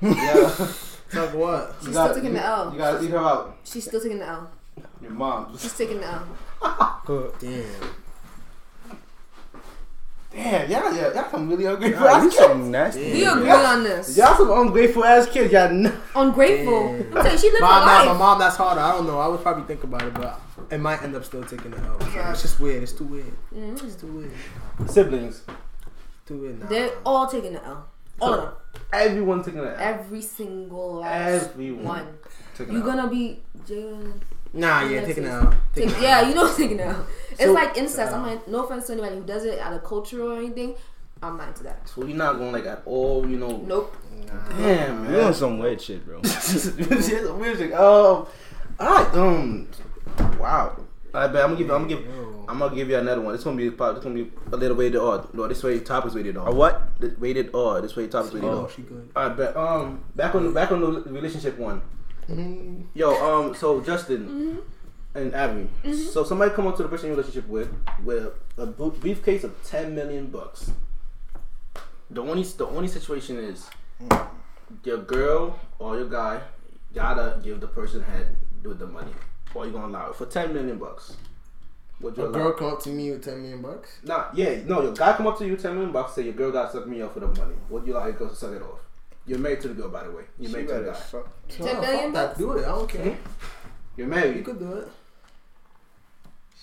Yeah. 0.00 0.10
talk 1.10 1.34
what? 1.34 1.74
She's 1.80 1.86
You 1.88 1.92
still 1.92 1.92
gotta- 1.92 2.14
taking 2.14 2.32
the 2.34 2.44
L. 2.44 2.72
You 2.72 2.78
gotta 2.78 3.04
eat 3.04 3.10
her 3.10 3.18
out. 3.18 3.56
She's 3.64 3.84
still 3.84 4.00
taking 4.00 4.18
the 4.18 4.26
L. 4.28 4.50
Your 5.00 5.10
mom's. 5.10 5.62
She's 5.62 5.76
taking 5.76 6.00
the 6.00 6.06
L. 6.06 6.26
God 7.04 7.32
damn. 7.38 7.64
Damn, 10.36 10.70
yeah, 10.70 10.94
yeah, 10.94 11.14
y'all 11.14 11.30
some 11.30 11.48
really 11.48 11.64
ungrateful 11.64 12.04
Nah, 12.04 12.16
ass 12.16 12.22
you 12.24 12.28
kids. 12.30 12.42
some 12.42 12.70
nasty. 12.70 13.12
We 13.12 13.24
agree 13.24 13.46
Yeah. 13.46 13.72
on 13.72 13.82
this. 13.84 14.16
Y'all 14.18 14.36
some 14.36 14.50
ungrateful 14.50 15.04
ass 15.04 15.26
kids. 15.28 15.52
Y'all 15.52 15.70
know. 15.72 15.92
Ungrateful. 16.14 16.92
Damn. 16.92 17.06
I'm 17.06 17.12
telling 17.12 17.32
you, 17.32 17.38
she 17.38 17.46
lived 17.48 17.60
her 17.60 17.66
Mom, 17.66 17.86
nah, 17.86 18.12
my 18.12 18.18
mom, 18.18 18.38
that's 18.38 18.56
harder. 18.56 18.80
I 18.82 18.92
don't 18.92 19.06
know. 19.06 19.18
I 19.18 19.28
would 19.28 19.40
probably 19.42 19.64
think 19.64 19.82
about 19.84 20.02
it, 20.02 20.12
but 20.14 20.38
it 20.70 20.78
might 20.78 21.02
end 21.02 21.14
up 21.16 21.24
still 21.24 21.42
taking 21.42 21.70
the 21.70 21.78
L. 21.78 21.96
It's 22.30 22.42
just 22.42 22.60
weird. 22.60 22.82
It's 22.82 22.92
too 22.92 23.04
weird. 23.04 23.32
Mm-hmm. 23.54 23.86
It's 23.86 23.96
too 23.96 24.06
weird. 24.08 24.90
Siblings. 24.90 25.42
Too 26.26 26.38
weird. 26.38 26.60
Nah. 26.60 26.66
They're 26.66 26.90
all 27.06 27.26
taking 27.26 27.54
the 27.54 27.64
L. 27.64 27.86
All 28.20 28.34
of 28.34 28.40
them. 28.42 28.52
Everyone 28.92 29.42
taking 29.42 29.62
that. 29.62 29.78
Every 29.78 30.20
single 30.22 30.96
last 30.96 31.50
Everyone. 31.50 31.84
one. 31.84 32.18
Taking 32.56 32.74
You 32.74 32.80
that. 32.82 32.86
gonna 32.96 33.08
be 33.08 33.42
Jalen. 33.66 34.20
Nah, 34.56 34.82
yeah, 34.82 34.96
That's 35.00 35.06
taking 35.08 35.24
it. 35.24 35.26
the 35.28 35.32
L. 35.32 35.50
Take, 35.74 35.84
Taking 35.84 35.90
the 35.94 36.00
yeah, 36.02 36.18
L. 36.18 36.28
you 36.28 36.34
know 36.34 36.54
taking 36.56 36.76
the 36.78 36.84
L. 36.86 37.06
It's 37.32 37.42
So- 37.44 37.52
like 37.52 37.76
incest. 37.76 38.12
I'm 38.14 38.22
like, 38.26 38.48
no 38.48 38.64
offense 38.64 38.86
to 38.86 38.92
anybody 38.94 39.16
who 39.16 39.22
does 39.24 39.44
it 39.44 39.58
out 39.58 39.72
of 39.72 39.84
culture 39.84 40.22
or 40.22 40.36
anything. 40.38 40.74
I'm 41.22 41.36
not 41.38 41.48
into 41.48 41.62
that. 41.64 41.88
So 41.88 42.04
you're 42.04 42.16
not 42.16 42.36
going 42.38 42.52
like 42.52 42.66
at 42.66 42.82
all, 42.84 43.26
you 43.28 43.38
know. 43.38 43.56
Nope. 43.66 43.94
Damn, 44.58 45.04
man. 45.04 45.12
You 45.12 45.20
on 45.20 45.34
some 45.34 45.58
weird 45.58 45.80
shit, 45.80 46.04
bro. 46.06 46.20
Shit's 46.22 46.72
weird 46.76 47.56
shit. 47.58 47.72
Um, 47.72 47.78
all 47.78 48.26
right. 48.80 49.14
Um, 49.14 49.68
wow. 50.38 50.76
I 51.14 51.26
bet 51.28 51.44
I'm 51.44 51.54
gonna 51.54 51.56
give. 51.56 51.70
I'm 51.70 51.88
gonna 51.88 52.00
give. 52.02 52.06
I'm 52.48 52.58
gonna 52.58 52.74
give 52.74 52.90
you 52.90 52.98
another 52.98 53.22
one. 53.22 53.34
It's 53.34 53.44
gonna 53.44 53.56
be. 53.56 53.70
probably- 53.70 53.96
It's 53.96 54.04
gonna 54.04 54.14
be 54.24 54.30
a 54.52 54.56
little 54.56 54.76
rated 54.76 55.00
R. 55.00 55.26
No, 55.32 55.48
this 55.48 55.62
way 55.62 55.80
top 55.80 56.04
is 56.06 56.14
rated 56.14 56.36
R. 56.36 56.48
A 56.50 56.54
what? 56.54 56.88
The- 57.00 57.14
Rated 57.18 57.54
R. 57.54 57.80
This 57.80 57.96
way 57.96 58.06
top 58.08 58.26
is 58.26 58.34
rated 58.34 58.50
Oh, 58.50 58.62
R. 58.64 58.70
she 58.70 58.82
good. 58.82 59.08
All 59.16 59.28
right, 59.28 59.36
bet. 59.36 59.56
Um, 59.56 60.04
back 60.14 60.34
on 60.34 60.44
the 60.44 60.50
back 60.50 60.70
on 60.72 60.80
the 60.80 61.10
relationship 61.10 61.58
one. 61.58 61.80
Mm, 62.28 62.84
Yo, 62.94 63.10
um, 63.14 63.54
so 63.54 63.80
Justin 63.80 64.58
and 65.14 65.34
Abbie. 65.34 65.68
So 65.94 66.24
somebody 66.24 66.52
come 66.54 66.66
up 66.66 66.76
to 66.76 66.82
the 66.82 66.88
person 66.88 67.06
you're 67.08 67.14
in 67.14 67.18
relationship 67.20 67.48
with 67.48 67.72
with 68.04 68.32
a 68.58 68.66
briefcase 68.66 69.44
of 69.44 69.54
ten 69.62 69.94
million 69.94 70.26
bucks. 70.26 70.70
The 72.10 72.20
only 72.22 72.42
the 72.42 72.66
only 72.66 72.88
situation 72.88 73.38
is 73.38 73.68
your 74.84 74.98
girl 74.98 75.58
or 75.78 75.96
your 75.96 76.08
guy 76.08 76.40
gotta 76.94 77.40
give 77.42 77.60
the 77.60 77.68
person 77.68 78.02
head 78.02 78.34
with 78.64 78.78
the 78.78 78.86
money, 78.86 79.12
or 79.54 79.66
you 79.66 79.72
gonna 79.72 79.86
allow 79.86 80.10
it 80.10 80.16
for 80.16 80.26
ten 80.26 80.52
million 80.52 80.78
bucks. 80.78 81.16
Would 82.00 82.16
you 82.16 82.24
A 82.24 82.28
allow? 82.28 82.38
girl 82.38 82.52
come 82.52 82.72
up 82.72 82.82
to 82.82 82.88
me 82.90 83.10
with 83.12 83.24
ten 83.24 83.40
million 83.40 83.62
bucks. 83.62 84.00
Nah, 84.04 84.26
yeah, 84.34 84.62
no. 84.66 84.82
Your 84.82 84.92
guy 84.92 85.16
come 85.16 85.28
up 85.28 85.38
to 85.38 85.46
you 85.46 85.56
ten 85.56 85.74
million 85.74 85.92
bucks, 85.92 86.14
say 86.14 86.22
your 86.22 86.34
girl 86.34 86.50
gotta 86.50 86.72
suck 86.72 86.86
me 86.86 87.00
off 87.02 87.14
for 87.14 87.20
the 87.20 87.28
money. 87.28 87.54
Would 87.70 87.86
you 87.86 87.94
allow 87.94 88.04
your 88.06 88.14
girl 88.14 88.28
to 88.28 88.34
suck 88.34 88.52
it 88.52 88.62
off? 88.62 88.80
You're 89.26 89.38
married 89.38 89.60
to 89.62 89.68
the 89.68 89.74
girl, 89.74 89.88
by 89.88 90.04
the 90.04 90.10
way. 90.12 90.22
You're 90.38 90.50
married 90.52 90.68
to 90.68 90.74
the 90.74 90.92
guy. 90.92 91.22
Ten 91.48 91.80
million 91.80 91.82
fuck 91.82 92.12
that. 92.12 92.12
bucks? 92.12 92.38
Do 92.38 92.52
it. 92.52 92.64
I 92.64 92.68
don't 92.68 92.88
care. 92.88 93.16
You're 93.96 94.06
married. 94.06 94.36
You 94.36 94.42
could 94.42 94.58
do 94.58 94.72
it. 94.74 94.88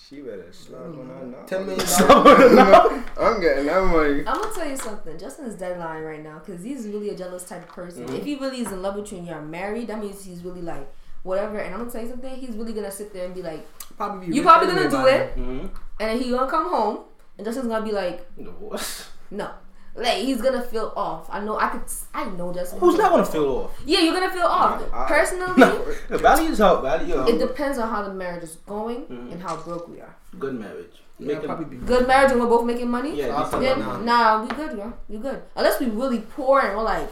She 0.08 0.20
better 0.20 0.52
slap 0.52 0.82
when 0.88 1.10
I 1.10 1.22
know. 1.24 1.42
Ten 1.46 1.66
million 1.66 1.86
dollars. 2.08 3.04
I'm 3.18 3.40
getting 3.40 3.66
that 3.66 3.82
money. 3.86 4.18
I'm 4.26 4.40
gonna 4.40 4.54
tell 4.54 4.68
you 4.68 4.76
something. 4.76 5.18
Justin's 5.18 5.54
deadline 5.54 6.02
right 6.02 6.22
now 6.22 6.38
because 6.40 6.62
he's 6.62 6.86
really 6.86 7.10
a 7.10 7.16
jealous 7.16 7.44
type 7.44 7.62
of 7.62 7.74
person. 7.74 8.04
Mm-hmm. 8.04 8.16
If 8.16 8.24
he 8.24 8.36
really 8.36 8.60
is 8.60 8.70
in 8.70 8.82
love 8.82 8.96
with 8.96 9.10
you 9.12 9.18
and 9.18 9.26
you're 9.26 9.40
married, 9.40 9.88
that 9.88 9.98
means 9.98 10.22
he's 10.24 10.42
really 10.42 10.60
like 10.62 10.86
whatever. 11.22 11.58
And 11.58 11.72
I'm 11.74 11.80
gonna 11.80 11.90
tell 11.90 12.02
you 12.02 12.10
something. 12.10 12.34
He's 12.36 12.54
really 12.54 12.74
gonna 12.74 12.90
sit 12.90 13.12
there 13.14 13.24
and 13.26 13.34
be 13.34 13.42
like, 13.42 13.66
Probably 13.96 14.26
be 14.26 14.34
"You 14.36 14.42
rich 14.42 14.46
probably 14.46 14.66
gonna 14.74 14.90
do 14.90 14.96
by 14.96 15.10
it," 15.10 15.36
Mm-hmm. 15.36 15.66
and 16.00 16.10
then 16.10 16.18
he 16.20 16.30
gonna 16.30 16.50
come 16.50 16.68
home, 16.68 16.98
and 17.38 17.44
Justin's 17.46 17.68
gonna 17.68 17.84
be 17.84 17.92
like, 17.92 18.26
What? 18.36 19.08
"No." 19.30 19.50
Like 19.96 20.18
he's 20.18 20.42
gonna 20.42 20.60
feel 20.62 20.92
off. 20.96 21.28
I 21.30 21.38
know. 21.40 21.56
I 21.56 21.68
could. 21.68 21.82
I 22.12 22.24
know 22.30 22.52
Justin. 22.52 22.80
Who's 22.80 22.96
not 22.98 23.10
gonna 23.12 23.24
feel 23.24 23.46
off? 23.48 23.80
Yeah, 23.86 24.00
you're 24.00 24.14
gonna 24.14 24.32
feel 24.32 24.46
off. 24.46 24.82
I- 24.92 25.06
Personally, 25.06 25.52
No, 25.56 26.18
value 26.18 26.50
is 26.50 26.58
how 26.58 26.80
value. 26.80 27.20
It 27.28 27.38
depends 27.38 27.78
on 27.78 27.88
how 27.88 28.02
the 28.02 28.12
marriage 28.12 28.42
is 28.42 28.56
going 28.66 29.02
Mm-hmm. 29.02 29.32
and 29.32 29.42
how 29.42 29.56
broke 29.56 29.88
we 29.88 30.00
are. 30.00 30.14
good 30.38 30.54
marriage. 30.58 30.96
Yeah, 31.18 31.26
Making- 31.34 31.46
probably 31.46 31.64
be. 31.66 31.76
Good 31.86 32.08
marriage 32.08 32.32
and 32.32 32.40
we're 32.40 32.48
both 32.48 32.64
making 32.66 32.90
money. 32.90 33.14
Yeah, 33.16 33.36
I'll 33.36 33.60
decent 33.60 34.04
nah, 34.04 34.42
we 34.42 34.48
good, 34.48 34.74
girl. 34.74 34.92
We 35.08 35.18
good. 35.18 35.40
Unless 35.54 35.78
we 35.78 35.86
really 35.86 36.18
poor 36.18 36.58
and 36.60 36.76
we're 36.76 36.82
like, 36.82 37.08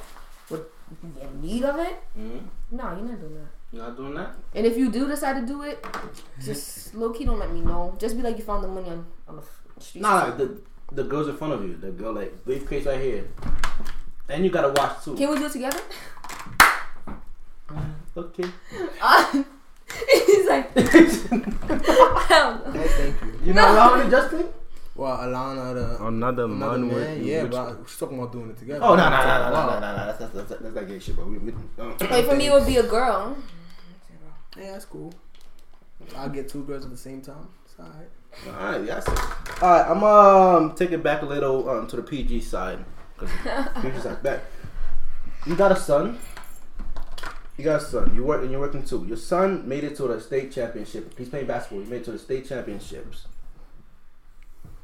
we're 0.50 0.62
in 1.20 1.40
need 1.40 1.62
of 1.64 1.78
it. 1.78 1.96
Mhm. 2.18 2.40
No, 2.72 2.82
you're 2.96 3.06
not 3.10 3.20
doing 3.20 3.34
that. 3.36 3.50
You're 3.70 3.84
not 3.84 3.96
doing 3.96 4.14
that. 4.16 4.34
And 4.56 4.66
if 4.66 4.76
you 4.76 4.90
do 4.90 5.06
decide 5.06 5.40
to 5.40 5.46
do 5.46 5.62
it, 5.62 5.86
just 6.44 6.94
low 6.96 7.10
key 7.10 7.24
don't 7.24 7.38
let 7.38 7.52
me 7.52 7.60
know. 7.60 7.94
Just 7.98 8.16
be 8.16 8.22
like 8.22 8.36
you 8.38 8.44
found 8.44 8.64
the 8.64 8.68
money 8.68 8.90
on, 8.90 9.06
on 9.28 9.36
the 9.36 9.80
street. 9.80 10.02
Nah, 10.02 10.30
the 10.32 10.60
the 10.94 11.04
girls 11.04 11.28
in 11.28 11.36
front 11.36 11.52
of 11.54 11.62
you. 11.66 11.76
The 11.76 11.90
girl 11.90 12.12
like 12.12 12.44
briefcase 12.44 12.86
right 12.86 13.00
here, 13.00 13.24
and 14.28 14.44
you 14.44 14.50
gotta 14.50 14.68
watch 14.80 15.04
too. 15.04 15.16
Can 15.16 15.30
we 15.30 15.38
do 15.38 15.46
it 15.46 15.52
together? 15.52 15.80
Okay. 18.16 18.44
Uh, 19.04 19.42
he's 20.26 20.46
like, 20.46 20.72
hell 20.78 22.62
no. 22.64 22.72
Hey, 22.72 22.88
thank 22.88 23.22
you. 23.22 23.38
You 23.44 23.52
not 23.52 23.70
allowing 23.70 24.06
it, 24.06 24.10
Justin? 24.10 24.46
Well, 24.94 25.16
Alana, 25.18 25.74
the 25.74 26.06
Another 26.06 26.44
another 26.44 26.48
man 26.48 26.88
with 26.88 26.98
man. 27.02 27.24
Yeah, 27.24 27.42
which- 27.42 27.52
but 27.52 27.78
she's 27.86 27.98
talking 27.98 28.18
about 28.18 28.32
doing 28.32 28.50
it 28.50 28.58
together. 28.58 28.80
Oh 28.84 28.94
no 28.94 29.10
no 29.10 29.16
no 29.16 29.50
no 29.50 29.50
no 29.50 29.80
no 29.80 29.80
no. 29.80 30.06
That's 30.06 30.18
that's 30.18 30.32
that's, 30.34 30.48
that's 30.62 30.74
not 30.74 30.86
gay 30.88 30.98
shit, 30.98 31.16
but 31.16 31.26
we. 31.26 31.38
we 31.38 31.52
um, 31.78 31.96
Wait, 32.10 32.24
for 32.26 32.36
me, 32.36 32.46
it 32.46 32.52
would 32.52 32.66
be 32.66 32.76
a 32.76 32.82
girl. 32.84 33.36
Yeah, 34.56 34.72
that's 34.72 34.84
cool. 34.84 35.12
I'll 36.16 36.28
get 36.28 36.48
two 36.48 36.62
girls 36.64 36.84
at 36.84 36.90
the 36.90 36.96
same 36.96 37.20
time. 37.22 37.48
It's 37.64 37.74
alright. 37.78 38.08
All 38.46 38.52
right, 38.52 38.84
yes. 38.84 39.06
All 39.60 39.70
right, 39.70 39.90
I'm 39.90 40.02
um 40.02 40.74
take 40.74 40.90
it 40.92 41.02
back 41.02 41.22
a 41.22 41.26
little 41.26 41.68
um 41.68 41.86
to 41.88 41.96
the 41.96 42.02
PG 42.02 42.40
side 42.40 42.84
because 43.14 43.30
PG 43.82 44.00
side 44.00 44.22
back. 44.22 44.40
You 45.46 45.56
got 45.56 45.72
a 45.72 45.76
son. 45.76 46.18
You 47.56 47.64
got 47.64 47.82
a 47.82 47.84
son. 47.84 48.14
You 48.14 48.24
work 48.24 48.42
and 48.42 48.50
you're 48.50 48.60
working 48.60 48.84
too. 48.84 49.04
Your 49.06 49.16
son 49.16 49.68
made 49.68 49.84
it 49.84 49.96
to 49.96 50.04
the 50.08 50.20
state 50.20 50.52
championship. 50.52 51.16
He's 51.18 51.28
playing 51.28 51.46
basketball. 51.46 51.84
He 51.84 51.90
made 51.90 52.00
it 52.02 52.04
to 52.04 52.12
the 52.12 52.18
state 52.18 52.48
championships. 52.48 53.26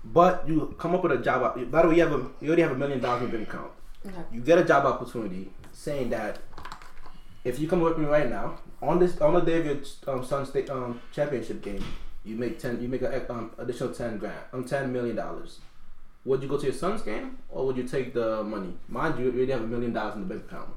But 0.05 0.47
you 0.47 0.75
come 0.79 0.95
up 0.95 1.03
with 1.03 1.13
a 1.13 1.19
job. 1.19 1.71
By 1.71 1.83
the 1.83 1.89
way, 1.89 1.97
you 1.97 2.03
have 2.03 2.13
a 2.13 2.31
you 2.41 2.49
already 2.49 2.63
have 2.63 2.73
a 2.73 2.77
million 2.77 3.01
dollars 3.01 3.23
in 3.23 3.31
your 3.31 3.39
bank 3.39 3.49
account. 3.49 3.73
Okay. 4.07 4.17
You 4.33 4.41
get 4.41 4.59
a 4.59 4.65
job 4.65 4.87
opportunity 4.87 5.51
saying 5.73 6.11
that 6.11 6.39
if 7.45 7.59
you 7.59 7.67
come 7.69 7.81
work 7.81 7.97
with 7.97 8.07
me 8.07 8.13
right 8.13 8.29
now 8.29 8.59
on 8.83 8.99
this 8.99 9.19
on 9.21 9.35
the 9.35 9.41
day 9.41 9.59
of 9.59 9.67
your 9.67 9.79
um, 10.07 10.25
son's 10.25 10.49
state 10.51 10.71
um, 10.71 11.01
championship 11.13 11.63
game, 11.63 11.85
you 12.29 12.37
make 12.37 12.59
ten. 12.59 12.81
You 12.83 12.89
make 12.89 13.03
an 13.03 13.23
um, 13.31 13.51
additional 13.59 13.93
ten 13.95 14.19
grand. 14.19 14.39
Um, 14.53 14.65
ten 14.65 14.93
million 14.93 15.17
dollars. 15.17 15.59
Would 16.25 16.43
you 16.43 16.49
go 16.49 16.59
to 16.59 16.65
your 16.65 16.75
son's 16.75 17.03
game 17.03 17.39
or 17.49 17.65
would 17.67 17.77
you 17.77 17.85
take 17.85 18.13
the 18.13 18.43
money? 18.45 18.75
Mind 18.89 19.19
you, 19.19 19.27
you 19.27 19.33
already 19.33 19.53
have 19.53 19.63
a 19.63 19.67
million 19.67 19.93
dollars 19.93 20.15
in 20.17 20.21
the 20.23 20.35
bank 20.35 20.45
account. 20.47 20.71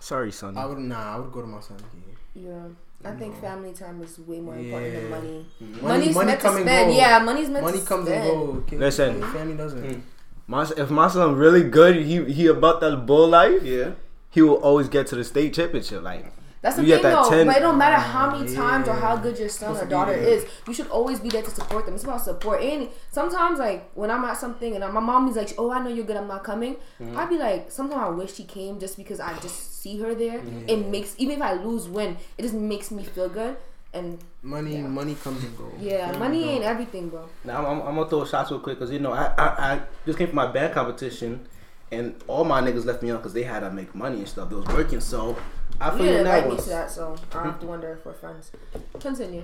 Sorry, 0.00 0.32
son. 0.32 0.56
I 0.56 0.66
would 0.66 0.78
nah. 0.78 1.14
I 1.16 1.18
would 1.20 1.30
go 1.32 1.40
to 1.42 1.46
my 1.46 1.60
son's 1.60 1.82
game. 1.82 2.16
Yeah, 2.34 3.08
I 3.08 3.14
think 3.14 3.40
family 3.40 3.72
time 3.72 4.02
is 4.02 4.18
way 4.18 4.40
more 4.40 4.56
important 4.56 4.92
than 4.94 5.04
Yeah. 5.04 5.10
money. 5.16 5.46
Money, 5.60 5.82
Money's 5.82 6.14
money 6.14 6.26
meant 6.26 6.40
to 6.40 6.46
come 6.46 6.56
and 6.56 6.66
spend. 6.66 6.90
go. 6.90 6.96
Yeah, 6.96 7.18
money's 7.20 7.50
meant 7.50 7.64
Money 7.64 7.78
to 7.80 7.84
comes 7.86 8.06
spend. 8.08 8.24
and 8.24 8.46
go. 8.56 8.64
Kid- 8.66 8.80
Listen. 8.80 9.22
family 9.32 9.56
doesn't. 9.56 9.82
Mm. 9.84 10.00
My, 10.48 10.62
if 10.76 10.90
my 10.90 11.08
son 11.08 11.34
really 11.36 11.62
good, 11.62 11.96
he 11.96 12.24
he 12.32 12.46
about 12.48 12.80
that 12.80 13.06
bull 13.06 13.28
life. 13.28 13.62
Yeah. 13.62 13.90
He 14.30 14.40
will 14.42 14.56
always 14.56 14.88
get 14.88 15.06
to 15.08 15.14
the 15.16 15.24
state 15.24 15.54
championship. 15.54 16.02
Like 16.02 16.32
That's 16.62 16.76
the 16.76 16.84
You 16.84 16.94
thing, 16.94 17.02
that 17.02 17.24
though. 17.24 17.28
10 17.30 17.46
But 17.48 17.56
it 17.56 17.60
don't 17.60 17.76
matter 17.76 17.96
how 17.96 18.30
many 18.30 18.50
Ah, 18.52 18.60
times 18.60 18.88
or 18.88 18.94
how 18.94 19.16
good 19.16 19.36
your 19.38 19.48
son 19.48 19.76
or 19.76 19.84
daughter 19.84 20.12
is. 20.12 20.46
You 20.68 20.72
should 20.72 20.88
always 20.88 21.18
be 21.20 21.28
there 21.28 21.42
to 21.42 21.50
support 21.50 21.86
them. 21.86 21.94
It's 21.96 22.04
about 22.04 22.20
support. 22.22 22.62
And 22.62 22.88
sometimes, 23.10 23.58
like 23.58 23.90
when 23.94 24.10
I'm 24.12 24.24
at 24.24 24.36
something 24.36 24.76
and 24.76 24.94
my 24.94 25.00
mom 25.00 25.28
is 25.28 25.34
like, 25.36 25.52
"Oh, 25.58 25.72
I 25.72 25.80
know 25.82 25.90
you're 25.90 26.04
good. 26.06 26.16
I'm 26.16 26.28
not 26.28 26.44
coming." 26.44 26.76
Mm-hmm. 27.00 27.18
I'd 27.18 27.28
be 27.28 27.36
like, 27.36 27.70
sometimes 27.72 28.00
I 28.00 28.08
wish 28.10 28.34
she 28.34 28.44
came 28.44 28.78
just 28.78 28.96
because 28.96 29.18
I 29.18 29.36
just 29.40 29.80
see 29.82 29.98
her 30.00 30.14
there. 30.14 30.38
Mm-hmm. 30.38 30.68
It 30.68 30.86
makes 30.88 31.14
even 31.18 31.36
if 31.36 31.42
I 31.42 31.54
lose, 31.54 31.88
win, 31.88 32.16
it 32.38 32.42
just 32.42 32.54
makes 32.54 32.90
me 32.92 33.02
feel 33.02 33.28
good. 33.28 33.56
And 33.94 34.18
Money, 34.40 34.76
Yeah. 34.76 34.86
money 34.86 35.14
comes 35.16 35.44
and 35.44 35.58
goes. 35.58 35.72
yeah, 35.78 36.06
Family 36.12 36.18
money 36.20 36.48
ain't 36.48 36.64
everything, 36.64 37.08
bro. 37.10 37.28
Now 37.44 37.58
I'm, 37.58 37.80
I'm, 37.80 37.88
I'm 37.88 37.94
gonna 37.96 38.08
throw 38.08 38.24
shots 38.24 38.50
real 38.50 38.60
quick 38.60 38.78
because 38.78 38.90
you 38.90 39.00
know 39.00 39.12
I, 39.12 39.26
I 39.36 39.46
I 39.74 39.80
just 40.06 40.16
came 40.16 40.28
from 40.28 40.36
my 40.36 40.46
band 40.50 40.72
competition 40.72 41.46
and 41.90 42.14
all 42.26 42.44
my 42.44 42.62
niggas 42.62 42.86
left 42.86 43.02
me 43.02 43.10
on 43.10 43.18
because 43.18 43.34
they 43.34 43.42
had 43.42 43.60
to 43.60 43.70
make 43.70 43.94
money 43.94 44.18
and 44.18 44.28
stuff. 44.28 44.48
They 44.48 44.56
was 44.56 44.66
working, 44.68 45.00
so 45.00 45.36
I 45.82 45.90
You 45.90 45.98
feel 45.98 46.06
didn't 46.06 46.24
that 46.24 46.44
invite 46.44 46.58
me 46.58 46.62
to 46.62 46.68
that, 46.70 46.90
so 46.92 47.12
I 47.12 47.16
mm-hmm. 47.16 47.44
have 47.44 47.60
to 47.60 47.66
wonder 47.66 47.92
if 47.92 48.06
we're 48.06 48.12
friends. 48.12 48.52
Continue. 49.00 49.42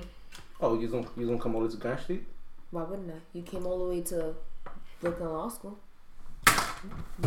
Oh, 0.60 0.78
you 0.78 0.86
gonna 0.86 1.08
you 1.16 1.26
gonna 1.26 1.40
come 1.40 1.56
over 1.56 1.68
to 1.68 1.76
Grand 1.76 1.98
Street? 1.98 2.24
Why 2.70 2.84
wouldn't 2.84 3.10
I? 3.10 3.16
You 3.32 3.42
came 3.42 3.66
all 3.66 3.78
the 3.78 3.90
way 3.90 4.02
to 4.02 4.34
Brooklyn 5.00 5.30
Law 5.30 5.48
School. 5.48 5.78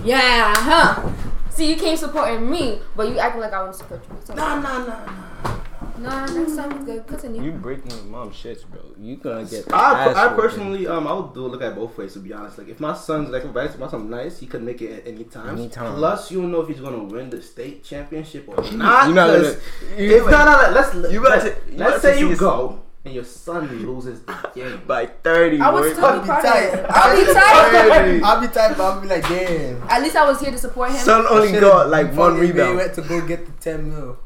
Yeah, 0.06 0.54
huh? 0.56 1.12
See, 1.50 1.70
you 1.70 1.76
came 1.76 1.98
supporting 1.98 2.50
me, 2.50 2.80
but 2.96 3.10
you 3.10 3.20
acting 3.20 3.42
like 3.42 3.52
I 3.52 3.62
want 3.62 3.74
to 3.74 3.80
support 3.80 4.02
you. 4.30 4.36
Nah, 4.36 4.62
nah, 4.62 4.86
nah, 4.86 5.60
nah. 6.02 6.26
nah, 6.26 6.34
next 6.34 6.56
time 6.56 6.72
it's 6.72 6.86
good. 6.86 7.08
Continue. 7.08 7.44
You 7.44 7.52
breaking 7.52 7.92
your 7.92 8.04
mom's 8.06 8.36
shits, 8.36 8.66
bro. 8.66 8.82
You 9.00 9.18
gonna 9.18 9.46
get. 9.46 9.72
I, 9.74 10.06
ass 10.10 10.16
I 10.16 10.28
whooping. 10.28 10.40
personally, 10.42 10.88
um, 10.88 11.08
I 11.08 11.14
would 11.14 11.34
do 11.34 11.46
a 11.46 11.48
look 11.48 11.62
at 11.62 11.76
both 11.76 11.98
ways 11.98 12.14
to 12.14 12.20
be 12.20 12.34
honest. 12.34 12.58
Like 12.58 12.70
if 12.70 12.80
my 12.80 12.94
son's 12.94 13.30
like, 13.30 13.44
if 13.44 13.54
my 13.80 13.88
son's 13.88 14.10
nice, 14.10 14.40
he 14.40 14.48
could 14.48 14.64
make 14.64 14.82
it 14.82 14.92
at 15.00 15.08
any 15.08 15.24
time. 15.26 15.58
Anytime. 15.58 15.96
Plus, 15.96 16.32
you 16.32 16.42
don't 16.42 16.52
know 16.52 16.62
if 16.62 16.68
he's 16.68 16.80
gonna 16.80 17.04
win 17.04 17.30
the 17.30 17.42
state 17.42 17.84
championship 17.84 18.48
or 18.48 18.56
not. 18.74 19.06
You're 19.08 19.16
not 19.16 19.28
gonna. 19.28 19.44
'cause 19.44 19.58
You, 19.98 20.18
If 20.18 20.30
not, 20.30 20.46
no, 20.46 20.68
no, 20.68 20.74
let's 20.80 20.94
You 20.96 21.20
you 21.20 21.24
let's, 21.24 21.46
you 21.46 21.78
let's 21.78 22.02
say 22.02 22.20
you 22.20 22.36
go 22.36 22.82
and 23.04 23.14
your 23.16 23.24
son 23.24 23.68
loses 23.86 24.22
the 24.22 24.52
game. 24.54 24.82
by 24.88 25.08
thirty. 25.08 25.60
I 25.60 25.70
would 25.72 25.82
boy. 25.82 25.92
still 25.94 26.06
I'll 26.06 26.16
be 26.18 26.22
be 26.22 26.28
part 26.28 26.46
of 26.46 26.52
tight. 26.52 26.86
I'll 26.90 27.16
be 27.18 27.34
tight. 27.34 28.22
I'll 28.24 28.42
be 28.42 28.48
tight, 28.48 28.78
but 28.78 28.84
I'll 28.84 29.02
be 29.02 29.08
like, 29.08 29.28
damn. 29.28 29.82
At 29.90 30.02
least 30.04 30.16
I 30.16 30.26
was 30.30 30.40
here 30.40 30.52
to 30.52 30.58
support 30.58 30.92
him. 30.92 30.98
Son 30.98 31.26
only 31.30 31.52
got 31.60 31.90
like 31.90 32.14
one 32.14 32.34
fucking 32.36 32.40
rebound. 32.40 32.78
went 32.78 32.94
to 32.94 33.02
go 33.02 33.26
get 33.26 33.46
the 33.46 33.52
10 33.54 33.90
mil. 33.90 34.20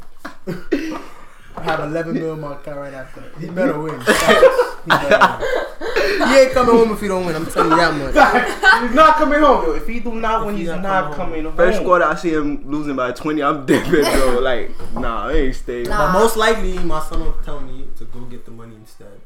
I 1.58 1.64
have 1.64 1.80
11 1.80 2.14
mil 2.14 2.34
in 2.34 2.40
my 2.40 2.56
car 2.56 2.80
right 2.80 2.94
after. 2.94 3.24
He 3.40 3.48
better 3.48 3.80
win. 3.80 4.00
He, 4.00 4.06
better 4.06 5.38
win. 5.40 6.30
he 6.30 6.38
ain't 6.40 6.52
coming 6.52 6.76
home 6.76 6.92
if 6.92 7.02
he 7.02 7.08
don't 7.08 7.26
win. 7.26 7.36
I'm 7.36 7.46
telling 7.46 7.72
you 7.72 7.78
that 7.78 7.94
much. 7.94 8.84
he's 8.88 8.96
not 8.96 9.16
coming 9.16 9.40
home, 9.40 9.66
yo. 9.66 9.72
If 9.74 9.88
he 9.88 10.00
do 10.00 10.14
not 10.14 10.42
If 10.42 10.46
win, 10.48 10.56
he 10.56 10.62
he's 10.62 10.70
not 10.72 10.82
not, 10.82 11.04
coming 11.14 11.16
coming 11.16 11.44
home. 11.46 11.56
First 11.56 11.82
quarter, 11.82 12.06
I 12.06 12.16
see 12.16 12.34
him 12.34 12.70
losing 12.70 12.96
by 12.96 13.12
twenty. 13.14 13.42
I'm 13.42 13.66
dipping, 13.68 14.04
bro. 14.04 14.40
Like, 14.40 14.72
nah, 14.94 15.30
I 15.30 15.34
ain't 15.34 15.56
staying. 15.56 15.90
Nah. 15.90 16.14
But 16.14 16.20
most 16.20 16.38
likely, 16.38 16.78
my 16.80 17.02
son 17.02 17.22
will 17.22 17.34
tell 17.44 17.62
me 17.62 17.86
to 17.98 18.06
go 18.06 18.22
get 18.22 18.46
the 18.46 18.52
money 18.52 18.76
instead. 18.76 19.22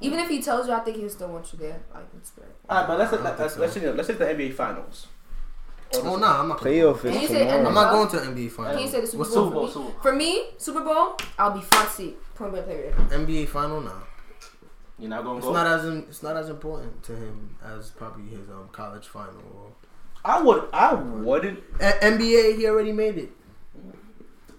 Even 0.00 0.20
if 0.20 0.28
he 0.28 0.40
tells 0.40 0.68
you, 0.68 0.72
I 0.74 0.80
think 0.80 0.96
he'll 0.96 1.10
still 1.10 1.28
want 1.28 1.52
you 1.52 1.58
there. 1.58 1.80
Like, 1.92 2.04
it's 2.16 2.30
great. 2.30 2.46
Alright, 2.70 2.86
but 2.86 2.98
let's 2.98 3.12
I 3.12 3.16
don't 3.16 3.24
let's 3.24 3.38
think 3.38 3.50
so. 3.50 3.60
let's 3.60 3.76
let's, 3.76 3.96
let's 3.96 4.08
take 4.08 4.18
the 4.18 4.26
NBA 4.26 4.54
Finals. 4.54 5.08
Oh, 5.94 6.16
nah, 6.16 6.40
I'm 6.40 6.48
not. 6.48 6.58
Playoff 6.60 7.00
Can 7.00 7.14
you 7.14 7.20
is 7.20 7.28
say 7.28 7.44
tomorrow. 7.44 7.66
I'm 7.68 7.74
not 7.74 7.92
going 7.92 8.08
to 8.10 8.16
NBA 8.30 8.50
final. 8.50 8.72
Can 8.74 8.82
you 8.82 8.88
say 8.88 9.00
the 9.00 9.06
Super 9.06 9.18
What's 9.20 9.34
Bowl, 9.34 9.44
Super 9.50 9.54
Bowl, 9.54 9.68
for, 9.68 9.78
me? 9.80 9.94
For 10.02 10.12
me? 10.14 10.44
Super 10.58 10.80
Bowl, 10.84 11.16
I'll 11.38 11.50
be 11.52 11.60
front 11.62 11.88
seat. 11.90 12.16
Point 12.34 12.52
blank 12.52 12.66
period. 12.66 12.94
NBA 13.08 13.48
Final 13.48 13.80
now. 13.80 14.02
You're 14.98 15.10
not 15.10 15.24
gonna 15.24 15.38
It's 15.38 15.46
go. 15.46 15.52
not 15.52 15.66
as 15.66 15.84
in, 15.86 15.98
it's 16.08 16.22
not 16.22 16.36
as 16.36 16.48
important 16.50 17.02
to 17.04 17.12
him 17.14 17.56
as 17.64 17.90
probably 17.90 18.24
his 18.28 18.48
um 18.50 18.68
college 18.72 19.06
final. 19.06 19.34
Or, 19.54 19.70
I 20.24 20.42
would. 20.42 20.64
I 20.72 20.94
wouldn't. 20.94 21.60
A- 21.80 21.98
NBA, 22.04 22.56
he 22.56 22.66
already 22.66 22.92
made 22.92 23.16
it. 23.16 23.30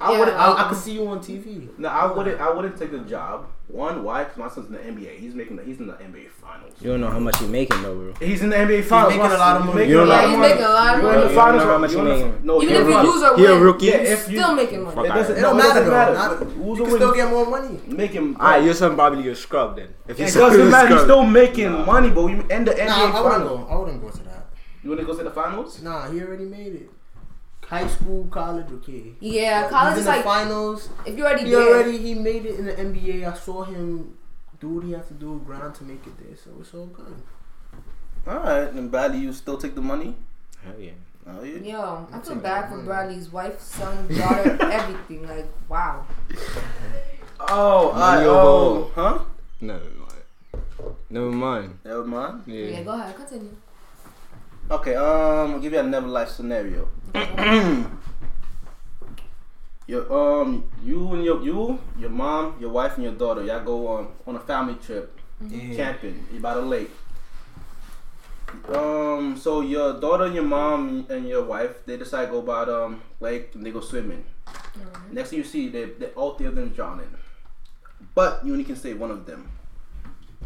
I 0.01 0.13
Yeah. 0.13 0.19
wouldn't. 0.19 0.37
I, 0.37 0.45
I, 0.51 0.65
I 0.65 0.69
could 0.69 0.77
see 0.77 0.93
you 0.93 1.05
on 1.07 1.19
TV. 1.19 1.77
No, 1.77 1.89
I 1.89 2.11
wouldn't. 2.11 2.39
I 2.39 2.49
wouldn't 2.51 2.77
take 2.77 2.91
the 2.91 2.99
job. 2.99 3.47
One, 3.69 4.03
why? 4.03 4.23
Because 4.23 4.37
my 4.37 4.49
son's 4.49 4.65
in 4.67 4.73
the 4.73 4.79
NBA. 4.79 5.19
He's 5.19 5.35
making. 5.35 5.55
The, 5.57 5.63
he's 5.63 5.79
in 5.79 5.85
the 5.85 5.93
NBA 5.93 6.29
Finals. 6.41 6.73
You 6.81 6.89
don't 6.89 7.01
know 7.01 7.11
how 7.11 7.19
much 7.19 7.37
he's 7.37 7.47
making 7.47 7.83
though, 7.83 7.93
bro. 7.95 8.13
He's 8.19 8.41
in 8.41 8.49
the 8.49 8.55
NBA 8.55 8.83
Finals. 8.85 9.13
He's 9.13 9.21
making 9.21 9.35
a 9.35 9.37
lot 9.39 9.57
of 9.61 9.65
money. 9.67 9.85
You 9.85 9.93
don't 9.97 10.07
Yeah, 10.07 10.21
know- 10.21 10.29
he's 10.29 10.37
making 10.39 10.63
a 10.63 10.69
lot 10.69 10.95
of 10.95 11.01
You're 11.03 11.13
in 11.13 11.21
the 11.21 11.29
finals. 11.29 11.37
Don't 11.37 11.67
know 11.67 11.71
how 11.73 11.77
much 11.77 11.91
you're 11.91 12.05
he 12.05 12.11
in 12.21 12.27
making. 12.31 12.45
No, 12.47 12.61
Even 12.63 12.73
you're 12.75 12.81
if 12.81 12.87
you 13.05 13.13
lose 13.13 13.23
or 13.23 13.37
He 13.37 13.45
a 13.45 13.51
win, 13.53 13.61
rookie. 13.61 13.85
Yeah, 13.85 13.93
if 13.97 14.29
you. 14.31 14.39
still 14.39 14.53
making 14.55 14.83
money. 14.83 15.07
It 15.07 15.13
doesn't, 15.13 15.37
It 15.37 15.41
no, 15.41 15.49
don't 15.51 15.59
it 15.59 15.61
doesn't 15.61 15.89
matter, 15.89 16.13
matter. 16.13 16.35
though. 16.35 16.45
Not- 16.45 16.53
Who's 16.53 16.77
You 16.79 16.85
the 16.85 16.89
can 16.89 16.95
still 16.95 17.07
win? 17.11 17.17
get 17.17 17.29
more 17.29 17.45
money. 17.45 17.79
Make 17.87 18.11
him. 18.11 18.35
Alright, 18.37 18.63
your 18.63 18.73
son 18.73 18.95
probably 18.95 19.21
get 19.23 19.37
scrubbed 19.37 19.77
then. 19.77 19.89
If 20.07 20.17
It 20.17 20.23
your 20.23 20.29
son 20.29 20.41
doesn't 20.49 20.61
is 20.65 20.71
matter. 20.71 20.93
He's 20.95 21.03
still 21.03 21.23
making 21.23 21.71
money, 21.85 22.09
but 22.09 22.25
you 22.25 22.43
end 22.49 22.67
the 22.67 22.71
NBA 22.73 22.87
Nah, 22.87 23.17
I 23.17 23.21
wouldn't 23.21 23.43
go. 23.43 23.67
I 23.69 23.75
wouldn't 23.77 24.01
go 24.01 24.09
to 24.09 24.23
that. 24.23 24.45
You 24.83 24.89
want 24.89 25.01
to 25.01 25.05
go 25.05 25.15
to 25.15 25.23
the 25.23 25.31
finals? 25.31 25.81
Nah, 25.83 26.09
he 26.09 26.21
already 26.21 26.45
made 26.45 26.73
it. 26.73 26.89
High 27.69 27.87
school, 27.87 28.25
college, 28.31 28.65
okay. 28.81 29.13
Yeah, 29.19 29.61
He's 29.63 29.69
college 29.71 29.93
in 29.93 29.99
is 29.99 30.05
the 30.05 30.11
like 30.11 30.23
finals. 30.23 30.89
if 31.05 31.15
you're 31.17 31.27
already 31.27 31.43
He 31.45 31.51
there. 31.51 31.67
already 31.67 31.97
he 31.99 32.13
made 32.15 32.45
it 32.45 32.57
in 32.59 32.65
the 32.65 32.73
NBA. 32.73 33.31
I 33.31 33.37
saw 33.37 33.63
him 33.63 34.17
do 34.59 34.69
what 34.69 34.83
he 34.85 34.91
had 34.91 35.07
to 35.07 35.13
do, 35.13 35.39
grind 35.45 35.75
to 35.75 35.83
make 35.83 36.05
it 36.07 36.17
there. 36.17 36.35
So 36.35 36.49
it's 36.59 36.73
all 36.73 36.87
good. 36.87 37.15
All 38.27 38.39
right, 38.39 38.71
and 38.73 38.89
Bradley, 38.91 39.19
you 39.19 39.33
still 39.33 39.57
take 39.57 39.75
the 39.75 39.81
money? 39.81 40.15
Hell 40.63 40.79
yeah. 40.79 40.91
Oh 41.27 41.43
yeah. 41.43 41.59
Yo, 41.77 42.07
I 42.11 42.19
feel 42.19 42.33
take 42.33 42.43
bad 42.43 42.69
for. 42.69 42.81
Bradley's 42.81 43.31
wife, 43.31 43.59
son, 43.61 44.07
daughter, 44.17 44.57
everything. 44.79 45.27
Like, 45.27 45.47
wow. 45.69 46.05
Oh, 47.39 47.91
I 47.91 48.25
over 48.25 48.29
oh, 48.29 48.37
all. 48.37 48.91
huh? 48.95 49.19
Never 49.61 49.83
mind. 49.83 50.23
Never 51.09 51.31
mind. 51.31 51.77
Never 51.85 52.03
mind. 52.05 52.43
Yeah. 52.47 52.65
Yeah, 52.65 52.83
go 52.83 52.91
ahead, 52.93 53.15
continue. 53.15 53.55
Okay, 54.71 54.95
um, 54.95 55.53
I'll 55.53 55.59
give 55.59 55.73
you 55.73 55.79
another 55.79 56.07
life 56.07 56.29
scenario. 56.29 56.87
your 59.87 60.13
um, 60.41 60.63
you 60.83 61.13
and 61.13 61.23
your 61.23 61.41
you, 61.41 61.79
your 61.97 62.09
mom, 62.09 62.55
your 62.59 62.69
wife, 62.69 62.95
and 62.95 63.03
your 63.03 63.13
daughter, 63.13 63.43
y'all 63.43 63.63
go 63.63 63.87
on 63.87 64.07
on 64.27 64.35
a 64.35 64.39
family 64.39 64.75
trip, 64.75 65.17
Yeah. 65.41 65.75
camping. 65.75 66.25
You 66.33 66.39
by 66.39 66.53
the 66.55 66.61
lake. 66.61 66.91
Um, 68.73 69.37
so 69.37 69.61
your 69.61 69.99
daughter 69.99 70.23
and 70.25 70.33
your 70.35 70.43
mom 70.43 71.05
and 71.09 71.27
your 71.27 71.43
wife, 71.43 71.85
they 71.85 71.97
decide 71.97 72.25
to 72.27 72.31
go 72.31 72.41
by 72.41 72.65
the 72.65 72.83
um, 72.85 73.01
lake 73.19 73.51
and 73.53 73.63
they 73.65 73.71
go 73.71 73.79
swimming. 73.79 74.23
Next 75.11 75.29
thing 75.29 75.37
you 75.39 75.45
see, 75.45 75.69
they, 75.69 75.85
they 75.85 76.07
all 76.07 76.33
three 76.33 76.47
of 76.47 76.55
them 76.55 76.69
drowning, 76.69 77.09
but 78.15 78.43
you 78.45 78.51
only 78.53 78.63
can 78.63 78.75
save 78.75 78.99
one 78.99 79.11
of 79.11 79.25
them. 79.25 79.51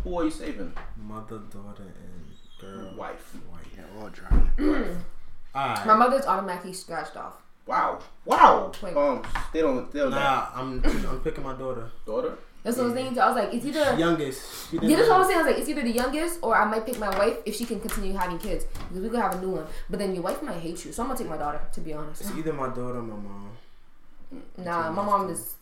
Who 0.03 0.19
are 0.19 0.25
you 0.25 0.31
saving? 0.31 0.73
Mother, 0.97 1.39
daughter, 1.49 1.83
and 1.83 2.25
girl. 2.59 2.93
Wife. 2.97 3.35
Yeah, 3.75 3.83
all 4.01 4.09
dry. 4.09 4.47
Alright. 5.55 5.85
My 5.85 5.95
mother's 5.95 6.25
automatically 6.25 6.73
scratched 6.73 7.15
off. 7.15 7.33
Wow. 7.65 7.99
Wow. 8.25 8.71
Wait. 8.81 8.95
Um, 8.95 9.23
they 9.53 9.61
don't. 9.61 9.91
They 9.91 9.99
don't. 9.99 10.11
Nah, 10.11 10.47
I'm 10.53 10.83
I'm 10.83 11.19
picking 11.21 11.43
my 11.43 11.53
daughter. 11.53 11.89
Daughter. 12.05 12.37
That's 12.63 12.77
what 12.77 12.83
I 12.83 12.85
was 12.87 12.95
thinking. 12.95 13.15
too. 13.15 13.19
I 13.21 13.27
was 13.27 13.35
like, 13.35 13.53
it's 13.53 13.65
either. 13.65 13.91
The 13.91 13.97
youngest. 13.97 14.69
She 14.71 14.77
Yeah, 14.77 14.95
that's 14.97 15.09
what 15.09 15.15
I 15.15 15.19
was 15.19 15.27
saying. 15.27 15.39
I 15.39 15.43
was 15.43 15.51
like, 15.51 15.59
it's 15.59 15.69
either 15.69 15.81
the 15.81 15.91
youngest 15.91 16.39
or 16.41 16.55
I 16.55 16.65
might 16.65 16.85
pick 16.85 16.97
my 16.97 17.09
wife 17.17 17.37
if 17.45 17.55
she 17.55 17.65
can 17.65 17.79
continue 17.79 18.13
having 18.13 18.39
kids 18.39 18.65
because 18.65 19.03
we 19.03 19.09
could 19.09 19.19
have 19.19 19.35
a 19.35 19.41
new 19.41 19.49
one. 19.51 19.67
But 19.89 19.99
then 19.99 20.13
your 20.13 20.23
wife 20.23 20.41
might 20.41 20.57
hate 20.59 20.83
you, 20.85 20.91
so 20.91 21.03
I'm 21.03 21.09
gonna 21.09 21.19
take 21.19 21.29
my 21.29 21.37
daughter. 21.37 21.61
To 21.73 21.81
be 21.81 21.93
honest, 21.93 22.21
It's 22.21 22.31
either 22.31 22.53
my 22.53 22.67
daughter 22.67 22.99
or 22.99 23.03
my 23.03 23.15
mom. 23.15 23.51
nah, 24.57 24.91
my 24.91 25.03
mom 25.03 25.29
is. 25.29 25.55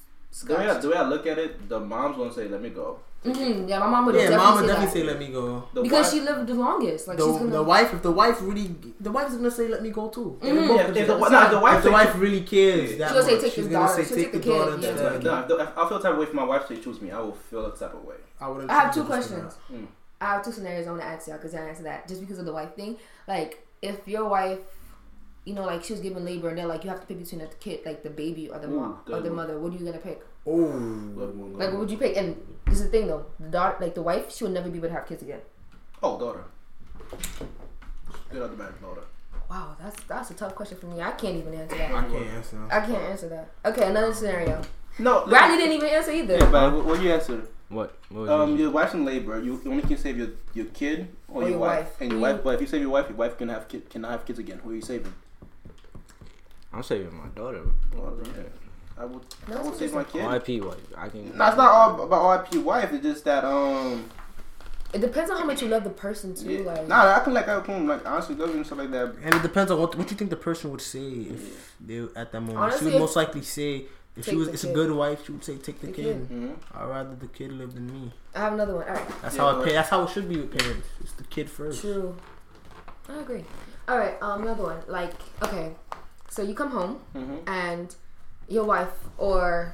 The 0.46 0.56
way, 0.56 0.70
I, 0.70 0.78
the 0.80 0.90
way 0.90 0.96
I 0.96 1.04
look 1.04 1.28
at 1.28 1.38
it, 1.38 1.68
the 1.68 1.80
mom's 1.80 2.18
gonna 2.18 2.34
say, 2.34 2.48
"Let 2.48 2.62
me 2.62 2.70
go." 2.70 3.00
Hmm 3.24 3.68
Yeah, 3.68 3.80
my 3.80 3.88
mom 3.88 4.06
would 4.08 4.16
Yeah, 4.16 4.22
definitely 4.30 4.38
mom 4.46 4.56
would 4.56 4.62
say 4.62 4.68
definitely 4.68 4.86
that. 4.86 4.94
say 4.94 5.04
let 5.04 5.20
me 5.20 5.28
go. 5.28 5.64
The 5.74 5.82
because 5.84 6.06
wife- 6.06 6.12
she 6.14 6.20
lived 6.22 6.48
the 6.48 6.54
longest. 6.56 7.08
Like 7.08 7.18
The, 7.18 7.26
she's 7.28 7.38
gonna. 7.38 7.52
the 7.52 7.64
wife, 7.64 7.94
if 7.94 8.02
the 8.02 8.12
wife 8.12 8.42
really, 8.42 8.76
the 9.00 9.12
wife's 9.12 9.36
gonna 9.36 9.52
say 9.52 9.68
let 9.68 9.84
me 9.84 9.90
go 9.92 10.08
too. 10.10 10.38
They 10.42 10.50
Mhm. 10.50 10.56
Yeah, 10.62 10.68
gonna 10.68 10.80
if 11.00 11.08
the, 11.08 11.14
that. 11.18 11.32
nah, 11.32 11.46
if 11.46 11.52
the 11.52 11.60
wife, 11.60 11.78
If 11.78 11.84
the 11.84 11.92
wife 11.92 12.16
really 12.18 12.42
cares, 12.42 12.98
that 12.98 13.12
She'll 13.12 13.22
say 13.24 13.32
much, 13.34 13.42
take 13.42 13.54
she's 13.54 13.68
the 13.68 13.72
gonna 13.74 13.88
daughter- 13.88 14.04
say 14.04 14.08
she'll 14.08 14.18
take 14.18 14.32
take 14.32 14.42
the 14.44 14.50
the 14.50 14.58
daughter 14.58 14.72
kid, 14.72 14.84
yeah. 14.84 14.90
instead. 14.90 15.24
Nah, 15.24 15.46
if, 15.64 15.78
I 15.78 15.88
feel 15.90 15.98
the 16.00 16.04
type 16.04 16.14
of 16.14 16.18
way 16.20 16.26
for 16.26 16.36
my 16.36 16.44
wife 16.44 16.68
to 16.70 16.78
choose 16.78 17.02
me, 17.02 17.12
I 17.12 17.20
will 17.20 17.34
feel 17.34 17.64
the 17.70 17.76
type 17.78 17.94
of 17.94 18.04
way. 18.06 18.16
I 18.40 18.48
wouldn't. 18.48 18.72
I 18.72 18.74
have 18.74 18.94
two 18.94 19.04
her 19.04 19.06
to 19.06 19.12
do 19.12 19.14
questions. 19.30 19.54
Mm. 19.72 19.88
I 20.20 20.26
have 20.26 20.44
two 20.46 20.52
scenarios 20.52 20.88
I 20.88 20.90
want 20.92 21.02
to 21.04 21.08
ask 21.08 21.28
y'all 21.28 21.38
because 21.38 21.54
y'all 21.54 21.64
answer 21.64 21.84
that 21.84 22.08
just 22.08 22.22
because 22.22 22.40
of 22.40 22.46
the 22.46 22.54
wife 22.54 22.76
thing. 22.76 22.98
Like, 23.28 23.66
if 23.84 24.08
your 24.08 24.26
wife, 24.28 24.60
you 25.46 25.54
know, 25.56 25.64
like 25.66 25.84
she 25.84 25.94
was 25.94 26.02
giving 26.02 26.24
labor 26.26 26.50
and 26.50 26.58
they're 26.58 26.66
like, 26.68 26.84
you 26.84 26.90
have 26.90 27.02
to 27.02 27.06
pick 27.08 27.20
between 27.20 27.42
the 27.42 27.48
kid, 27.60 27.82
like 27.86 28.04
the 28.04 28.10
baby 28.10 28.50
or 28.50 28.60
the 28.60 28.68
Ooh, 28.68 28.80
mom 28.80 29.00
or 29.12 29.20
the 29.22 29.30
mother. 29.32 29.60
What 29.60 29.74
are 29.74 29.78
you 29.78 29.86
gonna 29.86 29.98
pick? 30.00 30.22
That. 30.46 30.52
Oh, 30.52 31.50
Like, 31.58 31.70
what 31.72 31.80
would 31.80 31.92
you 31.92 31.98
pick? 31.98 32.18
And 32.18 32.36
this 32.66 32.80
is 32.80 32.86
the 32.86 32.90
thing 32.90 33.08
though, 33.08 33.26
the 33.40 33.50
daughter, 33.50 33.78
like 33.80 33.96
the 33.96 34.02
wife, 34.02 34.32
she 34.34 34.44
will 34.44 34.52
never 34.52 34.70
be 34.70 34.78
able 34.78 34.88
to 34.90 34.94
have 34.94 35.08
kids 35.08 35.22
again. 35.24 35.42
Oh, 36.02 36.18
daughter. 36.20 36.44
Good 38.30 38.42
other 38.42 38.56
man, 38.56 38.74
daughter. 38.82 39.02
Wow, 39.50 39.76
that's 39.82 40.02
that's 40.04 40.32
a 40.32 40.34
tough 40.34 40.56
question 40.56 40.78
for 40.78 40.86
me. 40.88 41.02
I 41.02 41.12
can't 41.12 41.36
even 41.36 41.54
answer 41.54 41.78
that. 41.78 41.92
I 41.92 42.02
that. 42.02 42.12
can't 42.12 42.26
answer. 42.28 42.58
I 42.72 42.80
can't 42.80 43.04
answer 43.04 43.30
that. 43.30 43.50
Okay, 43.66 43.90
another 43.90 44.14
scenario. 44.14 44.62
No, 45.00 45.26
Bradley 45.28 45.58
didn't 45.58 45.74
even 45.74 45.90
answer 45.90 46.12
either. 46.12 46.38
Yeah, 46.38 46.50
but 46.52 46.74
what, 46.74 46.86
what 46.86 47.02
you 47.02 47.12
answer? 47.12 47.42
What? 47.70 47.98
what 48.10 48.22
was 48.22 48.30
Um, 48.30 48.50
yours? 48.52 48.60
your 48.62 48.72
wife's 48.72 48.94
in 48.94 49.04
labor. 49.06 49.42
You 49.42 49.62
only 49.66 49.82
can 49.84 49.98
save 49.98 50.18
your 50.18 50.30
your 50.54 50.66
kid 50.68 51.10
or, 51.28 51.36
Or 51.36 51.42
your, 51.44 51.50
your 51.52 51.60
wife. 51.60 51.86
wife. 51.86 52.02
And 52.02 52.12
your 52.12 52.18
You- 52.20 52.24
wife, 52.24 52.44
but 52.44 52.56
if 52.56 52.62
you 52.62 52.68
save 52.68 52.82
your 52.82 52.90
wife, 52.92 53.10
your 53.10 53.18
wife 53.18 53.38
can 53.38 53.50
have 53.50 53.68
kid, 53.68 53.90
cannot 53.90 54.12
have 54.12 54.26
kids 54.26 54.40
again. 54.40 54.60
Who 54.64 54.72
are 54.72 54.76
you 54.76 54.82
saving? 54.82 55.14
I'm 56.74 56.84
saving 56.84 57.14
my 57.16 57.28
daughter. 57.36 57.64
Well, 57.94 58.18
yeah. 58.24 58.44
I 59.02 59.06
would. 59.06 59.22
I 59.48 59.62
would 59.62 59.76
save 59.76 59.94
my 59.94 60.04
kid. 60.04 60.24
RIP 60.26 60.64
wife. 60.64 60.78
I 60.98 61.10
can. 61.10 61.36
No, 61.38 61.46
it's 61.48 61.58
not 61.58 61.72
all 61.72 62.04
about 62.04 62.52
RIP 62.54 62.64
wife. 62.64 62.94
It's 62.94 63.04
just 63.04 63.26
that 63.26 63.44
um. 63.44 64.06
It 64.94 65.00
depends 65.00 65.32
on 65.32 65.38
how 65.38 65.46
much 65.46 65.62
you 65.62 65.70
love 65.70 65.86
the 65.86 65.90
person 65.90 66.36
too. 66.36 66.52
Yeah. 66.52 66.60
Like, 66.72 66.88
Nah, 66.88 67.16
I 67.16 67.20
can 67.24 67.34
like 67.34 67.48
I 67.48 67.62
can 67.62 67.88
like 67.88 68.06
honestly 68.06 68.36
love 68.36 68.50
you 68.50 68.58
and 68.58 68.66
stuff 68.66 68.78
like 68.80 68.92
that. 68.92 69.16
And 69.24 69.34
it 69.36 69.42
depends 69.42 69.72
on 69.72 69.80
what 69.80 69.96
what 69.96 70.12
you 70.12 70.18
think 70.18 70.30
the 70.30 70.36
person 70.36 70.70
would 70.72 70.82
say 70.82 71.00
if 71.02 71.74
they 71.80 72.00
at 72.16 72.32
that 72.32 72.42
moment. 72.42 72.58
Honestly, 72.58 72.88
she 72.92 72.94
would 72.96 73.00
most 73.00 73.16
likely 73.16 73.42
say 73.42 73.86
if 74.18 74.26
she 74.26 74.36
was 74.36 74.48
the 74.50 74.54
it's 74.54 74.66
a 74.66 74.74
good 74.74 74.92
wife, 74.92 75.26
she 75.26 75.32
would 75.32 75.44
say 75.46 75.56
take 75.58 75.80
the 75.80 75.88
The 75.88 75.94
kid. 75.94 76.04
kid. 76.06 76.30
Mm-hmm. 76.30 76.78
I'd 76.78 76.86
rather 76.90 77.16
the 77.16 77.28
kid 77.28 77.54
live 77.54 77.74
than 77.74 77.88
me. 77.88 78.12
I 78.36 78.40
have 78.40 78.54
another 78.54 78.76
one. 78.76 78.84
All 78.90 78.94
right. 78.94 79.22
That's 79.22 79.36
Yeah, 79.38 79.42
how 79.54 79.62
it, 79.62 79.66
pa- 79.66 79.72
that's 79.72 79.90
how 79.90 80.04
it 80.04 80.10
should 80.10 80.28
be 80.28 80.36
with 80.38 80.58
parents. 80.60 80.88
It's 81.00 81.14
the 81.14 81.24
kid 81.24 81.50
first. 81.50 81.80
True. 81.82 82.16
I 83.08 83.20
agree. 83.22 83.46
All 83.88 83.98
right. 83.98 84.22
Um, 84.22 84.42
another 84.44 84.64
one. 84.64 84.78
Like, 84.88 85.14
okay, 85.42 85.72
so 86.30 86.42
you 86.44 86.54
come 86.54 86.72
home 86.72 87.00
Mhm. 87.16 87.40
and 87.48 87.96
your 88.52 88.66
wife 88.66 88.94
or 89.18 89.74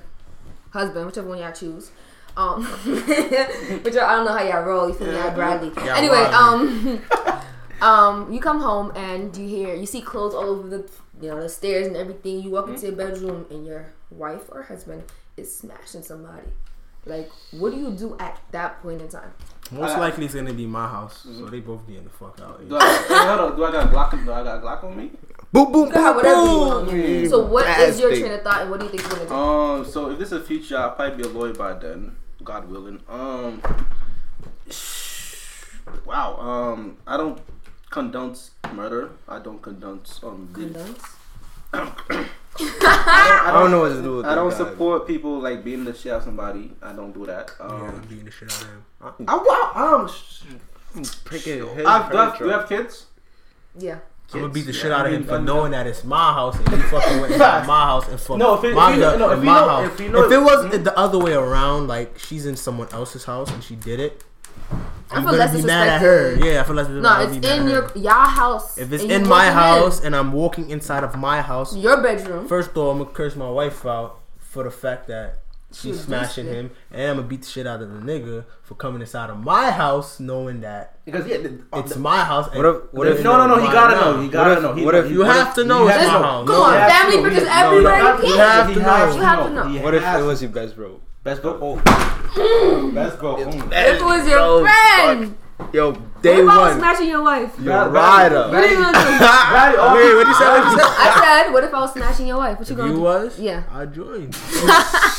husband, 0.72 1.06
whichever 1.06 1.28
one 1.28 1.40
y'all 1.40 1.52
choose. 1.52 1.92
Um, 2.36 2.64
which 3.84 3.96
I 3.96 4.16
don't 4.16 4.26
know 4.26 4.34
how 4.38 4.44
y'all 4.44 4.64
roll. 4.64 4.88
You 4.88 4.94
feel 4.94 5.08
me? 5.08 5.14
Y'all 5.16 5.34
Bradley. 5.34 5.72
Yeah, 5.84 5.98
anyway, 5.98 6.24
um, 6.26 7.02
um, 7.82 8.32
you 8.32 8.40
come 8.40 8.60
home 8.62 8.92
and 8.96 9.36
you 9.36 9.48
hear 9.48 9.74
you 9.74 9.88
see 9.88 10.02
clothes 10.02 10.36
all 10.36 10.44
over 10.46 10.68
the 10.70 10.90
you 11.20 11.30
know 11.30 11.42
the 11.42 11.50
stairs 11.50 11.88
and 11.88 11.96
everything. 11.96 12.44
You 12.44 12.52
walk 12.52 12.70
into 12.70 12.88
your 12.88 12.96
bedroom 12.96 13.48
and 13.50 13.66
your 13.66 13.88
wife 14.12 14.44
or 14.52 14.62
husband 14.62 15.04
is 15.36 15.54
smashing 15.54 16.04
somebody. 16.04 16.48
Like, 17.08 17.32
what 17.52 17.74
do 17.74 17.80
you 17.80 17.92
do 17.92 18.18
at 18.20 18.40
that 18.52 18.82
point 18.84 19.02
in 19.02 19.08
time? 19.08 19.34
Most 19.72 19.92
I- 19.92 20.00
likely 20.00 20.26
it's 20.26 20.36
gonna 20.36 20.54
be 20.54 20.68
my 20.68 20.88
house, 20.88 21.24
so 21.24 21.46
they 21.48 21.60
both 21.60 21.88
getting 21.88 22.04
the 22.04 22.10
fuck 22.10 22.40
out. 22.42 22.68
Do 22.70 22.78
I, 22.78 22.86
hey, 23.08 23.28
hold 23.28 23.52
on, 23.52 23.56
do 23.58 23.66
I 23.66 23.72
got 23.72 23.86
a 23.88 23.90
Glock? 23.90 24.12
Do 24.26 24.32
I 24.32 24.44
got 24.44 24.58
a 24.58 24.62
Glock 24.62 24.84
on 24.84 24.96
me? 24.96 25.12
Boom, 25.52 25.72
boom, 25.72 25.86
You 25.88 25.92
can 25.94 26.02
have 26.02 26.16
boom, 26.16 26.24
whatever 26.26 26.46
you 26.52 26.58
want. 26.60 26.90
boom. 26.90 27.30
So 27.30 27.46
what 27.46 27.80
is 27.80 28.00
your 28.00 28.10
train 28.16 28.32
of 28.34 28.42
thought 28.42 28.62
and 28.64 28.70
what 28.72 28.80
do 28.80 28.86
you 28.86 28.92
think 28.92 29.04
you're 29.04 29.12
gonna 29.12 29.30
do? 29.30 29.34
Um, 29.36 29.86
so 29.86 30.12
if 30.12 30.20
this 30.20 30.32
is 30.32 30.42
a 30.42 30.44
future, 30.44 30.78
I'll 30.78 30.92
probably 30.92 31.24
be 31.24 31.30
a 31.30 31.32
lawyer 31.32 31.54
by 31.54 31.74
then, 31.74 32.16
God 32.44 32.70
willing. 32.70 33.00
Um, 33.10 33.62
wow. 36.06 36.38
Um, 36.38 36.98
I 37.08 37.18
don't 37.18 37.40
condone 37.90 38.36
murder. 38.74 39.12
I 39.28 39.40
don't 39.40 39.62
condone 39.62 40.02
um. 40.24 40.50
Condones? 40.54 41.00
I 42.60 43.52
don't 43.54 43.72
know 43.72 43.82
what 43.82 43.90
to 43.90 44.02
do 44.02 44.18
with 44.18 44.26
I 44.26 44.36
don't 44.36 44.50
that 44.50 44.58
guy. 44.58 44.70
support 44.72 45.06
people 45.08 45.40
like 45.40 45.64
beating 45.64 45.86
the 45.86 45.94
shit 45.94 46.12
out 46.12 46.20
of 46.20 46.24
somebody. 46.24 46.72
I 46.82 46.92
don't 46.94 47.14
do 47.14 47.26
that. 47.26 47.52
Yeah, 47.60 47.66
Um, 47.66 48.02
beating 48.10 48.26
the 48.26 48.32
shit 48.32 48.52
out 48.52 48.62
of 49.10 49.18
him. 49.20 49.26
I, 49.28 49.38
wow, 49.38 49.72
um, 50.00 50.08
sh- 50.10 50.44
Pricking 51.24 51.68
his 51.76 51.86
I've, 51.86 52.12
do, 52.12 52.18
I, 52.18 52.26
furniture. 52.26 52.38
do 52.40 52.46
you 52.46 52.52
have 52.52 52.68
kids? 52.70 53.06
Yeah. 53.78 53.94
I'm 53.94 54.00
gonna 54.32 54.50
beat 54.50 54.62
the 54.62 54.66
Kids? 54.68 54.78
shit 54.78 54.92
Yeah, 54.92 54.98
out 54.98 55.06
of 55.06 55.14
him 55.14 55.22
mean, 55.22 55.28
for 55.30 55.36
um, 55.36 55.46
knowing 55.46 55.72
that 55.72 55.88
it's 55.88 56.04
my 56.04 56.34
house 56.34 56.58
and 56.58 56.68
he 56.70 56.82
fucking 56.90 57.22
went 57.22 57.34
inside 57.34 57.66
my 57.68 57.84
house 57.86 58.08
and 58.10 58.20
fucked 58.20 58.40
No, 58.40 58.56
if 58.56 58.64
it- 58.64 58.68
if 58.68 58.74
you- 58.74 59.18
no, 59.18 59.30
if 59.30 59.38
in 59.38 59.40
you 59.40 59.46
my 59.46 59.60
know- 59.62 59.68
house. 59.70 59.92
if 59.94 60.00
you 60.02 60.10
know- 60.10 60.24
if 60.26 60.32
it 60.32 60.40
was 60.42 60.66
Mhm. 60.66 60.84
the 60.84 60.98
other 61.00 61.18
way 61.18 61.34
around, 61.34 61.88
like 61.88 62.18
she's 62.20 62.46
in 62.46 62.56
someone 62.56 62.88
else's 62.92 63.26
house 63.26 63.50
and 63.52 63.64
she 63.64 63.76
did 63.76 64.00
it, 64.00 64.24
I'm 65.10 65.22
feel 65.22 65.32
gonna 65.32 65.38
less 65.38 65.56
be 65.56 65.62
mad 65.62 65.88
at 65.88 66.02
her. 66.02 66.34
Yeah, 66.36 66.60
I 66.60 66.64
feel 66.66 66.76
less. 66.76 66.90
No, 66.90 67.08
I'll 67.08 67.22
it's 67.28 67.38
be 67.38 67.48
in 67.48 67.68
at 67.68 67.72
your 67.72 67.92
y'all 67.96 68.28
house. 68.28 68.78
If 68.78 68.92
it's 68.92 69.04
in 69.04 69.26
my 69.28 69.46
walking 69.46 69.54
house 69.54 70.04
and 70.04 70.14
I'm 70.16 70.34
walking 70.34 70.70
inside 70.70 71.06
of 71.06 71.16
my 71.16 71.42
house, 71.42 71.74
your 71.76 72.02
bedroom. 72.02 72.48
first 72.48 72.72
of 72.72 72.78
all, 72.78 72.92
I'm 72.92 72.98
gonna 72.98 73.12
curse 73.12 73.36
my 73.38 73.50
wife 73.50 73.86
out 73.86 74.18
for 74.40 74.64
the 74.64 74.72
fact 74.72 75.08
that 75.08 75.40
she's 75.74 75.92
was 75.98 76.02
smashing 76.04 76.46
decent. 76.46 76.72
him, 76.72 76.78
and 76.92 77.02
I'm 77.12 77.16
gonna 77.18 77.28
beat 77.28 77.42
the 77.42 77.48
shit 77.48 77.68
out 77.68 77.82
of 77.82 77.92
the 77.92 78.00
nigga 78.00 78.46
for 78.64 78.76
coming 78.76 79.02
inside 79.02 79.30
of 79.30 79.38
my 79.38 79.70
house 79.72 80.20
knowing 80.20 80.62
that 80.62 81.00
Because 81.06 81.28
yeah, 81.28 81.38
the, 81.38 81.60
uh, 81.74 81.80
it's 81.80 81.96
my 81.98 82.24
house. 82.24 82.48
and 82.48 82.58
What 82.58 82.66
if- 82.66 82.82
what 82.92 83.08
if- 83.08 83.24
no, 83.24 83.38
no, 83.38 83.48
no. 83.48 83.56
He 83.62 83.68
gotta 83.72 83.96
now. 83.96 84.12
know. 84.12 84.22
He 84.22 84.28
gotta 84.30 84.50
What 84.50 84.58
if- 84.58 84.64
know. 84.64 84.74
He 84.74 84.86
what 84.86 84.96
if- 84.96 85.12
You 85.12 85.22
have 85.24 85.54
to 85.56 85.64
know 85.64 85.88
it's 85.88 85.98
my 85.98 86.04
house. 86.04 86.48
Come 86.48 86.56
No, 86.56 86.64
on, 86.64 86.74
family 86.90 87.12
to 87.18 87.22
know. 87.22 87.30
pictures 87.30 87.44
He- 87.48 87.50
everywhere. 87.50 88.18
he 88.22 88.28
You 88.30 88.38
have 88.38 88.74
to 88.74 88.80
know. 88.80 88.90
has 88.96 89.16
You 89.16 89.22
have 89.22 89.46
to 89.48 89.54
know. 89.54 89.82
What 89.84 89.94
if 89.94 90.04
it 90.04 90.24
was 90.24 90.42
your 90.42 90.52
best 90.52 90.76
bro? 90.76 91.02
best 91.24 91.42
bro? 91.42 91.58
Oh, 91.62 92.92
best 92.94 93.20
bro. 93.20 93.38
It 93.40 94.02
was 94.04 94.28
your 94.28 94.62
friend. 94.66 95.36
Yo, 95.74 95.92
What 95.92 96.22
day 96.22 96.36
if 96.42 96.48
I 96.50 96.58
was 96.58 96.70
one. 96.72 96.80
smashing 96.80 97.08
your 97.10 97.24
wife? 97.24 97.60
Yo, 97.60 97.66
Bad- 97.66 97.92
rider. 97.94 98.48
What 98.50 98.64
are 98.64 98.68
you 98.68 98.78
gonna 98.78 98.94
do? 98.94 99.00
Wait, 99.98 100.16
what 100.16 100.28
you 100.28 100.34
say? 100.36 100.48
What 100.48 100.72
you 100.72 100.78
say? 100.78 100.86
I 100.86 101.44
said, 101.44 101.54
what 101.54 101.64
if 101.64 101.74
I 101.74 101.80
was 101.82 101.94
smashing 101.94 102.28
your 102.28 102.38
wife? 102.38 102.60
What 102.60 102.70
you 102.70 102.74
If 102.74 102.78
gonna 102.78 102.90
do? 102.92 102.96
you 102.96 103.00
do? 103.00 103.04
was, 103.04 103.40
Yeah. 103.40 103.64
I 103.72 103.86
joined. 103.86 104.36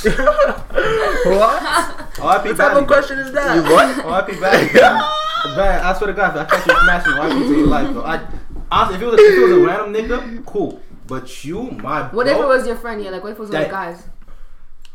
Oh, 0.01 1.39
what? 1.39 1.62
R.I.P. 2.20 2.49
What 2.49 2.57
type 2.57 2.57
Batty, 2.57 2.80
of 2.80 2.86
question 2.86 3.18
is 3.18 3.32
that? 3.32 3.57
You 3.57 3.62
what? 3.72 4.05
R.I.P. 4.05 4.41
Batty. 4.41 4.72
Bad. 4.78 5.82
I 5.84 5.93
swear 5.99 6.09
to 6.09 6.12
God, 6.14 6.36
if 6.36 6.43
I 6.43 6.45
catch 6.57 6.66
you 6.66 6.80
smashing, 6.84 7.12
R.I.P. 7.14 7.39
to 7.49 7.59
your 7.59 7.66
life, 7.66 7.93
bro. 7.93 8.03
I, 8.05 8.26
honestly, 8.70 8.97
if 8.97 9.03
it, 9.03 9.07
was, 9.07 9.20
if 9.20 9.34
it 9.39 9.43
was 9.43 9.53
a 9.53 9.61
random 9.66 9.93
nigga, 9.95 10.47
cool. 10.47 10.80
But 11.07 11.45
you, 11.45 11.62
my 11.72 12.03
What 12.09 12.11
bro, 12.12 12.22
if 12.26 12.39
it 12.39 12.47
was 12.47 12.66
your 12.66 12.76
friend? 12.76 13.03
Yeah, 13.03 13.11
like 13.11 13.22
what 13.22 13.32
if 13.32 13.39
it 13.39 13.41
was 13.41 13.51
one 13.51 13.61
of 13.62 13.66
the 13.68 13.72
guys? 13.72 14.03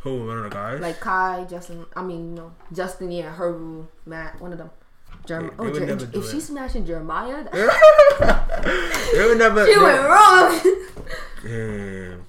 Who? 0.01 0.25
One 0.27 0.37
of 0.37 0.43
the 0.45 0.49
guys? 0.49 0.79
Like 0.81 0.99
Kai, 0.99 1.45
Justin. 1.49 1.85
I 1.95 2.01
mean, 2.03 2.35
no, 2.35 2.51
Justin. 2.71 3.11
Yeah, 3.11 3.33
Heru, 3.35 3.87
Matt, 4.05 4.39
one 4.41 4.51
of 4.51 4.57
them. 4.57 4.69
Jerem- 5.27 5.41
They- 5.41 5.47
they 5.47 5.53
oh, 5.57 5.63
would 5.95 5.99
Jer- 5.99 6.09
if 6.19 6.25
it. 6.25 6.31
she's 6.31 6.45
smashing 6.47 6.85
Jeremiah, 6.85 7.43
that- 7.51 9.11
they 9.13 9.25
would 9.25 9.37
never. 9.37 9.65
she 9.65 9.77
went 9.79 10.03
wrong. 10.03 10.59
Damn. 11.43 12.25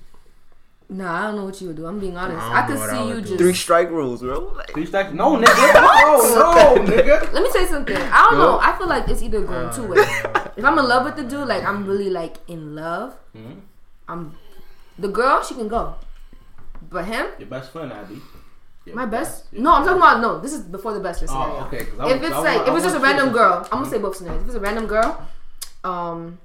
nah, 0.89 1.19
I 1.19 1.23
don't 1.27 1.37
know 1.37 1.45
what 1.45 1.61
you 1.61 1.69
would 1.69 1.77
do. 1.77 1.87
I'm 1.87 1.99
being 1.99 2.17
honest. 2.17 2.41
I 2.41 2.63
I, 2.63 2.67
could 2.67 2.75
know 2.75 2.81
what 2.81 2.91
I 2.91 2.93
see 3.03 3.09
you 3.09 3.15
do. 3.17 3.21
just. 3.23 3.39
Three 3.39 3.55
strike 3.55 3.91
rules, 3.91 4.21
bro. 4.23 4.53
Like, 4.57 4.71
Three 4.73 4.87
stacks? 4.87 5.13
No, 5.13 5.37
nigga. 5.37 5.75
No, 5.75 6.77
no, 6.77 6.85
nigga. 6.85 7.33
Let 7.33 7.43
me 7.43 7.51
say 7.51 7.67
something. 7.67 7.97
I 7.97 8.27
don't 8.31 8.39
know. 8.39 8.59
I 8.61 8.77
feel 8.79 8.87
like 8.89 9.09
it's 9.09 9.23
either 9.23 9.41
going 9.43 9.67
Uh, 9.67 9.73
two 9.73 9.87
ways. 9.89 10.07
If 10.57 10.65
I'm 10.65 10.79
in 10.79 10.87
love 10.87 11.05
with 11.05 11.17
the 11.17 11.25
dude, 11.25 11.49
like 11.49 11.65
I'm 11.65 11.85
really 11.87 12.11
like 12.11 12.37
in 12.49 12.75
love, 12.77 13.17
Mhm. 13.37 13.61
I'm 14.09 14.37
the 14.99 15.09
girl. 15.09 15.43
She 15.43 15.55
can 15.55 15.67
go, 15.69 15.95
but 16.91 17.05
him, 17.07 17.27
Your 17.39 17.49
best 17.49 17.73
friend, 17.73 17.93
Abbie. 17.93 18.21
Your 18.85 18.97
my 18.97 19.07
best. 19.07 19.53
No, 19.53 19.73
I'm 19.75 19.83
talking 19.85 19.99
about 19.99 20.21
no. 20.21 20.39
This 20.41 20.53
is 20.53 20.63
before 20.63 20.93
the 20.95 21.01
best 21.01 21.21
scenario. 21.21 21.57
Oh, 21.57 21.65
okay. 21.67 21.79
if 21.79 21.97
was- 21.99 22.21
it's 22.23 22.35
I 22.35 22.41
like 22.57 22.69
if 22.69 22.75
it's 22.75 22.85
just 22.85 22.97
a 22.97 23.01
random 23.01 23.33
girl, 23.33 23.67
I'm 23.73 23.79
gonna 23.81 23.91
say 23.91 23.99
both 23.99 24.17
scenarios. 24.17 24.43
If 24.43 24.49
it's 24.49 24.57
a 24.57 24.61
random 24.61 24.87
girl, 24.87 25.27
um, 25.85 26.39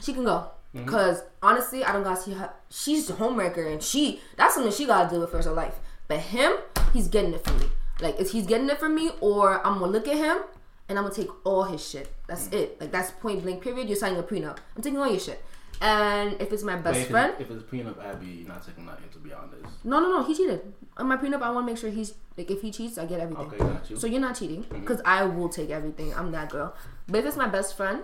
she 0.00 0.12
can 0.12 0.24
go. 0.24 0.50
Mm-hmm. 0.74 0.86
Cause 0.86 1.22
honestly, 1.42 1.84
I 1.84 1.92
don't 1.92 2.04
gotta 2.04 2.20
see 2.20 2.32
her. 2.32 2.50
She's 2.70 3.06
the 3.08 3.14
homewrecker, 3.14 3.70
and 3.72 3.82
she 3.82 4.20
that's 4.36 4.54
something 4.54 4.72
she 4.72 4.86
gotta 4.86 5.10
deal 5.10 5.20
with 5.20 5.30
for 5.30 5.42
her 5.42 5.50
life. 5.52 5.74
But 6.08 6.20
him, 6.20 6.52
he's 6.92 7.08
getting 7.08 7.34
it 7.34 7.44
from 7.44 7.58
me. 7.58 7.66
Like, 8.00 8.18
if 8.18 8.30
he's 8.32 8.46
getting 8.46 8.68
it 8.68 8.78
from 8.78 8.94
me, 8.94 9.10
or 9.20 9.64
I'm 9.66 9.78
gonna 9.78 9.92
look 9.92 10.08
at 10.08 10.16
him 10.16 10.38
and 10.88 10.98
I'm 10.98 11.04
gonna 11.04 11.14
take 11.14 11.28
all 11.44 11.64
his 11.64 11.86
shit. 11.86 12.12
That's 12.26 12.48
Mm. 12.48 12.54
it. 12.54 12.80
Like 12.80 12.90
that's 12.92 13.10
point 13.10 13.42
blank. 13.42 13.62
Period. 13.62 13.88
You're 13.88 13.96
signing 13.96 14.18
a 14.18 14.22
prenup. 14.22 14.58
I'm 14.76 14.82
taking 14.82 14.98
all 14.98 15.08
your 15.10 15.20
shit. 15.20 15.42
And 15.82 16.36
if 16.42 16.52
it's 16.52 16.62
my 16.62 16.76
best 16.76 16.98
if 16.98 17.04
it's- 17.06 17.10
friend, 17.10 17.34
If 17.38 17.50
it's 17.50 17.62
prenup, 17.62 17.98
Abbie, 18.04 18.26
you're 18.26 18.48
not 18.48 18.64
taking 18.66 18.84
nothing. 18.84 19.08
To 19.12 19.18
be 19.18 19.32
honest. 19.32 19.82
no, 19.84 19.98
no, 20.00 20.10
no, 20.10 20.22
he 20.24 20.34
cheated. 20.34 20.60
On 20.98 21.06
my 21.08 21.16
prenup, 21.16 21.40
I 21.40 21.50
want 21.50 21.66
to 21.66 21.72
make 21.72 21.78
sure 21.80 21.88
he's 21.90 22.12
like, 22.36 22.50
if 22.50 22.60
he 22.60 22.70
cheats, 22.70 22.98
I 22.98 23.06
get 23.06 23.20
everything. 23.20 23.46
Okay, 23.46 23.56
got 23.58 23.88
you. 23.90 23.96
So 23.96 24.06
you're 24.06 24.20
not 24.20 24.36
cheating 24.36 24.66
because 24.70 25.00
I 25.06 25.24
will 25.24 25.48
take 25.48 25.70
everything. 25.70 26.12
I'm 26.14 26.30
that 26.32 26.50
girl. 26.50 26.74
But 27.08 27.18
if 27.20 27.26
it's 27.26 27.36
my 27.36 27.48
best 27.48 27.76
friend, 27.78 28.02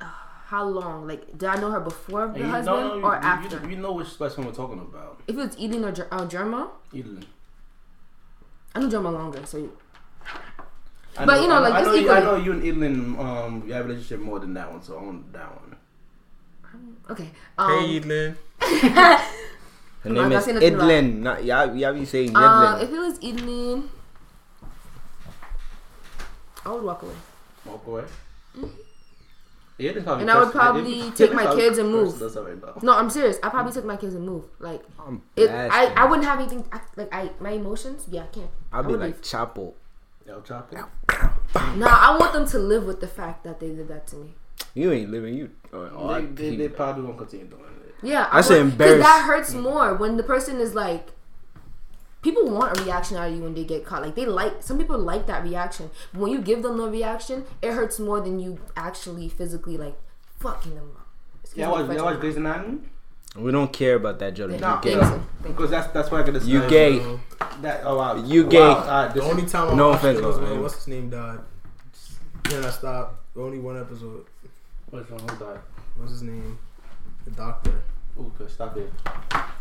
uh, 0.00 0.04
how 0.46 0.64
long? 0.64 1.06
Like, 1.08 1.26
did 1.36 1.44
I 1.48 1.56
know 1.56 1.70
her 1.72 1.80
before 1.80 2.28
the 2.28 2.46
husband 2.46 2.76
no, 2.76 2.98
no, 3.00 3.06
or 3.08 3.14
you, 3.14 3.20
after? 3.22 3.60
You, 3.64 3.70
you 3.70 3.76
know 3.76 3.92
which 3.92 4.16
best 4.18 4.36
friend 4.36 4.48
we're 4.48 4.54
talking 4.54 4.78
about. 4.78 5.20
if 5.26 5.36
it's 5.38 5.56
Eden 5.58 5.84
or 5.84 5.88
uh, 5.88 6.26
Germa, 6.28 6.70
Evelyn. 6.94 7.24
I 8.74 8.80
know 8.80 8.88
Germa 8.88 9.12
longer. 9.12 9.44
So 9.46 9.70
I 11.18 11.26
But, 11.26 11.40
you 11.42 11.48
know, 11.48 11.60
like, 11.60 11.74
I 11.74 11.80
just 11.82 11.92
know, 11.92 12.00
you, 12.00 12.10
I 12.10 12.20
know 12.20 12.36
you 12.36 12.52
and 12.52 12.64
Evelyn, 12.64 13.18
um, 13.18 13.62
you 13.66 13.72
have 13.74 13.84
a 13.84 13.88
relationship 13.88 14.20
more 14.20 14.38
than 14.40 14.54
that 14.54 14.70
one, 14.72 14.82
so 14.82 14.96
I 14.98 15.02
want 15.02 15.32
that 15.32 15.50
one. 15.60 15.76
okay. 17.10 17.30
Um, 17.58 17.70
Hey, 17.70 18.00
Edlin. 18.00 18.36
her 18.60 19.18
I'm 20.04 20.14
name 20.14 20.28
not 20.30 20.32
is 20.32 20.44
saying 20.44 20.54
nothing 20.56 20.74
about- 20.74 20.88
Idlin. 20.88 21.18
Not 21.20 21.44
y'all. 21.44 21.76
Y'all 21.76 21.92
be 21.94 22.04
saying 22.06 22.34
uh, 22.34 22.78
if 22.82 22.90
it 22.90 22.98
was 22.98 23.18
Eden, 23.20 23.90
I 26.64 26.72
would 26.72 26.82
walk 26.82 27.02
away. 27.02 27.14
Walk 27.66 27.86
away. 27.86 28.04
Yeah, 29.78 29.92
this 29.92 30.04
probably 30.04 30.22
And 30.22 30.30
I 30.30 30.36
would 30.38 30.44
cursed- 30.44 30.56
probably 30.56 31.00
it- 31.00 31.06
it- 31.08 31.16
take 31.16 31.30
it 31.30 31.34
my 31.34 31.54
kids 31.54 31.78
and 31.78 31.90
move. 31.90 32.20
us 32.22 32.36
already, 32.36 32.60
though. 32.60 32.78
No, 32.82 32.96
I'm 32.96 33.10
serious. 33.10 33.36
I 33.42 33.48
probably 33.48 33.72
took 33.72 33.84
my 33.84 33.96
kids 33.96 34.14
and 34.14 34.24
move. 34.24 34.44
Like, 34.60 34.82
I'm 34.98 35.22
it, 35.36 35.50
I. 35.50 35.86
I 35.96 36.04
wouldn't 36.06 36.26
have 36.26 36.38
anything. 36.38 36.64
I, 36.72 36.80
like, 36.96 37.12
I 37.12 37.30
my 37.40 37.50
emotions. 37.50 38.06
Yeah, 38.08 38.22
I 38.24 38.26
can't. 38.26 38.50
I'll 38.72 38.82
be 38.84 38.92
like 38.94 39.00
leave. 39.16 39.22
Chapo. 39.22 39.74
Yo, 40.26 40.40
chop 40.42 40.72
it. 40.72 40.78
Nah, 41.76 41.86
I 41.88 42.16
want 42.18 42.32
them 42.32 42.46
to 42.48 42.58
live 42.58 42.84
with 42.84 43.00
the 43.00 43.08
fact 43.08 43.44
that 43.44 43.60
they 43.60 43.68
did 43.68 43.88
that 43.88 44.06
to 44.08 44.16
me. 44.16 44.34
You 44.74 44.92
ain't 44.92 45.10
living. 45.10 45.34
You. 45.34 45.50
Uh, 45.72 45.88
oh, 45.92 46.20
They, 46.20 46.50
they, 46.50 46.56
they 46.56 46.68
probably 46.68 47.04
won't 47.04 47.18
continue 47.18 47.46
doing 47.46 47.62
it. 47.86 47.94
Yeah, 48.02 48.28
I 48.30 48.40
say 48.40 48.62
Because 48.62 48.98
that 49.00 49.24
hurts 49.26 49.52
more 49.54 49.94
when 49.94 50.16
the 50.16 50.22
person 50.22 50.58
is 50.60 50.74
like. 50.74 51.10
People 52.22 52.48
want 52.50 52.78
a 52.78 52.84
reaction 52.84 53.16
out 53.16 53.30
of 53.30 53.34
you 53.36 53.42
when 53.42 53.52
they 53.54 53.64
get 53.64 53.84
caught. 53.84 54.02
Like 54.02 54.14
they 54.14 54.26
like 54.26 54.62
some 54.62 54.78
people 54.78 54.96
like 54.96 55.26
that 55.26 55.42
reaction. 55.42 55.90
But 56.12 56.20
when 56.22 56.32
you 56.32 56.40
give 56.40 56.62
them 56.62 56.76
no 56.76 56.88
reaction, 56.88 57.44
it 57.60 57.72
hurts 57.72 57.98
more 57.98 58.20
than 58.20 58.38
you 58.38 58.60
actually 58.76 59.28
physically 59.28 59.76
like 59.76 59.98
fucking 60.38 60.76
them 60.76 60.92
up. 60.96 61.08
Excuse 61.42 61.58
Yeah, 61.58 61.66
me, 61.66 61.72
watch, 61.72 61.86
French 61.86 61.98
yeah, 61.98 62.04
watch 62.04 62.14
word. 62.14 62.20
Grey's 62.20 62.36
Anatomy. 62.36 62.78
We 63.36 63.50
don't 63.50 63.72
care 63.72 63.94
about 63.96 64.18
that, 64.18 64.34
Jodens. 64.34 64.60
Nah, 64.60 64.76
You 64.84 65.00
gay. 65.00 65.20
Because 65.42 65.70
that's 65.70 65.88
that's 65.92 66.10
why 66.10 66.20
I 66.20 66.22
get 66.22 66.34
this. 66.34 66.44
You 66.44 66.68
gay. 66.68 66.98
That 67.62 67.80
oh 67.84 67.96
wow. 67.96 68.16
You 68.16 68.42
Wow, 68.44 68.48
gay. 68.50 68.58
alright, 68.60 69.14
The 69.14 69.22
only 69.22 69.46
time 69.46 69.70
I 69.70 69.74
No 69.74 69.88
watched 69.88 70.04
offense, 70.04 70.18
it 70.18 70.24
was 70.24 70.38
man. 70.40 70.60
what's 70.62 70.74
his 70.74 70.88
name 70.88 71.10
died. 71.10 71.38
Then 72.50 72.64
I 72.64 72.70
stopped. 72.70 73.16
Only 73.36 73.58
one 73.58 73.80
episode. 73.80 74.26
Which 74.90 75.08
one? 75.08 75.20
Who 75.20 75.36
died? 75.44 75.60
What's 75.96 76.12
his 76.12 76.22
name? 76.22 76.58
The 77.24 77.30
doctor. 77.30 77.82
Ooh, 78.18 78.30
okay, 78.38 78.50
stop 78.50 78.76
it. 78.76 78.92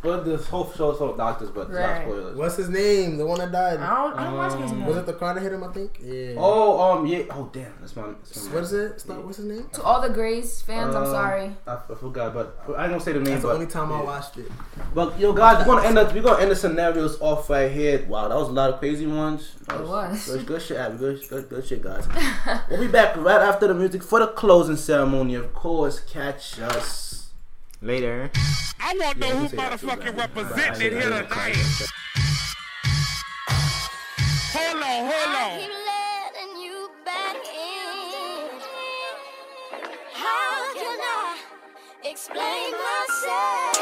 But 0.04 0.26
this 0.26 0.47
whole 0.47 0.70
show 0.74 0.91
is 0.91 0.97
full 0.97 1.12
of 1.12 1.18
doctors, 1.18 1.52
but 1.52 1.62
it's 1.68 1.72
not 1.72 1.80
Right. 1.80 2.02
spoilers. 2.02 2.36
What's 2.36 2.56
his 2.58 2.70
name? 2.70 3.18
The 3.18 3.26
one 3.26 3.38
that 3.39 3.52
died. 3.52 3.80
I 3.80 3.95
don't, 3.95 4.14
I 4.20 4.24
don't 4.26 4.36
watch 4.36 4.52
Grey's 4.54 4.64
Was 4.64 4.72
Anatomy. 4.74 4.99
it 4.99 5.06
the 5.06 5.14
car 5.14 5.34
that 5.36 5.41
hit 5.41 5.54
him? 5.54 5.64
I 5.64 5.68
think. 5.72 5.99
Yeah. 6.04 6.34
Oh, 6.38 6.82
um, 6.97 7.06
yeah. 7.06 7.22
Oh, 7.30 7.49
damn. 7.54 7.72
That's 7.80 7.95
my. 7.95 8.08
That's 8.08 8.45
my 8.47 8.54
What 8.56 8.64
is 8.64 8.74
it? 8.74 8.91
It's 8.93 9.08
not, 9.08 9.24
what's 9.24 9.38
his 9.38 9.45
name? 9.45 9.68
To 9.74 9.84
all 9.84 10.02
the 10.02 10.10
Grays 10.10 10.62
fans, 10.64 10.95
I'm 10.95 11.04
Um, 11.04 11.12
sorry. 11.12 11.56
I, 11.68 11.76
I 11.76 11.95
forgot, 11.95 12.34
but 12.34 12.58
I 12.76 12.82
ain't 12.84 12.91
gonna 12.91 12.99
say 12.99 13.14
the 13.14 13.20
name. 13.20 13.26
That's 13.26 13.43
the 13.43 13.47
but, 13.49 13.54
only 13.54 13.68
time 13.68 13.91
I 13.93 13.99
yeah. 13.99 14.04
watched 14.06 14.38
it. 14.38 14.52
But 14.93 15.18
yo, 15.20 15.32
guys, 15.34 15.60
we're 15.66 15.76
gonna 15.76 15.88
end 15.88 15.97
up. 15.99 16.14
We're 16.14 16.22
gonna 16.24 16.41
end 16.41 16.52
the 16.52 16.56
scenarios 16.56 17.22
off 17.22 17.49
right 17.49 17.72
here. 17.72 18.04
Wow, 18.10 18.28
that 18.28 18.36
was 18.36 18.49
a 18.49 18.52
lot 18.52 18.74
of 18.74 18.80
crazy 18.80 19.06
ones. 19.08 19.54
That 19.68 19.80
It 19.82 19.88
was. 19.88 20.26
Good, 20.28 20.45
good 20.47 20.62
shit, 20.64 20.78
Abbie. 20.78 20.97
Good, 20.97 21.30
good, 21.30 21.47
good 21.49 21.66
shit, 21.66 21.82
guys. 21.84 22.06
we'll 22.70 22.82
be 22.82 22.88
back 22.88 23.16
right 23.18 23.39
after 23.41 23.68
the 23.68 23.76
music 23.76 24.02
for 24.04 24.20
the 24.20 24.28
closing 24.28 24.76
ceremony. 24.78 25.36
Of 25.36 25.54
course, 25.54 25.99
catch 26.02 26.60
us. 26.60 27.11
Later. 27.84 28.29
I 28.79 28.93
want 28.95 29.19
to 29.19 29.27
know 29.27 29.38
who 29.38 29.47
say 29.47 29.57
that 29.57 29.79
motherfucking 29.82 30.05
man. 30.05 30.15
representing 30.15 30.93
it 30.93 30.93
I- 30.93 30.97
I- 30.97 31.01
here 31.01 31.13
I- 31.13 31.23
tonight. 31.23 31.57
Hold 34.53 34.84
on, 34.84 34.99
hold 35.09 35.36
on. 35.41 36.61
you 36.61 36.91
back 37.03 37.36
in. 37.41 38.49
How 40.13 40.73
can 40.75 40.99
I 41.01 41.38
explain 42.03 42.71
myself? 42.71 43.73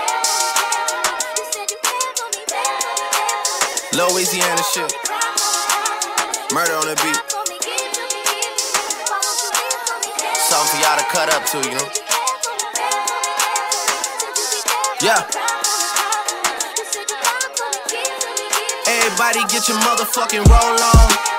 You 1.35 1.43
said 1.51 1.67
you 1.69 1.77
cared 1.83 2.15
for 2.15 2.29
me, 2.31 2.43
cared 2.47 2.83
for 2.83 2.99
me, 3.03 3.19
cared 3.19 3.47
for 3.47 3.97
me. 3.97 4.13
Louisiana 4.13 4.63
shit. 4.73 4.91
Murder 6.53 6.75
on 6.75 6.87
the 6.87 6.95
beat. 7.03 7.19
Something 10.47 10.71
for 10.71 10.77
y'all 10.87 10.97
to 10.97 11.03
cut 11.11 11.33
up 11.33 11.43
to, 11.51 11.57
you 11.69 11.75
know? 11.75 12.08
Yeah. 15.01 15.23
Everybody 18.85 19.39
get 19.47 19.69
your 19.69 19.77
motherfucking 19.77 20.45
roll 20.45 20.79
on. 20.83 21.38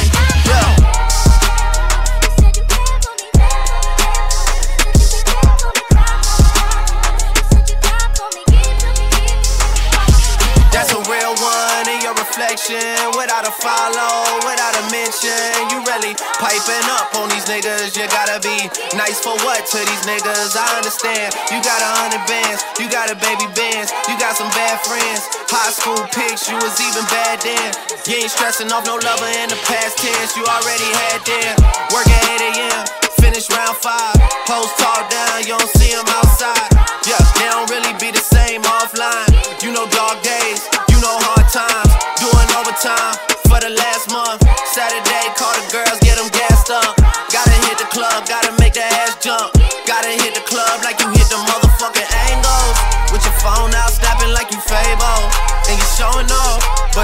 reflection. 12.51 13.15
Without 13.15 13.47
a 13.47 13.53
follow, 13.63 14.43
without 14.43 14.75
a 14.75 14.83
mention. 14.91 15.71
You 15.71 15.79
really 15.87 16.15
piping 16.35 16.87
up 16.91 17.15
on 17.15 17.29
these 17.29 17.47
niggas. 17.47 17.95
You 17.95 18.07
gotta 18.11 18.43
be 18.43 18.67
nice 18.97 19.23
for 19.23 19.35
what 19.47 19.63
to 19.71 19.79
these 19.79 20.03
niggas? 20.03 20.55
I 20.59 20.67
understand. 20.75 21.33
You 21.47 21.63
got 21.63 21.79
a 21.79 21.91
hundred 22.03 22.23
bands, 22.27 22.63
you 22.79 22.91
got 22.91 23.07
a 23.07 23.15
baby 23.15 23.47
bands, 23.55 23.91
you 24.07 24.19
got 24.19 24.35
some 24.35 24.49
bad 24.51 24.83
friends. 24.83 25.27
High 25.47 25.71
school 25.71 26.03
pics, 26.11 26.49
you 26.49 26.55
was 26.59 26.75
even 26.83 27.05
bad 27.07 27.39
then. 27.39 27.71
You 28.07 28.19
ain't 28.19 28.31
stressing 28.31 28.71
off 28.71 28.85
no 28.85 28.99
lover 28.99 29.31
in 29.31 29.47
the 29.47 29.59
past 29.63 29.99
tense. 29.99 30.35
You 30.35 30.43
already 30.43 30.89
had 31.07 31.23
them. 31.23 31.55
Work 31.95 32.07
at 32.07 32.23
8 32.35 32.51
a.m. 32.51 32.83
Finish 33.23 33.47
round 33.51 33.77
five. 33.77 34.17
Hoes 34.47 34.71
talk 34.75 35.07
down, 35.09 35.47
you 35.47 35.55
don't 35.55 35.71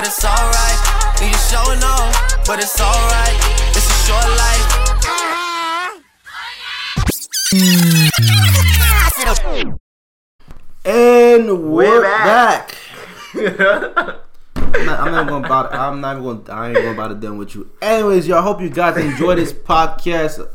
it's 0.08 0.24
alright. 0.24 1.22
And 1.22 1.32
you 1.32 1.38
showing 1.52 1.84
off, 1.84 2.46
but 2.48 2.60
it's 2.60 2.80
alright. 2.80 3.36
It's 3.76 3.90
a 3.90 3.98
short 4.08 4.30
life. 4.40 4.88
And 10.86 11.72
we're, 11.72 12.00
We're 12.00 12.02
back. 12.04 12.74
back. 13.34 14.20
I'm 14.56 14.86
not, 14.86 15.00
I'm 15.00 15.12
not 15.12 15.28
gonna 15.28 15.48
bother. 15.48 15.74
I'm 15.76 16.02
not 16.02 16.18
even 16.18 16.44
gonna. 16.44 16.60
I 16.60 16.68
ain't 16.70 16.78
gonna 16.78 16.96
bother 16.96 17.16
done 17.16 17.38
with 17.38 17.56
you. 17.56 17.70
Anyways, 17.82 18.28
y'all. 18.28 18.42
Hope 18.42 18.62
you 18.62 18.70
guys 18.70 18.96
enjoy 18.98 19.36
this 19.36 19.52
podcast. 19.52 20.48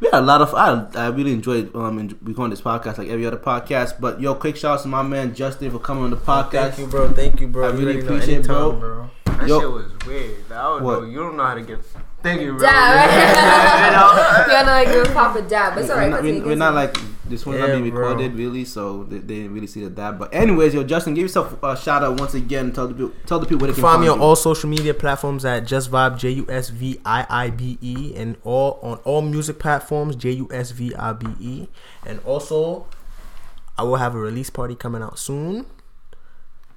We 0.00 0.08
had 0.12 0.20
a 0.22 0.26
lot 0.26 0.40
of. 0.40 0.54
I, 0.54 0.86
I 0.94 1.08
really 1.08 1.32
enjoyed 1.32 1.74
um 1.74 1.98
recording 2.22 2.50
this 2.50 2.60
podcast 2.60 2.98
like 2.98 3.08
every 3.08 3.26
other 3.26 3.36
podcast. 3.36 4.00
But 4.00 4.20
yo, 4.20 4.34
quick 4.36 4.56
shout 4.56 4.78
out 4.78 4.82
to 4.82 4.88
my 4.88 5.02
man 5.02 5.34
Justin 5.34 5.70
for 5.72 5.78
coming 5.80 6.04
on 6.04 6.10
the 6.10 6.16
podcast. 6.16 6.74
Thank 6.74 6.78
you, 6.78 6.86
bro. 6.86 7.12
Thank 7.12 7.40
you, 7.40 7.48
bro. 7.48 7.68
I 7.68 7.72
You 7.72 7.86
really 7.86 8.00
appreciate 8.00 8.38
it, 8.40 8.46
bro. 8.46 8.72
bro. 8.72 9.10
That 9.24 9.48
Yo. 9.48 9.60
shit 9.60 9.70
was 9.70 9.92
weird. 10.06 10.52
I 10.52 10.62
don't 10.62 10.82
What? 10.84 11.02
know. 11.02 11.06
You 11.08 11.18
don't 11.18 11.36
know 11.36 11.44
how 11.44 11.54
to 11.54 11.62
get. 11.62 11.80
Thank 12.22 12.40
you, 12.42 12.52
bro. 12.52 12.60
Dab, 12.60 13.10
You 13.86 13.96
know? 13.96 14.12
right? 14.12 14.44
you 14.46 14.52
gotta 14.52 14.70
like 14.70 14.88
give 15.06 15.14
Papa 15.14 15.42
dab, 15.42 15.74
but 15.74 15.80
it's 15.80 15.88
we're, 15.88 15.94
alright. 15.94 16.10
not, 16.10 16.22
we're, 16.22 16.44
we're 16.44 16.56
not 16.56 16.74
like 16.74 16.96
this 17.26 17.46
one's 17.46 17.60
Yeah, 17.60 17.66
not 17.68 17.80
being 17.80 17.90
bro. 17.90 18.08
recorded 18.08 18.34
really, 18.34 18.64
so 18.64 19.04
they, 19.04 19.18
they 19.18 19.34
didn't 19.36 19.54
really 19.54 19.66
see 19.68 19.84
the 19.84 19.90
dab. 19.90 20.18
But 20.18 20.34
anyways, 20.34 20.74
yo, 20.74 20.82
Justin, 20.82 21.14
give 21.14 21.22
yourself 21.22 21.62
a 21.62 21.76
shout 21.76 22.02
out 22.02 22.18
once 22.18 22.34
again. 22.34 22.72
Tell 22.72 22.88
the 22.88 22.94
people, 22.94 23.12
tell 23.26 23.38
the 23.38 23.46
people 23.46 23.58
where 23.60 23.68
they 23.68 23.74
can 23.74 23.82
Find 23.82 23.92
find, 23.96 24.02
me 24.02 24.08
on 24.08 24.18
you. 24.18 24.24
all 24.24 24.34
social 24.34 24.68
media 24.68 24.94
platforms 24.94 25.44
at 25.44 25.62
JusVibe 25.64 26.18
J 26.18 26.30
U 26.30 26.46
S 26.48 26.70
V 26.70 26.98
I 27.04 27.24
I 27.28 27.50
B 27.50 27.78
E 27.80 28.14
and 28.16 28.36
all 28.42 28.80
on 28.82 28.96
all 29.04 29.22
music 29.22 29.58
platforms 29.60 30.16
J 30.16 30.32
U 30.32 30.48
S 30.50 30.72
V 30.72 30.94
I 30.96 31.12
B 31.12 31.26
E 31.40 31.68
and 32.04 32.18
also 32.24 32.86
I 33.76 33.84
will 33.84 33.96
have 33.96 34.14
a 34.16 34.18
release 34.18 34.50
party 34.50 34.74
coming 34.74 35.02
out 35.02 35.18
soon 35.20 35.66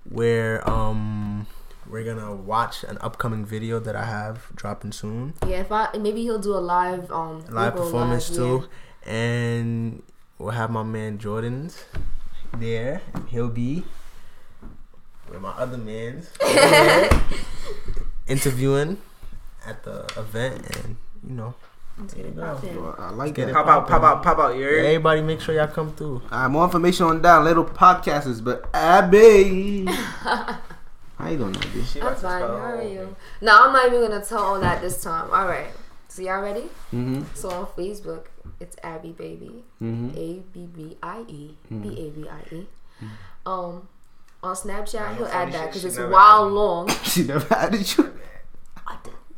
where 0.03 0.67
um 0.69 1.47
we're 1.91 2.03
gonna 2.05 2.33
watch 2.33 2.83
an 2.85 2.97
upcoming 3.01 3.45
video 3.45 3.79
that 3.79 3.95
I 3.95 4.05
have 4.05 4.47
dropping 4.55 4.91
soon 4.93 5.33
Yeah, 5.45 5.59
if 5.61 5.71
I 5.71 5.89
maybe 5.99 6.21
he'll 6.23 6.39
do 6.39 6.53
a 6.53 6.63
live 6.63 7.11
um 7.11 7.43
live 7.49 7.73
we'll 7.75 7.83
performance 7.83 8.29
live, 8.29 8.37
too 8.37 8.67
and 9.09 10.01
we'll 10.37 10.51
have 10.51 10.71
my 10.71 10.83
man 10.83 11.17
Jodens 11.17 11.83
there 12.57 13.01
and 13.13 13.27
he'll 13.29 13.49
be 13.49 13.83
with 15.29 15.41
my 15.41 15.51
other 15.51 15.77
man's 15.77 16.29
interviewing 18.27 18.97
at 19.65 19.83
the 19.83 20.05
event 20.17 20.65
and 20.77 20.95
you 21.27 21.35
know 21.35 21.53
there 22.15 22.25
you 22.25 22.31
go. 22.31 22.57
Yeah. 22.63 23.05
I 23.05 23.11
like 23.11 23.35
Get 23.35 23.45
that. 23.47 23.51
it 23.51 23.53
Pop 23.53 23.67
out, 23.67 23.87
pop 23.87 24.01
out, 24.01 24.23
pop 24.23 24.39
out. 24.39 24.55
You 24.55 24.63
heard? 24.63 24.85
Everybody 24.85 25.21
make 25.21 25.39
sure 25.41 25.53
y'all 25.53 25.67
come 25.67 25.93
through. 25.93 26.21
Uh, 26.31 26.49
more 26.49 26.63
information 26.63 27.05
on 27.05 27.21
that 27.21 27.43
little 27.43 27.65
podcasters, 27.65 28.43
but 28.43 28.67
Abbie, 28.73 29.85
how 31.21 31.29
you 31.29 31.37
doing, 31.37 31.55
Abbie? 31.55 31.81
That's 31.99 32.21
fine. 32.21 32.41
How 32.41 32.47
are 32.55 32.81
you? 32.83 33.15
No, 33.41 33.63
I'm 33.65 33.73
not 33.73 33.87
even 33.87 34.01
gonna 34.01 34.23
tell 34.25 34.39
all 34.43 34.59
that 34.59 34.81
this 34.81 35.01
time. 35.03 35.29
All 35.31 35.47
right. 35.47 35.67
So 36.07 36.21
y'all 36.23 36.41
ready? 36.41 36.61
Mm-hmm. 36.93 37.23
So 37.33 37.49
on 37.49 37.65
Facebook, 37.67 38.25
it's 38.59 38.75
Abbie 38.83 39.11
Baby, 39.13 39.63
Mm-hmm. 39.81 40.09
A 40.17 40.43
B 40.53 40.67
B 40.75 40.97
I 41.01 41.21
E 41.27 41.55
B 41.69 41.87
A 41.89 42.09
B 42.09 42.27
I 42.29 42.55
E. 42.55 42.67
Um, 43.45 43.87
on 44.43 44.55
Snapchat, 44.55 45.15
he'll 45.17 45.27
add 45.27 45.51
that 45.53 45.67
because 45.67 45.85
it's 45.85 45.97
a 45.97 46.07
while 46.09 46.47
long. 46.49 46.89
She 47.03 47.23
never 47.23 47.53
added 47.53 47.97
you. 47.97 48.13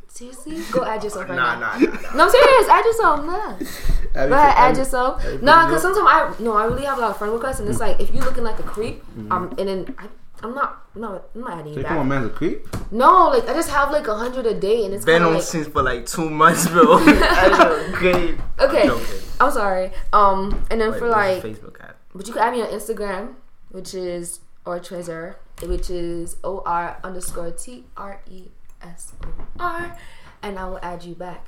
Seriously, 0.08 0.62
go 0.70 0.84
add 0.84 1.02
yourself 1.02 1.28
right 1.28 1.34
Nah, 1.34 1.58
now. 1.58 1.72
nah, 1.72 1.78
nah, 1.78 2.00
nah. 2.00 2.14
No, 2.14 2.24
I'm 2.26 2.30
serious. 2.30 2.68
Add 2.68 2.84
yourself, 2.84 3.26
nah. 3.26 3.34
Abbie, 4.14 4.28
Go 4.28 4.34
ahead, 4.36 4.54
add 4.54 4.70
Abbie- 4.70 4.78
yourself. 4.78 5.24
Abbie 5.26 5.44
Nah, 5.44 5.66
because 5.66 5.82
sometimes 5.82 6.06
I 6.08 6.42
no, 6.42 6.52
I 6.52 6.64
really 6.66 6.84
have 6.84 6.98
a 6.98 7.00
lot 7.00 7.10
of 7.10 7.16
friend 7.18 7.32
requests, 7.34 7.58
and 7.58 7.68
it's 7.68 7.80
like 7.80 7.98
if 7.98 8.14
you're 8.14 8.24
looking 8.24 8.44
like 8.44 8.58
a 8.60 8.62
creep, 8.62 9.02
Mm-hmm. 9.18 9.32
um, 9.32 9.48
and 9.58 9.68
then 9.68 9.94
I, 9.98 10.06
I'm 10.44 10.54
not, 10.54 10.84
no, 10.94 11.22
I'm 11.34 11.40
not 11.40 11.52
adding 11.60 11.68
you 11.72 11.74
Say, 11.82 11.88
come 11.88 11.96
on, 11.98 12.08
back. 12.08 12.20
man's 12.20 12.30
a 12.30 12.34
creep. 12.34 12.66
No, 12.92 13.28
like 13.30 13.48
I 13.48 13.54
just 13.54 13.70
have 13.70 13.90
like 13.90 14.06
a 14.06 14.14
hundred 14.14 14.44
a 14.44 14.52
day, 14.52 14.84
and 14.84 14.92
it's 14.92 15.04
Been 15.04 15.22
on 15.22 15.34
like 15.34 15.42
since 15.42 15.66
for 15.68 15.82
like 15.82 16.04
two 16.06 16.28
months, 16.28 16.68
bro. 16.68 16.98
That's 17.04 17.98
great. 17.98 18.36
okay. 18.60 18.86
Joking. 18.86 19.20
I'm 19.40 19.50
sorry. 19.50 19.90
Um, 20.12 20.62
and 20.70 20.80
then 20.80 20.90
Wait, 20.92 20.98
for 20.98 21.08
like, 21.08 21.42
Facebook 21.42 21.80
app. 21.82 21.96
but 22.14 22.26
you 22.26 22.34
can 22.34 22.42
add 22.42 22.52
me 22.52 22.60
on 22.62 22.68
Instagram, 22.68 23.34
which 23.70 23.94
is 23.94 24.40
or 24.66 24.78
Treasure, 24.78 25.38
which 25.62 25.88
is 25.90 26.36
O 26.44 26.62
R 26.66 26.98
underscore 27.02 27.50
T 27.52 27.84
R 27.96 28.20
E 28.30 28.48
S 28.82 29.12
O 29.24 29.28
R, 29.58 29.96
and 30.42 30.58
I 30.58 30.68
will 30.68 30.78
add 30.82 31.04
you 31.04 31.14
back. 31.14 31.46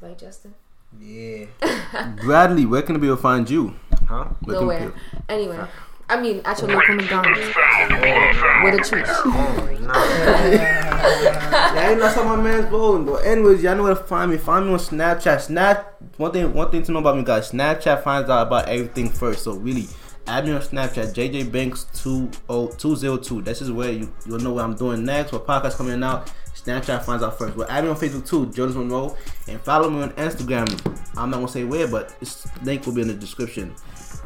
Right, 0.00 0.16
Justin? 0.16 0.54
Yeah. 1.00 1.46
Bradley, 2.24 2.64
where 2.64 2.82
can 2.82 2.94
the 2.94 3.00
people 3.00 3.16
find 3.16 3.48
you? 3.50 3.74
Huh? 4.08 4.26
Where 4.42 4.60
Nowhere. 4.60 4.78
people- 4.90 5.00
Anyway, 5.28 5.66
I 6.10 6.20
mean, 6.20 6.42
at 6.44 6.60
your 6.60 6.70
local 6.70 6.96
McDonald's 6.96 7.38
with 7.38 8.74
a 8.74 8.82
treat. 8.84 9.04
Oh, 9.06 9.78
nah. 9.80 9.94
Yeah, 10.50 11.72
I 11.76 11.90
ain't 11.90 12.00
not 12.00 12.16
my 12.16 12.34
man's 12.34 12.66
bowling, 12.66 13.06
but 13.06 13.24
anyways, 13.24 13.62
y'all 13.62 13.76
know 13.76 13.84
where 13.84 13.94
to 13.94 14.02
find 14.02 14.32
me. 14.32 14.36
Find 14.36 14.66
me 14.66 14.72
on 14.72 14.80
Snapchat. 14.80 15.40
Snap. 15.40 16.02
One 16.16 16.32
thing, 16.32 16.52
one 16.52 16.68
thing 16.72 16.82
to 16.82 16.90
know 16.92 16.98
about 16.98 17.16
me, 17.16 17.22
guys. 17.22 17.52
Snapchat 17.52 18.02
finds 18.02 18.28
out 18.28 18.48
about 18.48 18.68
everything 18.68 19.08
first. 19.08 19.44
So 19.44 19.52
really, 19.52 19.86
add 20.26 20.46
me 20.46 20.52
on 20.52 20.60
Snapchat. 20.60 21.14
JJ 21.14 21.52
Banks 21.52 21.86
two 21.94 22.28
oh 22.48 22.66
two 22.72 22.96
zero 22.96 23.16
two. 23.16 23.40
This 23.40 23.62
is 23.62 23.70
where 23.70 23.92
you 23.92 24.12
you'll 24.26 24.40
know 24.40 24.54
what 24.54 24.64
I'm 24.64 24.74
doing 24.74 25.04
next. 25.04 25.30
What 25.30 25.46
podcast 25.46 25.76
coming 25.76 26.02
out. 26.02 26.32
Snapchat 26.64 27.04
finds 27.04 27.22
out 27.22 27.38
first. 27.38 27.56
But 27.56 27.70
add 27.70 27.84
me 27.84 27.90
on 27.90 27.96
Facebook 27.96 28.26
too, 28.28 28.46
Jodens 28.46 28.74
Monereau, 28.74 29.16
and 29.48 29.60
follow 29.60 29.88
me 29.90 30.02
on 30.02 30.10
Instagram. 30.12 30.68
I'm 31.16 31.30
not 31.30 31.36
gonna 31.36 31.48
say 31.48 31.64
where, 31.64 31.88
but 31.88 32.18
this 32.20 32.46
link 32.62 32.86
will 32.86 32.92
be 32.92 33.02
in 33.02 33.08
the 33.08 33.14
description. 33.14 33.74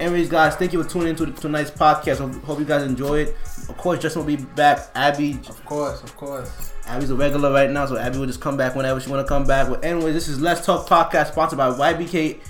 Anyways, 0.00 0.28
guys, 0.28 0.56
thank 0.56 0.72
you 0.72 0.82
for 0.82 0.88
tuning 0.88 1.08
into 1.08 1.26
tonight's 1.26 1.70
podcast. 1.70 2.18
Hope, 2.18 2.42
hope 2.44 2.58
you 2.58 2.64
guys 2.64 2.82
enjoy 2.82 3.20
it. 3.20 3.36
Of 3.68 3.76
course, 3.76 4.00
Justin 4.00 4.24
will 4.24 4.36
be 4.36 4.42
back. 4.42 4.88
Abbie, 4.94 5.38
Of 5.48 5.64
course, 5.64 6.02
of 6.02 6.16
course. 6.16 6.72
Abbie's 6.86 7.10
a 7.10 7.14
regular 7.14 7.52
right 7.52 7.70
now, 7.70 7.86
so 7.86 7.96
Abbie 7.96 8.18
will 8.18 8.26
just 8.26 8.40
come 8.40 8.56
back 8.56 8.74
whenever 8.74 9.00
she 9.00 9.08
want 9.08 9.24
to 9.24 9.28
come 9.28 9.46
back. 9.46 9.68
But 9.68 9.84
anyway, 9.84 10.12
this 10.12 10.28
is 10.28 10.40
Let's 10.40 10.66
Talk 10.66 10.88
Podcast, 10.88 11.32
sponsored 11.32 11.58
by 11.58 11.70
YBK 11.70 12.40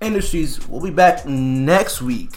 Industries. 0.00 0.66
We'll 0.68 0.82
be 0.82 0.90
back 0.90 1.24
next 1.24 2.02
week. 2.02 2.32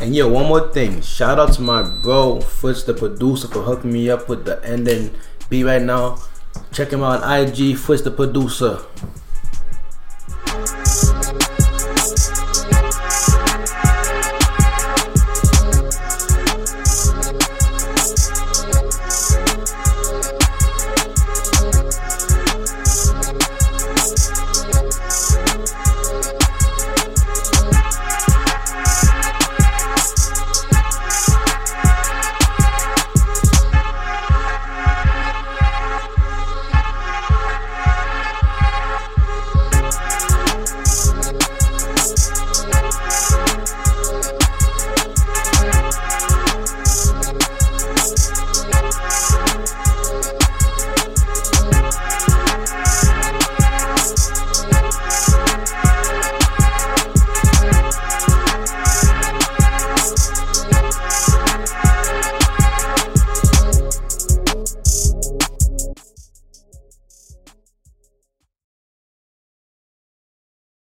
And 0.00 0.14
yeah, 0.14 0.24
one 0.24 0.46
more 0.46 0.72
thing. 0.72 1.00
Shout 1.02 1.38
out 1.38 1.52
to 1.54 1.62
my 1.62 1.82
bro, 1.82 2.40
Fritz, 2.40 2.84
the 2.84 2.94
producer, 2.94 3.48
for 3.48 3.62
hooking 3.62 3.92
me 3.92 4.10
up 4.10 4.28
with 4.28 4.44
the 4.44 4.64
ending 4.64 5.10
beat 5.48 5.64
right 5.64 5.82
now. 5.82 6.18
Check 6.72 6.92
him 6.92 7.02
out 7.02 7.22
on 7.22 7.40
IG, 7.40 7.76
Fritz 7.76 8.02
the 8.02 8.10
producer. 8.10 8.80